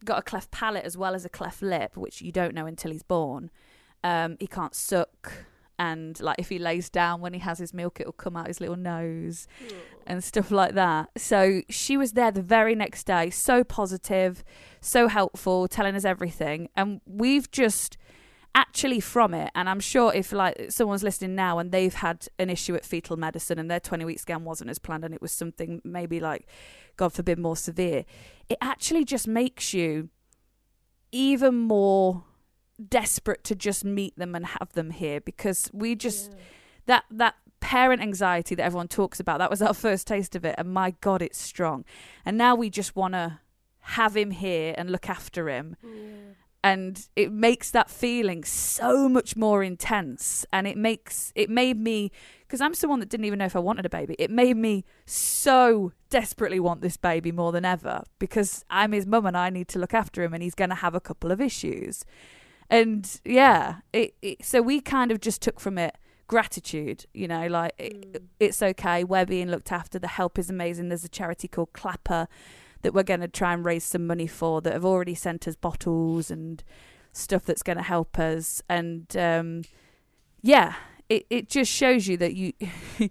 got 0.05 0.19
a 0.19 0.21
cleft 0.21 0.51
palate 0.51 0.85
as 0.85 0.97
well 0.97 1.15
as 1.15 1.25
a 1.25 1.29
cleft 1.29 1.61
lip, 1.61 1.95
which 1.95 2.21
you 2.21 2.31
don't 2.31 2.53
know 2.53 2.65
until 2.65 2.91
he's 2.91 3.03
born. 3.03 3.49
Um, 4.03 4.37
he 4.39 4.47
can't 4.47 4.73
suck, 4.73 5.31
and 5.81 6.21
like 6.21 6.35
if 6.37 6.49
he 6.49 6.59
lays 6.59 6.91
down 6.91 7.21
when 7.21 7.33
he 7.33 7.39
has 7.39 7.57
his 7.57 7.73
milk, 7.73 7.99
it'll 7.99 8.13
come 8.13 8.37
out 8.37 8.45
his 8.45 8.61
little 8.61 8.75
nose 8.75 9.47
and 10.05 10.23
stuff 10.23 10.51
like 10.51 10.75
that. 10.75 11.09
So 11.17 11.63
she 11.69 11.97
was 11.97 12.11
there 12.11 12.29
the 12.29 12.43
very 12.43 12.75
next 12.75 13.07
day, 13.07 13.31
so 13.31 13.63
positive, 13.63 14.43
so 14.79 15.07
helpful, 15.07 15.67
telling 15.67 15.95
us 15.95 16.05
everything, 16.05 16.69
and 16.75 17.01
we've 17.07 17.49
just 17.49 17.97
actually 18.53 18.99
from 18.99 19.33
it 19.33 19.49
and 19.55 19.69
i'm 19.69 19.79
sure 19.79 20.13
if 20.13 20.33
like 20.33 20.65
someone's 20.67 21.03
listening 21.03 21.33
now 21.33 21.57
and 21.57 21.71
they've 21.71 21.93
had 21.93 22.27
an 22.37 22.49
issue 22.49 22.75
at 22.75 22.83
fetal 22.83 23.15
medicine 23.15 23.57
and 23.57 23.71
their 23.71 23.79
20 23.79 24.03
week 24.03 24.19
scan 24.19 24.43
wasn't 24.43 24.69
as 24.69 24.77
planned 24.77 25.05
and 25.05 25.13
it 25.13 25.21
was 25.21 25.31
something 25.31 25.81
maybe 25.85 26.19
like 26.19 26.45
god 26.97 27.13
forbid 27.13 27.39
more 27.39 27.55
severe 27.55 28.03
it 28.49 28.57
actually 28.59 29.05
just 29.05 29.25
makes 29.25 29.73
you 29.73 30.09
even 31.13 31.55
more 31.55 32.25
desperate 32.89 33.43
to 33.45 33.55
just 33.55 33.85
meet 33.85 34.17
them 34.17 34.35
and 34.35 34.45
have 34.45 34.73
them 34.73 34.91
here 34.91 35.21
because 35.21 35.69
we 35.73 35.95
just 35.95 36.31
that 36.85 37.05
that 37.11 37.35
parent 37.59 38.01
anxiety 38.01 38.55
that 38.55 38.63
everyone 38.63 38.87
talks 38.87 39.19
about 39.19 39.37
that 39.37 39.49
was 39.49 39.61
our 39.61 39.73
first 39.87 40.07
taste 40.07 40.35
of 40.35 40.43
it 40.43 40.55
and 40.57 40.73
my 40.73 40.91
god 41.01 41.21
it's 41.21 41.39
strong. 41.39 41.85
And 42.25 42.37
now 42.37 42.55
we 42.55 42.69
just 42.69 42.95
want 42.95 43.13
to 43.13 43.39
have 43.81 44.15
him 44.15 44.31
here 44.31 44.75
and 44.77 44.91
look 44.91 45.09
after 45.09 45.49
him. 45.49 45.75
And 46.63 47.07
it 47.15 47.31
makes 47.31 47.71
that 47.71 47.89
feeling 47.89 48.43
so 48.43 49.09
much 49.09 49.35
more 49.35 49.63
intense 49.63 50.45
and 50.53 50.67
it 50.67 50.77
makes 50.77 51.33
it 51.33 51.49
made 51.49 51.79
me 51.79 52.11
because 52.41 52.61
i'm 52.61 52.75
someone 52.75 52.99
that 52.99 53.09
didn't 53.09 53.25
even 53.25 53.39
know 53.39 53.45
if 53.45 53.55
i 53.55 53.59
wanted 53.59 53.85
a 53.85 53.89
baby. 53.89 54.15
It 54.19 54.29
made 54.29 54.57
me 54.57 54.85
so 55.05 55.91
desperately 56.09 56.59
want 56.59 56.81
this 56.81 56.97
baby 56.97 57.31
more 57.31 57.51
than 57.51 57.65
ever 57.65 58.03
because 58.19 58.63
i'm 58.69 58.91
his 58.91 59.07
mum 59.07 59.25
and 59.25 59.37
i 59.37 59.49
need 59.49 59.69
to 59.69 59.79
look 59.79 59.93
after 59.93 60.21
him 60.21 60.33
and 60.33 60.43
he's 60.43 60.53
going 60.53 60.69
to 60.69 60.75
have 60.75 60.93
a 60.93 60.99
couple 60.99 61.31
of 61.31 61.41
issues 61.41 62.03
and 62.71 63.21
yeah 63.23 63.75
it, 63.93 64.15
it 64.23 64.43
so 64.43 64.61
we 64.61 64.81
kind 64.81 65.11
of 65.11 65.19
just 65.19 65.41
took 65.41 65.59
from 65.59 65.77
it 65.77 65.95
gratitude 66.27 67.05
you 67.13 67.27
know 67.27 67.45
like 67.47 67.73
it, 67.77 68.23
it's 68.39 68.63
okay 68.63 69.03
we're 69.03 69.25
being 69.25 69.49
looked 69.49 69.71
after 69.71 69.99
the 69.99 70.07
help 70.07 70.39
is 70.39 70.49
amazing 70.49 70.87
there's 70.89 71.03
a 71.03 71.09
charity 71.09 71.47
called 71.47 71.71
CLAPA 71.73 72.27
that 72.81 72.93
we're 72.93 73.03
going 73.03 73.19
to 73.19 73.27
try 73.27 73.53
and 73.53 73.65
raise 73.65 73.83
some 73.83 74.07
money 74.07 74.27
for 74.27 74.61
that 74.61 74.73
have 74.73 74.85
already 74.85 75.15
sent 75.15 75.47
us 75.47 75.55
bottles 75.55 76.31
and 76.31 76.63
stuff 77.11 77.45
that's 77.45 77.63
going 77.63 77.77
to 77.77 77.83
help 77.83 78.17
us. 78.19 78.61
And 78.69 79.15
um 79.17 79.63
yeah 80.41 80.75
it, 81.09 81.25
it 81.29 81.49
just 81.49 81.71
shows 81.71 82.07
you 82.07 82.17
that 82.17 82.33
you 82.33 82.53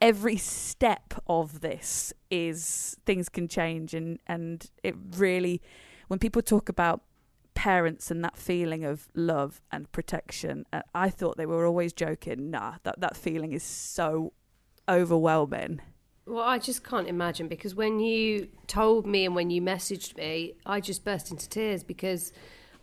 every 0.00 0.36
step 0.36 1.14
of 1.26 1.60
this 1.60 2.12
is 2.30 2.96
things 3.06 3.28
can 3.28 3.48
change 3.48 3.94
and 3.94 4.18
and 4.26 4.70
it 4.82 4.94
really 5.16 5.62
when 6.08 6.18
people 6.18 6.42
talk 6.42 6.68
about 6.68 7.02
parents 7.56 8.10
and 8.10 8.22
that 8.22 8.36
feeling 8.36 8.84
of 8.84 9.08
love 9.14 9.60
and 9.72 9.90
protection 9.90 10.64
uh, 10.72 10.82
i 10.94 11.08
thought 11.10 11.36
they 11.36 11.46
were 11.46 11.66
always 11.66 11.92
joking 11.92 12.50
nah 12.50 12.74
that 12.84 13.00
that 13.00 13.16
feeling 13.16 13.52
is 13.52 13.62
so 13.62 14.32
overwhelming 14.88 15.80
Well, 16.26 16.44
I 16.44 16.58
just 16.58 16.82
can't 16.84 17.08
imagine 17.08 17.48
because 17.48 17.74
when 17.74 17.98
you 18.00 18.48
told 18.66 19.06
me 19.06 19.24
and 19.24 19.34
when 19.34 19.50
you 19.50 19.62
messaged 19.62 20.16
me, 20.16 20.54
I 20.64 20.80
just 20.80 21.04
burst 21.04 21.30
into 21.30 21.48
tears 21.48 21.84
because 21.84 22.32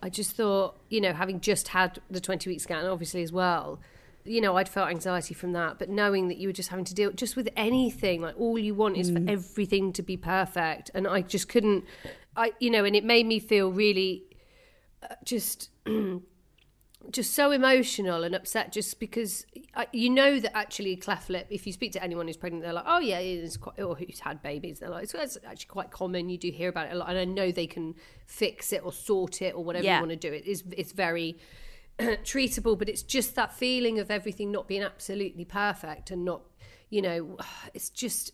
I 0.02 0.08
just 0.08 0.34
thought, 0.36 0.78
you 0.88 1.00
know, 1.00 1.12
having 1.12 1.40
just 1.40 1.68
had 1.68 1.98
the 2.10 2.20
20 2.20 2.48
week 2.50 2.60
scan, 2.60 2.86
obviously, 2.86 3.22
as 3.22 3.32
well, 3.32 3.80
you 4.24 4.40
know, 4.40 4.56
I'd 4.56 4.68
felt 4.68 4.88
anxiety 4.88 5.34
from 5.34 5.52
that. 5.52 5.78
But 5.78 5.88
knowing 5.90 6.28
that 6.28 6.38
you 6.38 6.48
were 6.48 6.52
just 6.54 6.70
having 6.70 6.86
to 6.86 6.94
deal 6.94 7.10
just 7.12 7.36
with 7.36 7.48
anything, 7.56 8.22
like 8.22 8.34
all 8.38 8.58
you 8.58 8.74
want 8.74 8.96
is 8.96 9.10
for 9.10 9.20
everything 9.28 9.92
to 9.94 10.02
be 10.02 10.16
perfect. 10.16 10.90
And 10.94 11.06
I 11.06 11.20
just 11.20 11.48
couldn't, 11.48 11.84
I, 12.36 12.52
you 12.60 12.70
know, 12.70 12.84
and 12.84 12.96
it 12.96 13.04
made 13.04 13.26
me 13.26 13.38
feel 13.38 13.70
really 13.70 14.24
just. 15.24 15.70
just 17.10 17.34
so 17.34 17.50
emotional 17.50 18.24
and 18.24 18.34
upset 18.34 18.72
just 18.72 18.98
because 18.98 19.44
I, 19.74 19.86
you 19.92 20.08
know 20.08 20.40
that 20.40 20.56
actually 20.56 20.96
cleft 20.96 21.28
lip 21.28 21.46
if 21.50 21.66
you 21.66 21.72
speak 21.74 21.92
to 21.92 22.02
anyone 22.02 22.26
who's 22.26 22.36
pregnant 22.38 22.64
they're 22.64 22.72
like 22.72 22.86
oh 22.86 22.98
yeah 22.98 23.18
it's 23.18 23.58
quite 23.58 23.78
or 23.78 23.94
who's 23.94 24.20
had 24.20 24.42
babies 24.42 24.78
they're 24.80 24.88
like 24.88 25.04
it's, 25.04 25.12
it's 25.14 25.36
actually 25.46 25.66
quite 25.66 25.90
common 25.90 26.30
you 26.30 26.38
do 26.38 26.50
hear 26.50 26.70
about 26.70 26.86
it 26.86 26.92
a 26.92 26.96
lot 26.96 27.10
and 27.10 27.18
I 27.18 27.26
know 27.26 27.52
they 27.52 27.66
can 27.66 27.94
fix 28.26 28.72
it 28.72 28.82
or 28.84 28.90
sort 28.92 29.42
it 29.42 29.54
or 29.54 29.62
whatever 29.62 29.84
Yeah. 29.84 29.96
you 29.96 30.00
want 30.06 30.12
to 30.12 30.28
do 30.28 30.32
it 30.32 30.46
is 30.46 30.64
it's 30.74 30.92
very 30.92 31.36
treatable 31.98 32.78
but 32.78 32.88
it's 32.88 33.02
just 33.02 33.34
that 33.34 33.52
feeling 33.52 33.98
of 33.98 34.10
everything 34.10 34.50
not 34.50 34.66
being 34.66 34.82
absolutely 34.82 35.44
perfect 35.44 36.10
and 36.10 36.24
not 36.24 36.40
you 36.88 37.02
know 37.02 37.36
it's 37.74 37.90
just 37.90 38.32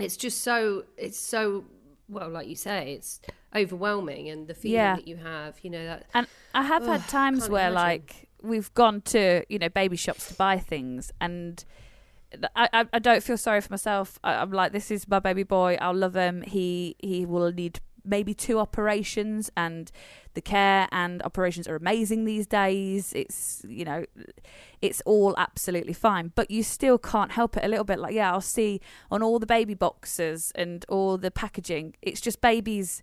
it's 0.00 0.16
just 0.16 0.42
so 0.42 0.84
it's 0.96 1.18
so 1.18 1.64
well 2.08 2.28
like 2.28 2.46
you 2.46 2.54
say 2.56 2.92
it's 2.92 3.20
overwhelming 3.54 4.28
and 4.28 4.46
the 4.48 4.54
feeling 4.54 4.74
Yeah. 4.76 4.96
that 4.96 5.06
you 5.08 5.16
have 5.16 5.58
you 5.62 5.70
know 5.70 5.84
that 5.84 6.06
And 6.14 6.26
I 6.54 6.62
have 6.62 6.84
had 6.86 7.06
times 7.08 7.48
where, 7.48 7.68
imagine. 7.70 7.74
like, 7.74 8.28
we've 8.42 8.72
gone 8.74 9.00
to 9.02 9.44
you 9.48 9.58
know 9.58 9.68
baby 9.68 9.96
shops 9.96 10.28
to 10.28 10.34
buy 10.34 10.58
things, 10.58 11.12
and 11.20 11.64
I 12.56 12.68
I, 12.72 12.86
I 12.94 12.98
don't 12.98 13.22
feel 13.22 13.36
sorry 13.38 13.60
for 13.60 13.72
myself. 13.72 14.18
I, 14.24 14.34
I'm 14.34 14.50
like, 14.52 14.72
this 14.72 14.90
is 14.90 15.06
my 15.08 15.18
baby 15.20 15.42
boy. 15.42 15.76
I'll 15.80 15.94
love 15.94 16.14
him. 16.14 16.42
He 16.42 16.96
he 16.98 17.26
will 17.26 17.52
need 17.52 17.80
maybe 18.04 18.34
two 18.34 18.58
operations, 18.58 19.50
and 19.56 19.92
the 20.34 20.40
care 20.40 20.88
and 20.90 21.22
operations 21.22 21.68
are 21.68 21.76
amazing 21.76 22.24
these 22.24 22.46
days. 22.46 23.12
It's 23.14 23.64
you 23.68 23.84
know, 23.84 24.04
it's 24.80 25.00
all 25.06 25.34
absolutely 25.38 25.92
fine, 25.92 26.32
but 26.34 26.50
you 26.50 26.62
still 26.62 26.98
can't 26.98 27.32
help 27.32 27.56
it 27.56 27.64
a 27.64 27.68
little 27.68 27.84
bit. 27.84 27.98
Like, 27.98 28.14
yeah, 28.14 28.32
I'll 28.32 28.40
see 28.40 28.80
on 29.10 29.22
all 29.22 29.38
the 29.38 29.46
baby 29.46 29.74
boxes 29.74 30.52
and 30.54 30.84
all 30.88 31.16
the 31.18 31.30
packaging, 31.30 31.94
it's 32.02 32.20
just 32.20 32.40
babies 32.40 33.02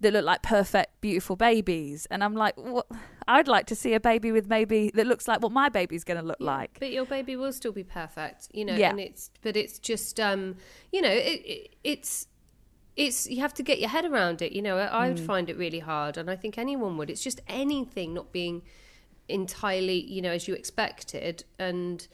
that 0.00 0.12
look 0.12 0.24
like 0.24 0.42
perfect, 0.42 1.00
beautiful 1.00 1.36
babies. 1.36 2.06
And 2.10 2.22
I'm 2.22 2.34
like, 2.34 2.56
what? 2.56 2.86
I'd 3.26 3.48
like 3.48 3.66
to 3.66 3.74
see 3.74 3.94
a 3.94 4.00
baby 4.00 4.32
with 4.32 4.48
maybe 4.48 4.90
that 4.94 5.06
looks 5.06 5.28
like 5.28 5.42
what 5.42 5.52
my 5.52 5.68
baby's 5.68 6.04
going 6.04 6.20
to 6.20 6.26
look 6.26 6.40
like. 6.40 6.78
But 6.80 6.92
your 6.92 7.04
baby 7.04 7.36
will 7.36 7.52
still 7.52 7.72
be 7.72 7.84
perfect, 7.84 8.48
you 8.52 8.64
know. 8.64 8.74
Yeah. 8.74 8.90
And 8.90 9.00
it's 9.00 9.30
but 9.42 9.56
it's 9.56 9.78
just 9.78 10.18
um, 10.20 10.56
you 10.92 11.02
know, 11.02 11.10
it, 11.10 11.42
it 11.44 11.76
it's 11.84 12.26
it's 12.96 13.28
you 13.28 13.40
have 13.40 13.54
to 13.54 13.62
get 13.62 13.80
your 13.80 13.90
head 13.90 14.04
around 14.04 14.40
it. 14.42 14.52
You 14.52 14.62
know, 14.62 14.78
I, 14.78 15.04
I 15.04 15.06
Mm. 15.06 15.14
would 15.14 15.20
find 15.20 15.50
it 15.50 15.56
really 15.58 15.80
hard, 15.80 16.16
and 16.16 16.30
I 16.30 16.36
think 16.36 16.58
anyone 16.58 16.96
would. 16.96 17.10
It's 17.10 17.22
just 17.22 17.40
anything 17.48 18.14
not 18.14 18.32
being 18.32 18.62
entirely, 19.28 20.00
you 20.00 20.22
know, 20.22 20.32
as 20.32 20.48
you 20.48 20.54
expected, 20.54 21.44
and. 21.58 22.06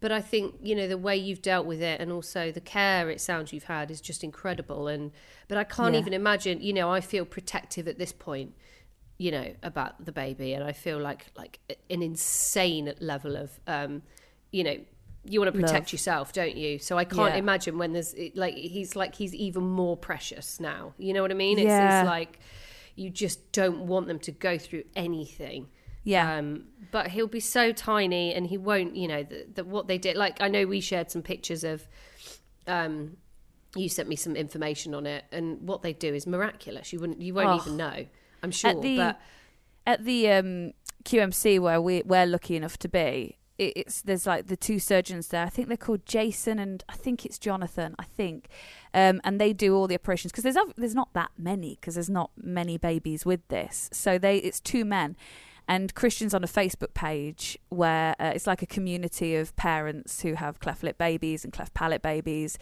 But 0.00 0.12
I 0.12 0.20
think 0.20 0.54
you 0.62 0.74
know 0.76 0.86
the 0.86 0.98
way 0.98 1.16
you've 1.16 1.42
dealt 1.42 1.66
with 1.66 1.82
it, 1.82 2.00
and 2.00 2.12
also 2.12 2.52
the 2.52 2.60
care 2.60 3.10
it 3.10 3.20
sounds 3.20 3.52
you've 3.52 3.64
had 3.64 3.90
is 3.90 4.00
just 4.00 4.22
incredible. 4.22 4.86
And 4.88 5.10
but 5.48 5.58
I 5.58 5.64
can't 5.64 5.94
Yeah. 5.94 6.00
even 6.00 6.12
imagine. 6.12 6.60
You 6.60 6.72
know, 6.72 6.90
I 6.90 7.00
feel 7.00 7.24
protective 7.24 7.88
at 7.88 7.98
this 7.98 8.12
point 8.12 8.54
you 9.20 9.32
know 9.32 9.52
about 9.64 10.04
the 10.04 10.12
baby 10.12 10.52
and 10.54 10.62
i 10.62 10.70
feel 10.70 10.96
like 10.96 11.26
like 11.36 11.58
an 11.90 12.02
insane 12.02 12.94
level 13.00 13.34
of 13.34 13.58
um 13.66 14.00
you 14.52 14.62
know 14.62 14.76
you 15.24 15.40
want 15.40 15.52
to 15.52 15.60
protect 15.60 15.86
Love. 15.86 15.92
yourself 15.92 16.32
don't 16.32 16.56
you 16.56 16.78
so 16.78 16.96
i 16.96 17.02
can't 17.04 17.34
Yeah. 17.34 17.38
imagine 17.40 17.78
when 17.78 17.92
there's 17.92 18.14
like 18.36 18.54
he's 18.54 18.94
like 18.94 19.16
he's 19.16 19.34
even 19.34 19.64
more 19.64 19.96
precious 19.96 20.60
now 20.60 20.94
you 20.98 21.12
know 21.12 21.20
what 21.22 21.32
i 21.32 21.34
mean 21.34 21.58
it's, 21.58 21.66
Yeah. 21.66 21.98
it's 22.02 22.06
like 22.06 22.38
you 22.94 23.10
just 23.10 23.50
don't 23.50 23.88
want 23.88 24.06
them 24.06 24.20
to 24.20 24.30
go 24.30 24.56
through 24.56 24.84
anything 24.94 25.66
Yeah. 26.08 26.36
um, 26.38 26.64
but 26.90 27.08
he'll 27.08 27.26
be 27.26 27.40
so 27.40 27.70
tiny, 27.72 28.32
and 28.34 28.46
he 28.46 28.56
won't. 28.56 28.96
You 28.96 29.08
know 29.08 29.26
that 29.54 29.66
what 29.66 29.88
they 29.88 29.98
did. 29.98 30.16
Like 30.16 30.40
I 30.40 30.48
know 30.48 30.66
we 30.66 30.80
shared 30.80 31.10
some 31.10 31.22
pictures 31.22 31.64
of. 31.64 31.86
Um, 32.66 33.16
you 33.76 33.88
sent 33.88 34.08
me 34.08 34.16
some 34.16 34.34
information 34.34 34.94
on 34.94 35.06
it, 35.06 35.24
and 35.30 35.60
what 35.68 35.82
they 35.82 35.92
do 35.92 36.14
is 36.14 36.26
miraculous. 36.26 36.92
You 36.92 37.00
wouldn't, 37.00 37.20
you 37.20 37.34
won't 37.34 37.48
Oh. 37.48 37.56
even 37.56 37.76
know. 37.76 38.06
I'm 38.42 38.50
sure, 38.50 38.70
at 38.70 38.80
the 38.82 38.96
but 38.96 39.20
at 39.86 40.04
the 40.04 40.30
um, 40.30 40.72
QMC 41.04 41.60
where 41.60 41.80
we 41.80 42.02
we're 42.04 42.26
lucky 42.26 42.56
enough 42.56 42.78
to 42.78 42.88
be, 42.88 43.36
it, 43.58 43.72
it's 43.76 44.00
there's 44.02 44.26
like 44.26 44.46
the 44.46 44.56
two 44.56 44.78
surgeons 44.78 45.28
there. 45.28 45.44
I 45.44 45.50
think 45.50 45.68
they're 45.68 45.76
called 45.76 46.06
Jason 46.06 46.58
and 46.58 46.82
I 46.88 46.94
think 46.94 47.26
it's 47.26 47.38
Jonathan. 47.38 47.94
I 47.98 48.04
think, 48.04 48.48
um, 48.94 49.20
and 49.24 49.38
they 49.40 49.52
do 49.52 49.76
all 49.76 49.86
the 49.86 49.94
operations 49.96 50.32
because 50.32 50.44
there's 50.44 50.56
there's 50.76 50.94
not 50.94 51.12
that 51.12 51.30
many 51.36 51.76
because 51.80 51.94
there's 51.94 52.10
not 52.10 52.30
many 52.36 52.78
babies 52.78 53.26
with 53.26 53.46
this. 53.48 53.90
So 53.92 54.18
they 54.18 54.38
it's 54.38 54.60
two 54.60 54.84
men. 54.86 55.14
And 55.68 55.94
Christian's 55.94 56.32
on 56.32 56.42
a 56.42 56.48
Facebook 56.48 56.94
page 56.94 57.58
where 57.68 58.16
uh, 58.18 58.32
it's 58.34 58.46
like 58.46 58.62
a 58.62 58.66
community 58.66 59.36
of 59.36 59.54
parents 59.56 60.22
who 60.22 60.32
have 60.34 60.58
cleft 60.60 60.82
lip 60.82 60.96
babies 60.96 61.44
and 61.44 61.52
cleft 61.52 61.74
palate 61.74 62.00
babies, 62.00 62.58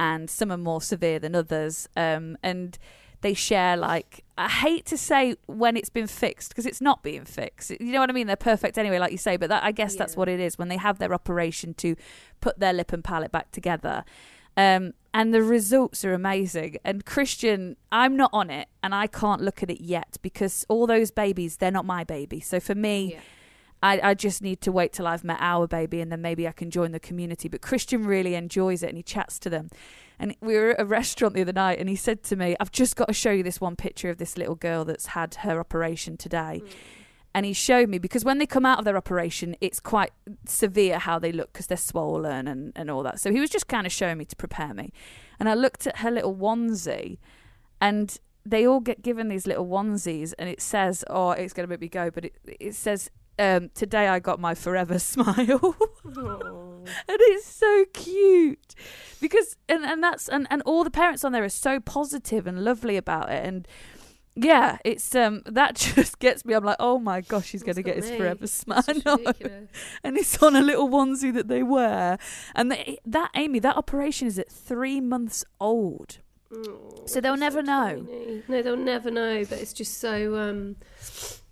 and 0.00 0.30
some 0.30 0.50
are 0.50 0.56
more 0.56 0.80
severe 0.80 1.18
than 1.18 1.34
others. 1.34 1.86
Um, 1.96 2.38
and 2.42 2.78
they 3.20 3.34
share 3.34 3.76
like 3.76 4.24
I 4.38 4.48
hate 4.48 4.86
to 4.86 4.96
say 4.96 5.36
when 5.46 5.76
it's 5.76 5.88
been 5.88 6.06
fixed 6.06 6.50
because 6.50 6.66
it's 6.66 6.80
not 6.80 7.02
being 7.02 7.24
fixed. 7.24 7.70
You 7.70 7.92
know 7.92 8.00
what 8.00 8.10
I 8.10 8.12
mean? 8.12 8.26
They're 8.26 8.36
perfect 8.36 8.78
anyway, 8.78 8.98
like 8.98 9.12
you 9.12 9.18
say. 9.18 9.36
But 9.36 9.48
that, 9.50 9.62
I 9.62 9.72
guess 9.72 9.94
that's 9.96 10.16
what 10.16 10.28
it 10.28 10.40
is 10.40 10.58
when 10.58 10.68
they 10.68 10.76
have 10.76 10.98
their 10.98 11.12
operation 11.12 11.74
to 11.74 11.96
put 12.40 12.58
their 12.58 12.72
lip 12.72 12.92
and 12.92 13.02
palate 13.02 13.32
back 13.32 13.50
together. 13.50 14.04
Um, 14.56 14.94
and 15.12 15.32
the 15.32 15.42
results 15.42 16.04
are 16.04 16.12
amazing. 16.12 16.76
And 16.84 17.04
Christian, 17.04 17.76
I'm 17.90 18.16
not 18.16 18.30
on 18.32 18.50
it, 18.50 18.68
and 18.82 18.94
I 18.94 19.06
can't 19.06 19.40
look 19.40 19.62
at 19.62 19.70
it 19.70 19.80
yet 19.82 20.16
because 20.22 20.64
all 20.68 20.86
those 20.86 21.10
babies, 21.10 21.56
they're 21.56 21.70
not 21.70 21.84
my 21.86 22.04
baby. 22.04 22.40
So 22.40 22.60
for 22.60 22.74
me, 22.74 23.12
Yeah. 23.14 23.20
I, 23.82 24.00
I 24.10 24.14
just 24.14 24.42
need 24.42 24.62
to 24.62 24.72
wait 24.72 24.94
till 24.94 25.06
I've 25.06 25.22
met 25.22 25.36
our 25.38 25.66
baby 25.66 26.00
and 26.00 26.10
then 26.10 26.22
maybe 26.22 26.48
I 26.48 26.52
can 26.52 26.70
join 26.70 26.92
the 26.92 26.98
community. 26.98 27.46
But 27.46 27.60
Christian 27.60 28.06
really 28.06 28.34
enjoys 28.34 28.82
it 28.82 28.88
and 28.88 28.96
he 28.96 29.02
chats 29.02 29.38
to 29.40 29.50
them. 29.50 29.68
And 30.18 30.34
we 30.40 30.54
were 30.56 30.70
at 30.70 30.80
a 30.80 30.84
restaurant 30.98 31.34
the 31.34 31.42
other 31.42 31.52
night 31.52 31.78
and 31.78 31.88
he 31.88 31.94
said 31.94 32.22
to 32.24 32.36
me, 32.36 32.56
I've 32.58 32.72
just 32.72 32.96
got 32.96 33.08
to 33.08 33.12
show 33.14 33.30
you 33.30 33.42
this 33.42 33.60
one 33.60 33.76
picture 33.76 34.08
of 34.08 34.16
this 34.16 34.38
little 34.38 34.54
girl 34.54 34.86
that's 34.86 35.06
had 35.08 35.34
her 35.36 35.60
operation 35.60 36.16
today. 36.16 36.62
And 37.36 37.44
he 37.44 37.52
showed 37.52 37.90
me 37.90 37.98
because 37.98 38.24
when 38.24 38.38
they 38.38 38.46
come 38.46 38.64
out 38.64 38.78
of 38.78 38.86
their 38.86 38.96
operation, 38.96 39.56
it's 39.60 39.78
quite 39.78 40.10
severe 40.46 40.98
how 40.98 41.18
they 41.18 41.32
look 41.32 41.52
because 41.52 41.66
they're 41.66 41.76
swollen 41.76 42.48
and, 42.48 42.72
and 42.74 42.90
all 42.90 43.02
that. 43.02 43.20
So 43.20 43.30
he 43.30 43.40
was 43.40 43.50
just 43.50 43.68
kind 43.68 43.86
of 43.86 43.92
showing 43.92 44.16
me 44.16 44.24
to 44.24 44.34
prepare 44.36 44.72
me. 44.72 44.90
And 45.38 45.46
I 45.46 45.52
looked 45.52 45.86
at 45.86 45.98
her 45.98 46.10
little 46.10 46.34
onesie 46.34 47.18
and 47.78 48.18
they 48.46 48.66
all 48.66 48.80
get 48.80 49.02
given 49.02 49.28
these 49.28 49.46
little 49.46 49.66
onesies 49.66 50.32
and 50.38 50.48
it 50.48 50.62
says, 50.62 51.04
oh, 51.10 51.32
it's 51.32 51.52
going 51.52 51.66
to 51.66 51.70
make 51.70 51.82
me 51.82 51.88
go, 51.88 52.10
but 52.10 52.24
it, 52.24 52.36
it 52.58 52.74
says, 52.74 53.10
um, 53.38 53.68
today 53.74 54.08
I 54.08 54.18
got 54.18 54.40
my 54.40 54.54
forever 54.54 54.98
smile. 55.14 55.76
and 56.06 56.88
it's 57.06 57.46
so 57.46 57.84
cute 57.92 58.74
because 59.20 59.56
and, 59.68 59.84
and 59.84 60.02
that's 60.02 60.26
and, 60.26 60.46
and 60.48 60.62
all 60.62 60.84
the 60.84 60.90
parents 60.90 61.22
on 61.22 61.32
there 61.32 61.44
are 61.44 61.50
so 61.50 61.80
positive 61.80 62.46
and 62.46 62.64
lovely 62.64 62.96
about 62.96 63.30
it 63.30 63.44
and 63.44 63.68
yeah 64.36 64.76
it's 64.84 65.14
um 65.14 65.42
that 65.46 65.74
just 65.94 66.18
gets 66.18 66.44
me 66.44 66.52
i'm 66.54 66.62
like 66.64 66.76
oh 66.78 66.98
my 66.98 67.20
gosh 67.22 67.50
he's 67.52 67.62
going 67.62 67.74
to 67.74 67.82
get 67.82 67.96
his 67.96 68.10
me. 68.10 68.18
forever 68.18 68.46
smile 68.46 68.82
It's 68.86 68.88
I 68.88 68.92
know. 69.04 69.16
ridiculous. 69.16 69.68
and 70.04 70.16
it's 70.18 70.42
on 70.42 70.54
a 70.56 70.60
little 70.62 70.88
onesie 70.88 71.32
that 71.32 71.48
they 71.48 71.62
wear 71.62 72.18
and 72.54 72.70
they, 72.70 72.98
that 73.06 73.30
amy 73.34 73.58
that 73.60 73.76
operation 73.76 74.28
is 74.28 74.38
at 74.38 74.50
three 74.50 75.00
months 75.00 75.44
old 75.60 76.18
Oh, 76.54 77.02
So 77.06 77.20
they'll 77.20 77.36
never 77.36 77.60
know. 77.60 78.06
tiny. 78.06 78.42
No, 78.46 78.62
they'll 78.62 78.76
never 78.76 79.10
know. 79.10 79.44
But 79.44 79.58
it's 79.58 79.72
just 79.72 79.98
so. 79.98 80.36
Um, 80.36 80.76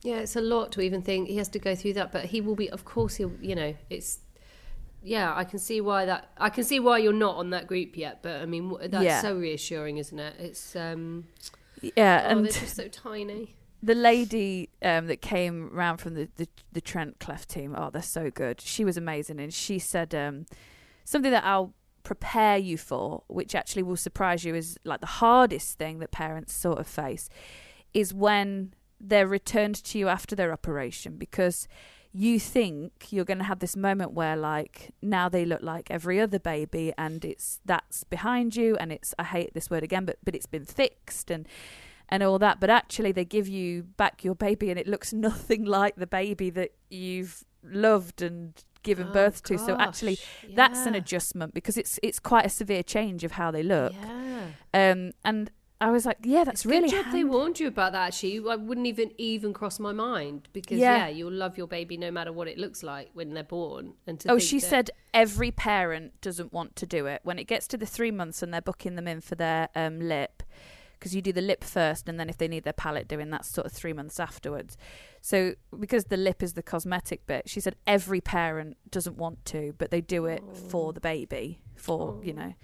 yeah, 0.03 0.19
it's 0.19 0.37
a 0.37 0.41
lot 0.41 0.71
to 0.73 0.81
even 0.83 1.03
think 1.03 1.27
he 1.29 1.37
has 1.39 1.49
to 1.49 1.59
go 1.59 1.75
through 1.75 1.95
that. 1.95 2.13
But 2.13 2.27
he 2.27 2.41
will 2.41 2.55
be. 2.55 2.71
Of 2.71 2.85
course, 2.85 3.17
he'll. 3.17 3.33
You 3.41 3.57
know, 3.57 3.75
it's. 3.91 4.21
Yeah, 5.03 5.35
I 5.35 5.43
can 5.43 5.59
see 5.59 5.81
why 5.81 6.05
that. 6.05 6.31
I 6.39 6.49
can 6.49 6.63
see 6.63 6.79
why 6.79 6.99
you're 6.99 7.13
not 7.13 7.35
on 7.37 7.51
that 7.51 7.67
group 7.67 7.97
yet. 7.97 8.23
But 8.23 8.41
I 8.41 8.47
mean, 8.47 8.73
that's 8.83 9.05
Yeah. 9.05 9.21
so 9.21 9.35
reassuring, 9.37 9.99
isn't 9.99 10.19
it? 10.19 10.35
It's. 10.39 10.77
um 10.77 11.25
yeah 11.97 12.23
Oh, 12.27 12.31
and 12.31 12.45
they're 12.45 12.53
just 12.53 12.77
so 12.77 12.89
tiny. 12.89 13.55
the 13.83 13.95
lady 13.95 14.71
um, 14.83 15.07
that 15.09 15.21
came 15.21 15.71
round 15.73 16.01
from 16.01 16.15
the, 16.15 16.29
the, 16.37 16.49
the 16.73 16.81
Trent 16.81 17.19
Cleft 17.21 17.49
team, 17.49 17.75
oh, 17.77 17.91
they're 17.91 18.03
so 18.03 18.31
good. 18.31 18.61
She 18.61 18.85
was 18.85 18.97
amazing, 18.97 19.41
and 19.41 19.53
she 19.53 19.79
said 19.79 20.15
um, 20.15 20.47
something 21.05 21.31
that 21.33 21.45
I'll 21.45 21.75
prepare 22.03 22.57
you 22.59 22.77
for, 22.79 23.25
which 23.29 23.55
actually 23.55 23.83
will 23.83 23.97
surprise 23.97 24.45
you, 24.45 24.55
is 24.55 24.79
like 24.85 25.01
the 25.01 25.07
hardest 25.07 25.79
thing 25.79 25.99
that 26.01 26.11
parents 26.11 26.53
sort 26.55 26.79
of 26.79 26.87
face 26.87 27.29
is 27.93 28.13
when 28.15 28.73
they're 29.01 29.27
returned 29.27 29.75
to 29.85 29.99
you 29.99 30.09
after 30.09 30.35
their 30.35 30.53
operation 30.53 31.17
because 31.17 31.69
you 32.17 32.39
think 32.39 32.93
you're 33.11 33.25
going 33.25 33.39
to 33.39 33.45
have 33.45 33.59
this 33.59 33.75
moment 33.77 34.13
where 34.13 34.37
like 34.37 34.95
now 35.03 35.29
they 35.29 35.45
look 35.45 35.63
like 35.63 35.91
every 35.91 36.21
other 36.21 36.39
baby 36.39 36.93
and 36.97 37.25
it's 37.25 37.59
that's 37.65 38.05
behind 38.05 38.55
you 38.55 38.77
and 38.77 38.93
it's 38.93 39.13
I 39.19 39.25
hate 39.25 39.53
this 39.53 39.69
word 39.69 39.83
again 39.83 40.05
but 40.05 40.19
but 40.23 40.35
it's 40.35 40.47
been 40.47 40.65
fixed 40.65 41.29
and 41.29 41.49
and 42.09 42.23
all 42.23 42.39
that 42.39 42.61
but 42.61 42.71
actually 42.71 43.11
they 43.11 43.25
give 43.25 43.49
you 43.49 43.83
back 43.83 44.23
your 44.23 44.37
baby 44.37 44.71
and 44.71 44.79
it 44.79 44.87
looks 44.87 45.13
nothing 45.29 45.65
like 45.65 45.97
the 45.97 46.07
baby 46.07 46.51
that 46.51 46.71
you've 46.89 47.45
loved 47.65 48.23
and 48.23 48.63
given 48.85 49.09
Oh, 49.09 49.13
birth 49.13 49.43
to. 49.45 49.59
So 49.59 49.77
actually 49.77 50.17
gosh, 50.17 50.55
that's 50.55 50.87
an 50.87 50.95
adjustment 50.95 51.53
because 51.53 51.77
it's 51.77 51.99
it's 52.03 52.21
quite 52.21 52.47
a 52.47 52.51
severe 52.51 52.85
change 52.85 53.25
of 53.25 53.33
how 53.33 53.51
they 53.51 53.63
look. 53.65 53.93
Yeah. 53.93 54.47
um 54.93 55.11
and 55.25 55.51
I 55.81 55.91
was 55.91 56.07
like 56.07 56.19
yeah 56.23 56.45
that's 56.45 56.65
really 56.65 56.89
Good 56.89 57.05
job 57.05 57.13
they 57.13 57.25
warned 57.25 57.61
you 57.61 57.67
about 57.67 57.93
that. 57.93 58.07
Actually, 58.09 58.39
I 58.49 58.57
wouldn't 58.57 58.87
even 58.87 59.11
even 59.19 59.53
cross 59.53 59.79
my 59.79 59.93
mind 59.93 60.49
because 60.53 60.79
Yeah. 60.79 60.97
yeah. 60.97 61.09
you'll 61.09 61.33
love 61.33 61.59
your 61.59 61.67
baby 61.67 61.97
no 61.97 62.11
matter 62.11 62.33
what 62.33 62.49
it 62.49 62.59
looks 62.59 62.83
like 62.83 63.11
when 63.13 63.35
they're 63.35 63.43
born. 63.43 63.95
And 64.07 64.19
to 64.21 64.31
Oh, 64.33 64.39
she 64.39 64.61
that- 64.61 64.67
said 64.67 64.91
every 65.13 65.51
parent 65.51 66.21
doesn't 66.21 66.53
want 66.53 66.77
to 66.77 66.87
do 66.87 67.07
it. 67.07 67.21
When 67.25 67.39
it 67.39 67.45
gets 67.45 67.67
to 67.69 67.77
the 67.77 67.87
three 67.87 68.11
months 68.11 68.43
and 68.43 68.53
they're 68.55 68.63
booking 68.63 68.95
them 68.95 69.09
in 69.09 69.21
for 69.21 69.35
their 69.35 69.69
um, 69.75 70.01
lip, 70.01 70.43
because 70.99 71.15
you 71.15 71.21
do 71.21 71.33
the 71.33 71.43
lip 71.43 71.63
first, 71.65 72.09
and 72.09 72.19
then 72.19 72.31
if 72.31 72.39
they 72.39 72.49
need 72.49 72.65
their 72.65 72.73
palate 72.73 73.07
doing, 73.09 73.29
that's 73.29 73.49
sort 73.49 73.67
of 73.67 73.73
three 73.73 73.93
months 73.93 74.19
afterwards. 74.19 74.79
So 75.21 75.55
because 75.79 76.05
the 76.07 76.17
lip 76.17 76.43
is 76.43 76.55
the 76.55 76.63
cosmetic 76.63 77.27
bit, 77.27 77.49
she 77.51 77.61
said 77.61 77.77
every 77.87 78.21
parent 78.23 78.77
doesn't 78.91 79.17
want 79.19 79.45
to, 79.47 79.75
but 79.77 79.91
they 79.91 80.01
do 80.01 80.25
it 80.27 80.43
for 80.71 80.93
the 80.95 81.01
baby, 81.01 81.61
for 81.77 82.21
you 82.23 82.33
know. 82.33 82.55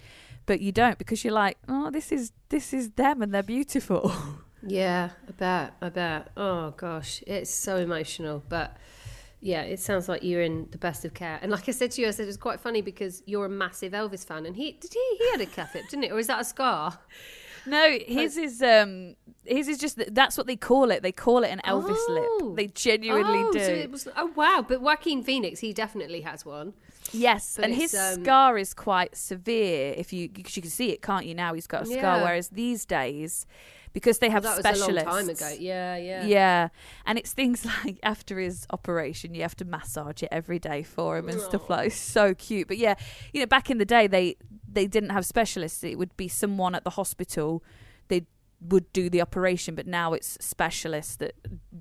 But 0.50 0.60
you 0.60 0.72
don't 0.72 0.98
because 0.98 1.22
you're 1.22 1.32
like, 1.32 1.58
oh, 1.68 1.92
this 1.92 2.10
is 2.10 2.32
this 2.48 2.74
is 2.74 2.90
them 3.02 3.22
and 3.22 3.32
they're 3.32 3.44
beautiful. 3.44 4.12
Yeah, 4.66 5.08
I 5.26 5.32
bet. 5.32 5.72
I 5.80 5.88
bet. 5.88 6.32
Oh 6.36 6.72
gosh, 6.72 7.22
it's 7.26 7.48
so 7.48 7.76
emotional. 7.76 8.42
But 8.46 8.76
yeah, 9.40 9.62
it 9.62 9.80
sounds 9.80 10.06
like 10.06 10.22
you're 10.22 10.42
in 10.42 10.68
the 10.70 10.76
best 10.76 11.04
of 11.06 11.14
care. 11.14 11.38
And 11.40 11.50
like 11.50 11.66
I 11.66 11.72
said 11.72 11.92
to 11.92 12.02
you, 12.02 12.08
I 12.08 12.10
said 12.10 12.28
it's 12.28 12.36
quite 12.36 12.60
funny 12.60 12.82
because 12.82 13.22
you're 13.24 13.46
a 13.46 13.48
massive 13.48 13.92
Elvis 13.94 14.26
fan, 14.26 14.44
and 14.44 14.54
he 14.56 14.72
did 14.72 14.92
he 14.92 15.16
he 15.18 15.30
had 15.30 15.40
a 15.40 15.46
cleft 15.46 15.74
lip, 15.76 15.84
didn't 15.88 16.04
it? 16.04 16.12
Or 16.12 16.18
is 16.18 16.26
that 16.26 16.40
a 16.40 16.44
scar? 16.44 16.98
No, 17.64 17.98
his 18.06 18.36
is 18.36 18.60
um 18.60 19.14
his 19.46 19.68
is 19.68 19.78
just 19.78 19.98
that's 20.14 20.36
what 20.36 20.46
they 20.46 20.56
call 20.56 20.90
it. 20.90 21.02
They 21.02 21.12
call 21.12 21.42
it 21.42 21.48
an 21.48 21.60
Elvis 21.64 21.96
Oh. 21.96 22.38
lip. 22.42 22.56
They 22.56 22.66
genuinely 22.66 23.44
oh, 23.46 23.52
do. 23.52 23.60
So 23.60 23.72
it 23.72 23.90
was, 23.90 24.08
oh 24.16 24.32
wow! 24.34 24.62
But 24.66 24.82
Joaquin 24.82 25.22
Phoenix, 25.22 25.60
he 25.60 25.72
definitely 25.72 26.20
has 26.20 26.44
one. 26.44 26.74
Yes, 27.12 27.56
But 27.56 27.66
and 27.66 27.74
his 27.74 27.94
um, 27.94 28.22
scar 28.22 28.58
is 28.58 28.74
quite 28.74 29.16
severe. 29.16 29.94
If 29.96 30.12
you 30.12 30.28
because 30.28 30.56
you 30.56 30.62
can 30.62 30.70
see 30.70 30.90
it, 30.90 31.02
can't 31.02 31.26
you? 31.26 31.34
Now 31.34 31.54
he's 31.54 31.66
got 31.66 31.82
a 31.82 31.86
scar. 31.86 32.18
Yeah. 32.18 32.22
Whereas 32.22 32.48
these 32.48 32.84
days, 32.84 33.46
because 33.92 34.18
they 34.18 34.30
have 34.30 34.42
that 34.42 34.56
was 34.56 34.66
specialists, 34.66 35.08
a 35.08 35.10
long 35.10 35.26
time 35.26 35.28
ago. 35.28 35.48
Yeah, 35.58 35.96
yeah. 35.96 36.24
yeah, 36.24 36.68
and 37.06 37.18
it's 37.18 37.32
things 37.32 37.66
like 37.84 37.98
after 38.02 38.38
his 38.38 38.66
operation, 38.70 39.34
you 39.34 39.42
have 39.42 39.56
to 39.56 39.64
massage 39.64 40.22
it 40.22 40.28
every 40.30 40.58
day 40.58 40.82
for 40.82 41.16
him 41.18 41.28
and 41.28 41.40
stuff 41.40 41.68
like. 41.68 41.88
It's 41.88 41.96
so 41.96 42.34
cute, 42.34 42.68
but 42.68 42.78
yeah, 42.78 42.94
you 43.32 43.40
know, 43.40 43.46
back 43.46 43.70
in 43.70 43.78
the 43.78 43.84
day, 43.84 44.06
they 44.06 44.36
they 44.70 44.86
didn't 44.86 45.10
have 45.10 45.26
specialists. 45.26 45.82
It 45.82 45.98
would 45.98 46.16
be 46.16 46.28
someone 46.28 46.74
at 46.74 46.84
the 46.84 46.90
hospital. 46.90 47.62
Would 48.62 48.92
do 48.92 49.08
the 49.08 49.22
operation, 49.22 49.74
but 49.74 49.86
now 49.86 50.12
it's 50.12 50.36
specialists 50.44 51.16
that 51.16 51.34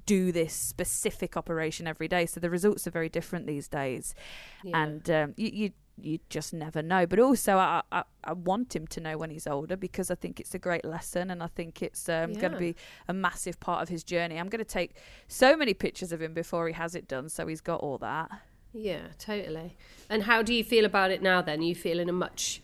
do 0.05 0.31
this 0.31 0.53
specific 0.53 1.35
operation 1.35 1.87
every 1.87 2.07
day. 2.07 2.25
So 2.25 2.39
the 2.39 2.49
results 2.49 2.87
are 2.87 2.91
very 2.91 3.09
different 3.09 3.47
these 3.47 3.67
days, 3.67 4.15
Yeah. 4.63 4.81
and 4.83 5.09
um, 5.09 5.33
you. 5.37 5.49
you 5.53 5.71
you 6.01 6.17
just 6.29 6.53
never 6.53 6.81
know, 6.81 7.05
but 7.05 7.19
also 7.19 7.57
I, 7.57 7.81
I 7.91 8.03
I 8.23 8.31
want 8.31 8.73
him 8.73 8.87
to 8.87 9.01
know 9.01 9.17
when 9.17 9.31
he's 9.31 9.45
older 9.45 9.75
because 9.75 10.09
I 10.09 10.15
think 10.15 10.39
it's 10.39 10.55
a 10.55 10.57
great 10.57 10.85
lesson, 10.85 11.29
and 11.29 11.43
I 11.43 11.47
think 11.47 11.81
it's 11.81 12.07
um, 12.07 12.31
going 12.31 12.53
to 12.53 12.57
be 12.57 12.77
a 13.09 13.13
massive 13.13 13.59
part 13.59 13.81
of 13.83 13.89
his 13.89 14.05
journey. 14.05 14.37
I'm 14.39 14.47
going 14.47 14.63
to 14.63 14.73
take 14.79 14.95
so 15.27 15.57
many 15.57 15.73
pictures 15.73 16.13
of 16.13 16.21
him 16.21 16.33
before 16.33 16.67
he 16.67 16.73
has 16.73 16.95
it 16.95 17.05
done, 17.09 17.27
so 17.27 17.47
he's 17.47 17.59
got 17.59 17.81
all 17.81 17.97
that. 17.97 18.31
Yeah, 18.71 19.07
totally. 19.17 19.75
And 20.09 20.23
how 20.23 20.41
do 20.41 20.53
you 20.53 20.63
feel 20.63 20.85
about 20.85 21.11
it 21.11 21.21
now? 21.21 21.41
Then 21.41 21.61
you 21.61 21.75
feel 21.75 21.99
in 21.99 22.07
a 22.07 22.13
much, 22.13 22.61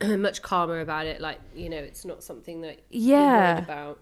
much 0.18 0.42
calmer 0.42 0.80
about 0.80 1.06
it. 1.06 1.20
Like 1.20 1.40
you 1.54 1.68
know, 1.68 1.78
it's 1.78 2.04
not 2.04 2.22
something 2.22 2.60
that 2.62 2.80
you're 2.90 3.08
Yeah. 3.18 3.58
about. 3.58 4.00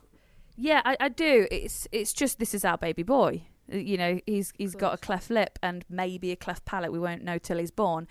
Yeah, 0.56 0.82
I, 0.84 0.96
I 0.98 1.08
do. 1.08 1.46
It's 1.50 1.86
it's 1.92 2.12
just 2.12 2.38
this 2.38 2.52
is 2.54 2.64
our 2.64 2.78
baby 2.78 3.02
boy. 3.02 3.42
Uh, 3.72 3.76
You 3.76 3.96
know, 3.96 4.20
he's 4.26 4.52
he's 4.58 4.74
got 4.74 4.94
a 4.94 4.96
cleft 4.96 5.30
lip 5.30 5.58
and 5.62 5.84
maybe 5.88 6.32
a 6.32 6.36
cleft 6.36 6.64
palate. 6.64 6.92
We 6.92 6.98
won't 6.98 7.22
know 7.22 7.38
till 7.38 7.58
he's 7.58 7.70
born, 7.70 8.08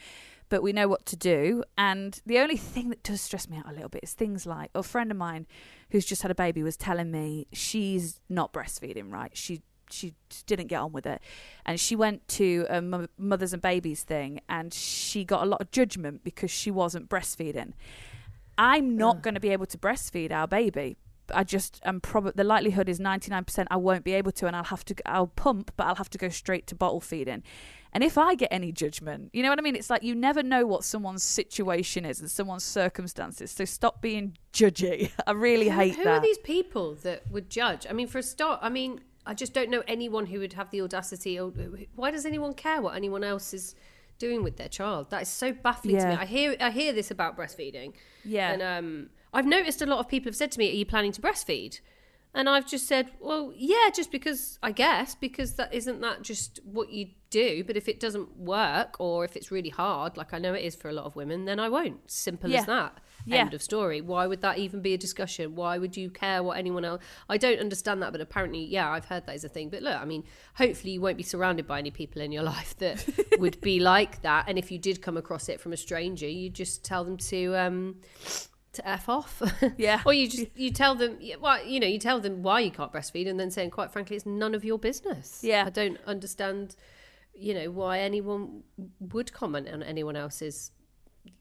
but 0.50 0.64
we 0.64 0.72
know 0.72 0.88
what 0.88 1.06
to 1.08 1.16
do. 1.18 1.64
And 1.78 2.22
the 2.26 2.40
only 2.40 2.56
thing 2.58 2.90
that 2.90 3.04
does 3.04 3.20
stress 3.22 3.50
me 3.50 3.58
out 3.58 3.70
a 3.70 3.74
little 3.74 3.90
bit 3.90 4.02
is 4.04 4.14
things 4.14 4.46
like 4.46 4.72
a 4.74 4.84
friend 4.84 5.12
of 5.12 5.18
mine 5.18 5.46
who's 5.92 6.06
just 6.06 6.22
had 6.22 6.32
a 6.32 6.36
baby 6.36 6.64
was 6.64 6.78
telling 6.78 7.12
me 7.12 7.48
she's 7.52 8.22
not 8.30 8.54
breastfeeding 8.54 9.12
right. 9.12 9.36
She 9.36 9.62
she 9.90 10.14
didn't 10.46 10.68
get 10.68 10.78
on 10.78 10.92
with 10.92 11.06
it, 11.06 11.22
and 11.66 11.80
she 11.80 11.96
went 11.96 12.28
to 12.30 12.66
a 12.70 13.08
mothers 13.18 13.54
and 13.54 13.62
babies 13.62 14.04
thing, 14.04 14.42
and 14.50 14.74
she 14.74 15.24
got 15.24 15.44
a 15.44 15.46
lot 15.46 15.62
of 15.62 15.72
judgment 15.72 16.24
because 16.24 16.52
she 16.52 16.72
wasn't 16.72 17.10
breastfeeding. 17.10 17.74
I'm 18.58 18.98
not 18.98 19.22
going 19.22 19.36
to 19.36 19.40
be 19.40 19.50
able 19.50 19.68
to 19.68 19.78
breastfeed 19.78 20.32
our 20.32 20.48
baby. 20.48 20.98
I 21.34 21.44
just 21.44 21.82
am 21.84 22.00
probably 22.00 22.34
the 22.36 22.44
likelihood 22.44 22.88
is 22.90 23.00
99% 23.00 23.68
I 23.70 23.78
won't 23.78 24.04
be 24.04 24.14
able 24.14 24.32
to 24.32 24.48
and 24.48 24.56
I'll 24.56 24.64
have 24.64 24.86
to 24.86 24.96
I'll 25.06 25.28
pump 25.28 25.72
but 25.76 25.86
I'll 25.86 25.96
have 25.96 26.10
to 26.12 26.18
go 26.18 26.30
straight 26.30 26.68
to 26.68 26.76
bottle 26.76 27.02
feeding. 27.02 27.44
And 27.94 28.04
if 28.04 28.18
I 28.18 28.36
get 28.36 28.50
any 28.52 28.72
judgment, 28.72 29.30
you 29.34 29.42
know 29.44 29.50
what 29.50 29.60
I 29.60 29.62
mean? 29.62 29.76
It's 29.76 29.90
like 29.90 30.04
you 30.04 30.16
never 30.16 30.44
know 30.44 30.66
what 30.66 30.84
someone's 30.84 31.24
situation 31.24 32.06
is 32.06 32.20
and 32.20 32.30
someone's 32.30 32.64
circumstances. 32.64 33.52
So 33.52 33.66
stop 33.66 34.02
being 34.02 34.38
judgy. 34.54 35.12
I 35.28 35.32
really 35.32 35.70
Who, 35.70 35.76
hate 35.76 35.96
who 35.96 36.04
that. 36.04 36.10
Who 36.10 36.18
are 36.18 36.22
these 36.22 36.38
people 36.40 36.96
that 36.96 37.30
would 37.32 37.50
judge? 37.50 37.88
I 37.90 37.94
mean, 37.94 38.08
for 38.08 38.20
a 38.20 38.24
start, 38.24 38.60
I 38.62 38.70
mean, 38.70 39.02
I 39.28 39.34
just 39.34 39.54
don't 39.54 39.70
know 39.70 39.84
anyone 39.88 40.28
who 40.28 40.40
would 40.40 40.54
have 40.54 40.72
the 40.72 40.82
audacity. 40.82 41.40
Or 41.40 41.52
why 41.96 42.12
does 42.12 42.26
anyone 42.26 42.54
care 42.54 42.82
what 42.82 42.96
anyone 42.96 43.24
else 43.24 43.54
is 43.54 43.76
doing 44.18 44.44
with 44.44 44.58
their 44.58 44.70
child? 44.70 45.10
That 45.10 45.22
is 45.22 45.28
so 45.28 45.52
baffling 45.52 45.98
to 45.98 46.08
me. 46.08 46.14
I 46.16 46.26
hear 46.26 46.56
I 46.60 46.72
hear 46.72 46.94
this 46.94 47.12
about 47.12 47.38
breastfeeding. 47.38 47.94
Yeah. 48.24 48.54
and 48.54 48.62
um, 48.62 49.10
I've 49.34 49.46
noticed 49.46 49.82
a 49.82 49.86
lot 49.86 50.00
of 50.00 50.08
people 50.08 50.30
have 50.30 50.36
said 50.36 50.52
to 50.54 50.60
me, 50.60 50.70
"Are 50.72 50.76
you 50.76 50.86
planning 50.86 51.12
to 51.12 51.22
breastfeed?" 51.22 51.82
And 52.34 52.48
I've 52.48 52.68
just 52.68 52.88
said, 52.88 53.12
"Well, 53.20 53.52
yeah, 53.56 53.90
just 53.96 54.12
because 54.12 54.60
I 54.62 54.72
guess 54.72 55.16
because 55.16 55.56
that 55.56 55.74
isn't 55.74 56.02
that 56.02 56.22
just 56.22 56.60
what 56.64 56.90
you 56.92 57.08
do. 57.30 57.64
But 57.64 57.76
if 57.76 57.88
it 57.90 58.00
doesn't 58.00 58.38
work 58.38 58.96
or 59.00 59.26
if 59.26 59.36
it's 59.36 59.52
really 59.52 59.70
hard, 59.70 60.18
like 60.18 60.34
I 60.34 60.38
know 60.38 60.54
it 60.54 60.64
is 60.64 60.76
for 60.76 60.88
a 60.90 60.94
lot 60.94 61.06
of 61.06 61.16
women, 61.16 61.46
then 61.46 61.60
I 61.60 61.68
won't. 61.70 62.10
Simple 62.12 62.50
Yeah. 62.50 62.60
as 62.60 62.66
that." 62.68 63.00
Yeah. 63.26 63.38
End 63.40 63.54
of 63.54 63.62
story. 63.62 64.00
Why 64.00 64.26
would 64.28 64.40
that 64.42 64.58
even 64.58 64.82
be 64.82 64.94
a 64.94 64.98
discussion? 64.98 65.56
Why 65.56 65.78
would 65.80 65.98
you 65.98 66.10
care 66.10 66.42
what 66.44 66.58
anyone 66.58 66.86
else? 66.86 67.02
I 67.28 67.36
don't 67.38 67.60
understand 67.60 68.02
that, 68.02 68.14
but 68.14 68.22
apparently, 68.22 68.64
yeah, 68.64 68.90
I've 68.90 69.06
heard 69.06 69.26
that 69.26 69.36
is 69.36 69.44
a 69.44 69.50
thing. 69.50 69.70
But 69.70 69.82
look, 69.84 70.00
I 70.00 70.06
mean, 70.06 70.24
hopefully, 70.54 70.94
you 70.94 71.02
won't 71.02 71.18
be 71.18 71.24
surrounded 71.24 71.68
by 71.68 71.80
any 71.80 71.92
people 71.92 72.22
in 72.22 72.32
your 72.32 72.44
life 72.56 72.78
that 72.78 73.04
would 73.40 73.60
be 73.62 73.80
like 73.80 74.22
that. 74.22 74.46
And 74.48 74.58
if 74.58 74.72
you 74.72 74.78
did 74.78 75.02
come 75.02 75.18
across 75.18 75.50
it 75.50 75.60
from 75.60 75.74
a 75.74 75.78
stranger, 75.78 76.28
you 76.28 76.50
just 76.50 76.86
tell 76.86 77.04
them 77.04 77.18
to 77.18 77.56
um, 77.58 77.96
to 78.78 78.88
f 78.88 79.10
off. 79.10 79.42
Yeah. 79.78 80.02
or 80.06 80.14
you 80.14 80.28
just 80.28 80.48
you 80.56 80.72
tell 80.72 80.96
them, 80.96 81.20
well, 81.42 81.64
you 81.64 81.80
know, 81.80 81.88
you 81.88 82.00
tell 82.00 82.20
them 82.20 82.42
why 82.42 82.62
you 82.62 82.72
can't 82.72 82.92
breastfeed, 82.92 83.28
and 83.28 83.40
then 83.40 83.52
saying, 83.52 83.72
quite 83.72 83.92
frankly, 83.92 84.16
it's 84.16 84.26
none 84.26 84.56
of 84.56 84.64
your 84.64 84.80
business. 84.80 85.40
Yeah. 85.44 85.66
I 85.66 85.70
don't 85.70 85.98
understand. 86.06 86.76
You 87.40 87.54
know 87.54 87.70
why 87.70 88.00
anyone 88.00 88.64
would 89.00 89.32
comment 89.32 89.70
on 89.70 89.84
anyone 89.84 90.16
else's 90.16 90.72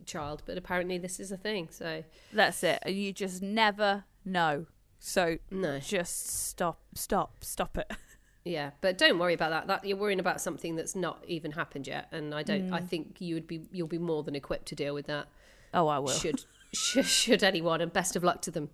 child, 0.05 0.43
but 0.45 0.59
apparently 0.59 0.99
this 0.99 1.19
is 1.21 1.33
a 1.33 1.37
thing. 1.37 1.69
So 1.71 2.05
That's 2.33 2.63
it. 2.63 2.87
You 2.87 3.13
just 3.13 3.43
never 3.43 4.05
know. 4.25 4.67
So 4.99 5.39
no, 5.51 5.79
just 5.79 6.29
stop, 6.49 6.81
stop, 6.95 7.37
stop 7.41 7.79
it. 7.79 7.91
yeah, 8.45 8.71
but 8.81 8.99
don't 8.99 9.19
worry 9.19 9.35
about 9.35 9.51
that. 9.51 9.67
That 9.67 9.89
you're 9.89 9.97
worrying 9.97 10.21
about 10.21 10.41
something 10.41 10.77
that's 10.77 10.97
not 10.97 11.23
even 11.27 11.53
happened 11.53 11.87
yet, 11.87 12.09
and 12.13 12.35
I 12.35 12.43
don't. 12.43 12.73
I 12.73 12.81
mm. 12.81 12.89
think 12.89 13.17
you 13.21 13.35
would 13.35 13.47
be 13.47 13.63
you'll 13.71 13.89
be 13.89 13.99
more 13.99 14.23
than 14.23 14.35
equipped 14.35 14.67
to 14.69 14.75
deal 14.75 14.95
with 14.95 15.07
that. 15.07 15.29
Oh, 15.73 15.87
I 15.89 15.99
will. 15.99 16.09
Should 16.09 16.45
should, 16.73 17.07
should 17.07 17.43
anyone, 17.43 17.81
and 17.81 17.93
best 17.93 18.17
of 18.17 18.25
luck 18.25 18.43
to 18.43 18.51
them, 18.51 18.71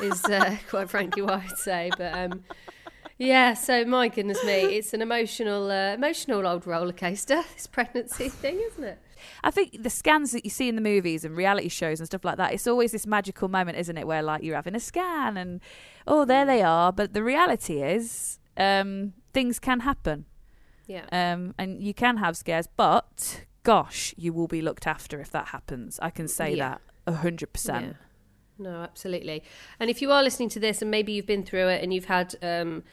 is 0.00 0.24
uh, 0.24 0.56
quite 0.68 0.90
frankly 0.90 1.22
what 1.22 1.34
I 1.34 1.46
would 1.48 1.58
say. 1.58 1.90
But 1.96 2.12
um, 2.16 2.44
yeah, 3.18 3.54
so 3.54 3.84
my 3.84 4.08
goodness 4.08 4.42
me, 4.44 4.52
it's 4.76 4.92
an 4.94 5.02
emotional 5.02 5.70
uh, 5.70 5.94
emotional 5.94 6.46
old 6.46 6.66
roller 6.66 6.92
coaster. 6.92 7.42
This 7.54 7.66
pregnancy 7.66 8.28
thing, 8.28 8.60
isn't 8.72 8.84
it? 8.84 8.98
I 9.42 9.50
think 9.50 9.82
the 9.82 9.88
scans 9.90 10.32
that 10.32 10.44
you 10.44 10.50
see 10.50 10.68
in 10.68 10.74
the 10.74 10.82
movies 10.82 11.24
and 11.24 11.34
reality 11.34 11.68
shows 11.68 11.98
and 11.98 12.06
stuff 12.06 12.24
like 12.24 12.36
that, 12.36 12.52
it's 12.52 12.66
always 12.66 12.92
this 12.92 13.06
magical 13.06 13.48
moment, 13.48 13.78
isn't 13.78 13.96
it? 13.96 14.06
Where 14.06 14.22
like 14.22 14.42
you're 14.42 14.56
having 14.56 14.74
a 14.74 14.80
scan 14.80 15.36
and 15.36 15.60
oh, 16.06 16.24
there 16.24 16.44
they 16.44 16.62
are. 16.62 16.92
But 16.92 17.14
the 17.14 17.22
reality 17.22 17.82
is, 17.82 18.38
um, 18.58 19.14
things 19.32 19.58
can 19.58 19.80
happen, 19.80 20.26
Yeah. 20.86 21.06
um, 21.10 21.54
and 21.58 21.82
you 21.82 21.94
can 21.94 22.18
have 22.18 22.36
scares. 22.36 22.66
But 22.76 23.44
gosh, 23.62 24.12
you 24.18 24.32
will 24.34 24.46
be 24.48 24.60
looked 24.60 24.86
after 24.86 25.18
if 25.20 25.30
that 25.30 25.48
happens. 25.48 25.98
I 26.02 26.10
can 26.10 26.28
say 26.28 26.54
Yeah. 26.54 26.68
that 26.68 26.80
a 27.06 27.12
hundred 27.12 27.52
percent. 27.52 27.96
No, 28.58 28.82
absolutely. 28.82 29.42
And 29.80 29.90
if 29.90 30.00
you 30.00 30.12
are 30.12 30.22
listening 30.22 30.48
to 30.50 30.60
this 30.60 30.80
and 30.80 30.90
maybe 30.90 31.12
you've 31.12 31.26
been 31.26 31.42
through 31.42 31.68
it 31.68 31.82
and 31.82 31.92
you've 31.92 32.04
had 32.04 32.36
um, 32.40 32.84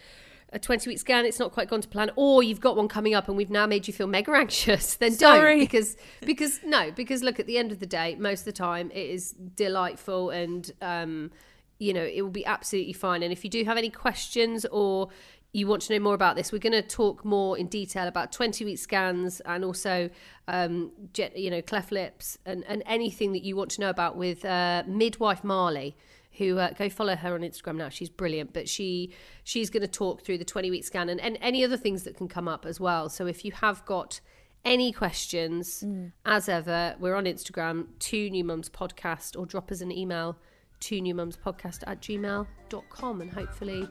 a 0.52 0.60
20 0.60 0.90
week 0.90 1.00
scan, 1.00 1.26
it's 1.26 1.40
not 1.40 1.52
quite 1.52 1.70
gone 1.70 1.82
to 1.82 1.88
plan, 1.88 2.12
or 2.16 2.42
you've 2.42 2.60
got 2.60 2.76
one 2.76 2.88
coming 2.88 3.14
up 3.14 3.28
and 3.28 3.38
we've 3.38 3.50
now 3.50 3.68
made 3.68 3.88
you 3.88 3.94
feel 3.94 4.08
mega 4.08 4.32
anxious, 4.36 4.96
then 4.96 5.12
Sorry. 5.12 5.52
don't. 5.52 5.60
Because, 5.60 5.98
because, 6.22 6.60
no, 6.64 6.92
because 6.92 7.22
look, 7.22 7.40
at 7.40 7.46
the 7.46 7.58
end 7.58 7.72
of 7.72 7.80
the 7.80 7.86
day, 7.86 8.16
most 8.16 8.42
of 8.42 8.46
the 8.46 8.52
time 8.54 8.90
it 8.92 9.10
is 9.10 9.32
delightful 9.56 10.32
and, 10.32 10.72
um, 10.82 11.32
you 11.78 11.94
know, 11.94 12.04
it 12.04 12.22
will 12.22 12.30
be 12.30 12.46
absolutely 12.46 12.94
fine. 12.94 13.24
And 13.24 13.32
if 13.32 13.44
you 13.44 13.50
do 13.50 13.64
have 13.66 13.78
any 13.78 13.90
questions 13.90 14.66
or 14.66 15.10
you 15.54 15.68
want 15.68 15.82
to 15.84 15.94
know 15.94 16.00
more 16.00 16.14
about 16.14 16.36
this, 16.36 16.52
we're 16.52 16.60
going 16.60 16.72
to 16.72 16.82
talk 16.82 17.26
more 17.26 17.58
in 17.58 17.68
detail 17.68 18.08
about 18.08 18.32
20 18.32 18.64
week 18.64 18.80
scans 18.80 19.42
and 19.42 19.66
also, 19.66 20.10
um, 20.48 20.92
jet, 21.14 21.38
you 21.38 21.50
know, 21.50 21.62
cleft 21.62 21.92
lips 21.92 22.38
and, 22.46 22.64
and 22.68 22.84
anything 22.86 23.34
that 23.34 23.44
you 23.44 23.56
want 23.56 23.72
to 23.72 23.82
know 23.82 23.90
about 23.90 24.16
with 24.16 24.46
uh, 24.46 24.84
midwife 24.88 25.44
Marley. 25.44 25.96
Who 26.38 26.60
uh, 26.60 26.72
go 26.72 26.88
follow 26.88 27.18
her 27.18 27.34
on 27.34 27.42
Instagram 27.42 27.76
now? 27.76 27.90
She's 27.90 28.08
brilliant, 28.08 28.54
but 28.54 28.70
she 28.70 29.12
she's 29.44 29.70
going 29.70 29.82
to 29.82 29.88
talk 29.88 30.24
through 30.24 30.38
the 30.38 30.46
20 30.46 30.72
week 30.72 30.86
scan 30.86 31.10
and, 31.10 31.20
and 31.20 31.38
any 31.42 31.62
other 31.66 31.76
things 31.76 32.04
that 32.04 32.16
can 32.16 32.30
come 32.30 32.48
up 32.48 32.66
as 32.66 32.80
well. 32.80 33.10
So 33.10 33.28
if 33.28 33.44
you 33.44 33.52
have 33.52 33.86
got 33.86 34.22
any 34.64 34.94
questions, 34.94 35.84
as 36.26 36.48
ever, 36.48 36.96
we're 37.00 37.16
on 37.16 37.26
Instagram, 37.26 37.88
two 38.00 38.30
new 38.30 38.46
mums 38.46 38.70
podcast, 38.70 39.38
or 39.38 39.46
drop 39.46 39.72
us 39.74 39.82
an 39.82 39.92
email, 39.92 40.38
two 40.80 41.02
new 41.02 41.14
mums 41.14 41.36
podcast 41.36 41.84
at 41.86 42.02
gmail.com, 42.02 43.22
and 43.22 43.34
hopefully 43.34 43.90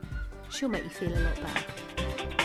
she'll 0.50 0.68
make 0.68 0.84
you 0.84 0.90
feel 0.90 1.16
a 1.16 1.20
lot 1.20 1.36
better. 1.36 2.39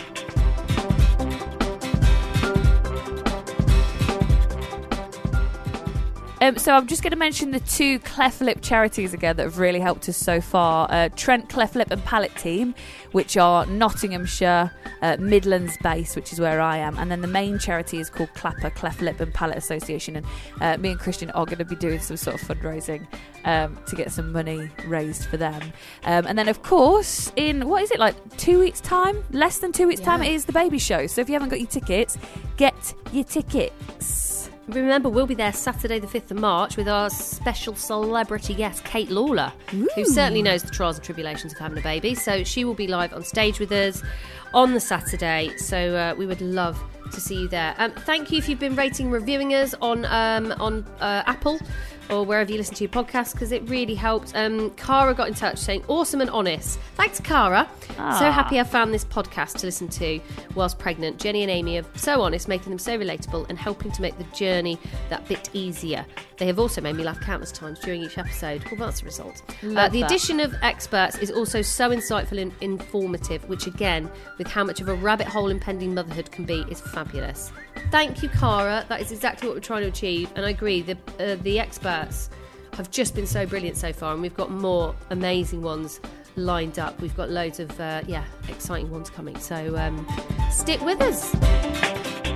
Um, 6.40 6.58
so 6.58 6.74
I'm 6.74 6.86
just 6.86 7.02
going 7.02 7.12
to 7.12 7.16
mention 7.16 7.50
the 7.50 7.60
two 7.60 7.98
cleft 8.00 8.42
lip 8.42 8.58
charities 8.60 9.14
again 9.14 9.36
that 9.36 9.44
have 9.44 9.58
really 9.58 9.80
helped 9.80 10.06
us 10.08 10.18
so 10.18 10.40
far. 10.40 10.86
Uh, 10.90 11.08
Trent 11.16 11.48
Cleft 11.48 11.74
Lip 11.74 11.90
and 11.90 12.04
Palate 12.04 12.36
Team, 12.36 12.74
which 13.12 13.38
are 13.38 13.64
Nottinghamshire, 13.64 14.70
uh, 15.00 15.16
Midlands 15.18 15.78
based, 15.82 16.14
which 16.14 16.34
is 16.34 16.40
where 16.40 16.60
I 16.60 16.76
am, 16.76 16.98
and 16.98 17.10
then 17.10 17.22
the 17.22 17.26
main 17.26 17.58
charity 17.58 17.98
is 17.98 18.10
called 18.10 18.28
CLAPA 18.34 18.74
Cleft 18.74 19.00
Lip 19.00 19.18
and 19.20 19.32
Palate 19.32 19.56
Association. 19.56 20.16
And 20.16 20.26
uh, 20.60 20.76
me 20.76 20.90
and 20.90 21.00
Christian 21.00 21.30
are 21.30 21.46
going 21.46 21.58
to 21.58 21.64
be 21.64 21.76
doing 21.76 22.00
some 22.00 22.18
sort 22.18 22.40
of 22.40 22.46
fundraising 22.46 23.06
um, 23.44 23.78
to 23.86 23.96
get 23.96 24.12
some 24.12 24.30
money 24.30 24.70
raised 24.86 25.24
for 25.26 25.38
them. 25.38 25.62
Um, 26.04 26.26
and 26.26 26.38
then, 26.38 26.48
of 26.48 26.62
course, 26.62 27.32
in 27.36 27.66
what 27.66 27.82
is 27.82 27.90
it 27.90 27.98
like 27.98 28.36
two 28.36 28.58
weeks' 28.58 28.82
time? 28.82 29.24
Less 29.30 29.58
than 29.58 29.72
two 29.72 29.86
weeks' 29.86 30.02
time, 30.02 30.22
it 30.22 30.32
is 30.32 30.44
the 30.44 30.52
baby 30.52 30.78
show. 30.78 31.06
So 31.06 31.22
if 31.22 31.28
you 31.28 31.32
haven't 31.32 31.48
got 31.48 31.60
your 31.60 31.68
tickets, 31.68 32.18
get 32.58 32.94
your 33.10 33.24
tickets. 33.24 34.25
Remember, 34.68 35.08
we'll 35.08 35.26
be 35.26 35.34
there 35.34 35.52
Saturday, 35.52 36.00
the 36.00 36.08
5th 36.08 36.32
of 36.32 36.38
March, 36.38 36.76
with 36.76 36.88
our 36.88 37.08
special 37.08 37.76
celebrity 37.76 38.52
guest, 38.52 38.84
Kate 38.84 39.10
Lawler, 39.10 39.52
who 39.68 40.04
certainly 40.04 40.42
knows 40.42 40.62
the 40.62 40.70
trials 40.70 40.96
and 40.96 41.04
tribulations 41.04 41.52
of 41.52 41.58
having 41.58 41.78
a 41.78 41.82
baby. 41.82 42.16
So 42.16 42.42
she 42.42 42.64
will 42.64 42.74
be 42.74 42.88
live 42.88 43.12
on 43.12 43.22
stage 43.22 43.60
with 43.60 43.70
us 43.70 44.02
on 44.52 44.74
the 44.74 44.80
Saturday. 44.80 45.56
So 45.56 45.94
uh, 45.94 46.14
we 46.16 46.26
would 46.26 46.40
love 46.40 46.82
to 47.12 47.20
see 47.20 47.42
you 47.42 47.48
there. 47.48 47.76
Um, 47.78 47.92
thank 47.92 48.32
you 48.32 48.38
if 48.38 48.48
you've 48.48 48.58
been 48.58 48.74
rating, 48.74 49.10
reviewing 49.10 49.54
us 49.54 49.74
on 49.80 50.04
um, 50.06 50.52
on 50.58 50.84
uh, 51.00 51.22
Apple 51.26 51.60
or 52.10 52.24
wherever 52.24 52.50
you 52.50 52.58
listen 52.58 52.74
to 52.76 52.84
your 52.84 52.90
podcast 52.90 53.32
because 53.32 53.52
it 53.52 53.62
really 53.68 53.94
helped. 53.94 54.34
Um, 54.34 54.70
Cara 54.70 55.14
got 55.14 55.28
in 55.28 55.34
touch 55.34 55.58
saying, 55.58 55.84
awesome 55.88 56.20
and 56.20 56.30
honest. 56.30 56.78
Thanks, 56.94 57.20
Cara. 57.20 57.68
So 57.96 58.30
happy 58.30 58.60
I 58.60 58.64
found 58.64 58.92
this 58.92 59.04
podcast 59.04 59.58
to 59.58 59.66
listen 59.66 59.88
to 59.88 60.20
whilst 60.54 60.78
pregnant. 60.78 61.18
Jennie 61.18 61.42
and 61.42 61.50
Amy 61.50 61.78
are 61.78 61.84
so 61.94 62.20
honest, 62.20 62.46
making 62.48 62.70
them 62.70 62.78
so 62.78 62.98
relatable 62.98 63.48
and 63.48 63.58
helping 63.58 63.90
to 63.92 64.02
make 64.02 64.18
the 64.18 64.24
journey 64.36 64.78
that 65.08 65.26
bit 65.28 65.48
easier. 65.52 66.04
They 66.36 66.46
have 66.46 66.58
also 66.58 66.80
made 66.80 66.96
me 66.96 67.04
laugh 67.04 67.20
countless 67.20 67.52
times 67.52 67.78
during 67.80 68.02
each 68.02 68.18
episode. 68.18 68.62
Well, 68.64 68.76
that's 68.76 69.00
the 69.00 69.06
result. 69.06 69.42
Uh, 69.62 69.88
the 69.88 70.00
that. 70.00 70.10
addition 70.10 70.40
of 70.40 70.54
experts 70.62 71.18
is 71.18 71.30
also 71.30 71.62
so 71.62 71.90
insightful 71.90 72.40
and 72.40 72.52
informative, 72.60 73.48
which 73.48 73.66
again, 73.66 74.10
with 74.36 74.46
how 74.46 74.62
much 74.62 74.80
of 74.80 74.88
a 74.88 74.94
rabbit 74.94 75.26
hole 75.26 75.48
impending 75.48 75.94
motherhood 75.94 76.30
can 76.30 76.44
be, 76.44 76.64
is 76.70 76.80
fabulous. 76.80 77.50
Thank 77.90 78.22
you, 78.22 78.28
Cara. 78.28 78.84
That 78.88 79.00
is 79.00 79.12
exactly 79.12 79.48
what 79.48 79.54
we're 79.54 79.60
trying 79.60 79.82
to 79.82 79.88
achieve, 79.88 80.30
and 80.34 80.44
I 80.44 80.50
agree. 80.50 80.82
The 80.82 80.96
uh, 81.18 81.36
the 81.42 81.58
experts 81.58 82.30
have 82.74 82.90
just 82.90 83.14
been 83.14 83.26
so 83.26 83.46
brilliant 83.46 83.76
so 83.76 83.92
far, 83.92 84.12
and 84.12 84.20
we've 84.20 84.36
got 84.36 84.50
more 84.50 84.94
amazing 85.10 85.62
ones 85.62 86.00
lined 86.36 86.78
up. 86.78 87.00
We've 87.00 87.16
got 87.16 87.30
loads 87.30 87.60
of 87.60 87.78
uh, 87.80 88.02
yeah 88.06 88.24
exciting 88.48 88.90
ones 88.90 89.10
coming. 89.10 89.38
So 89.38 89.76
um, 89.76 90.06
stick 90.50 90.80
with 90.82 91.00
us. 91.00 92.35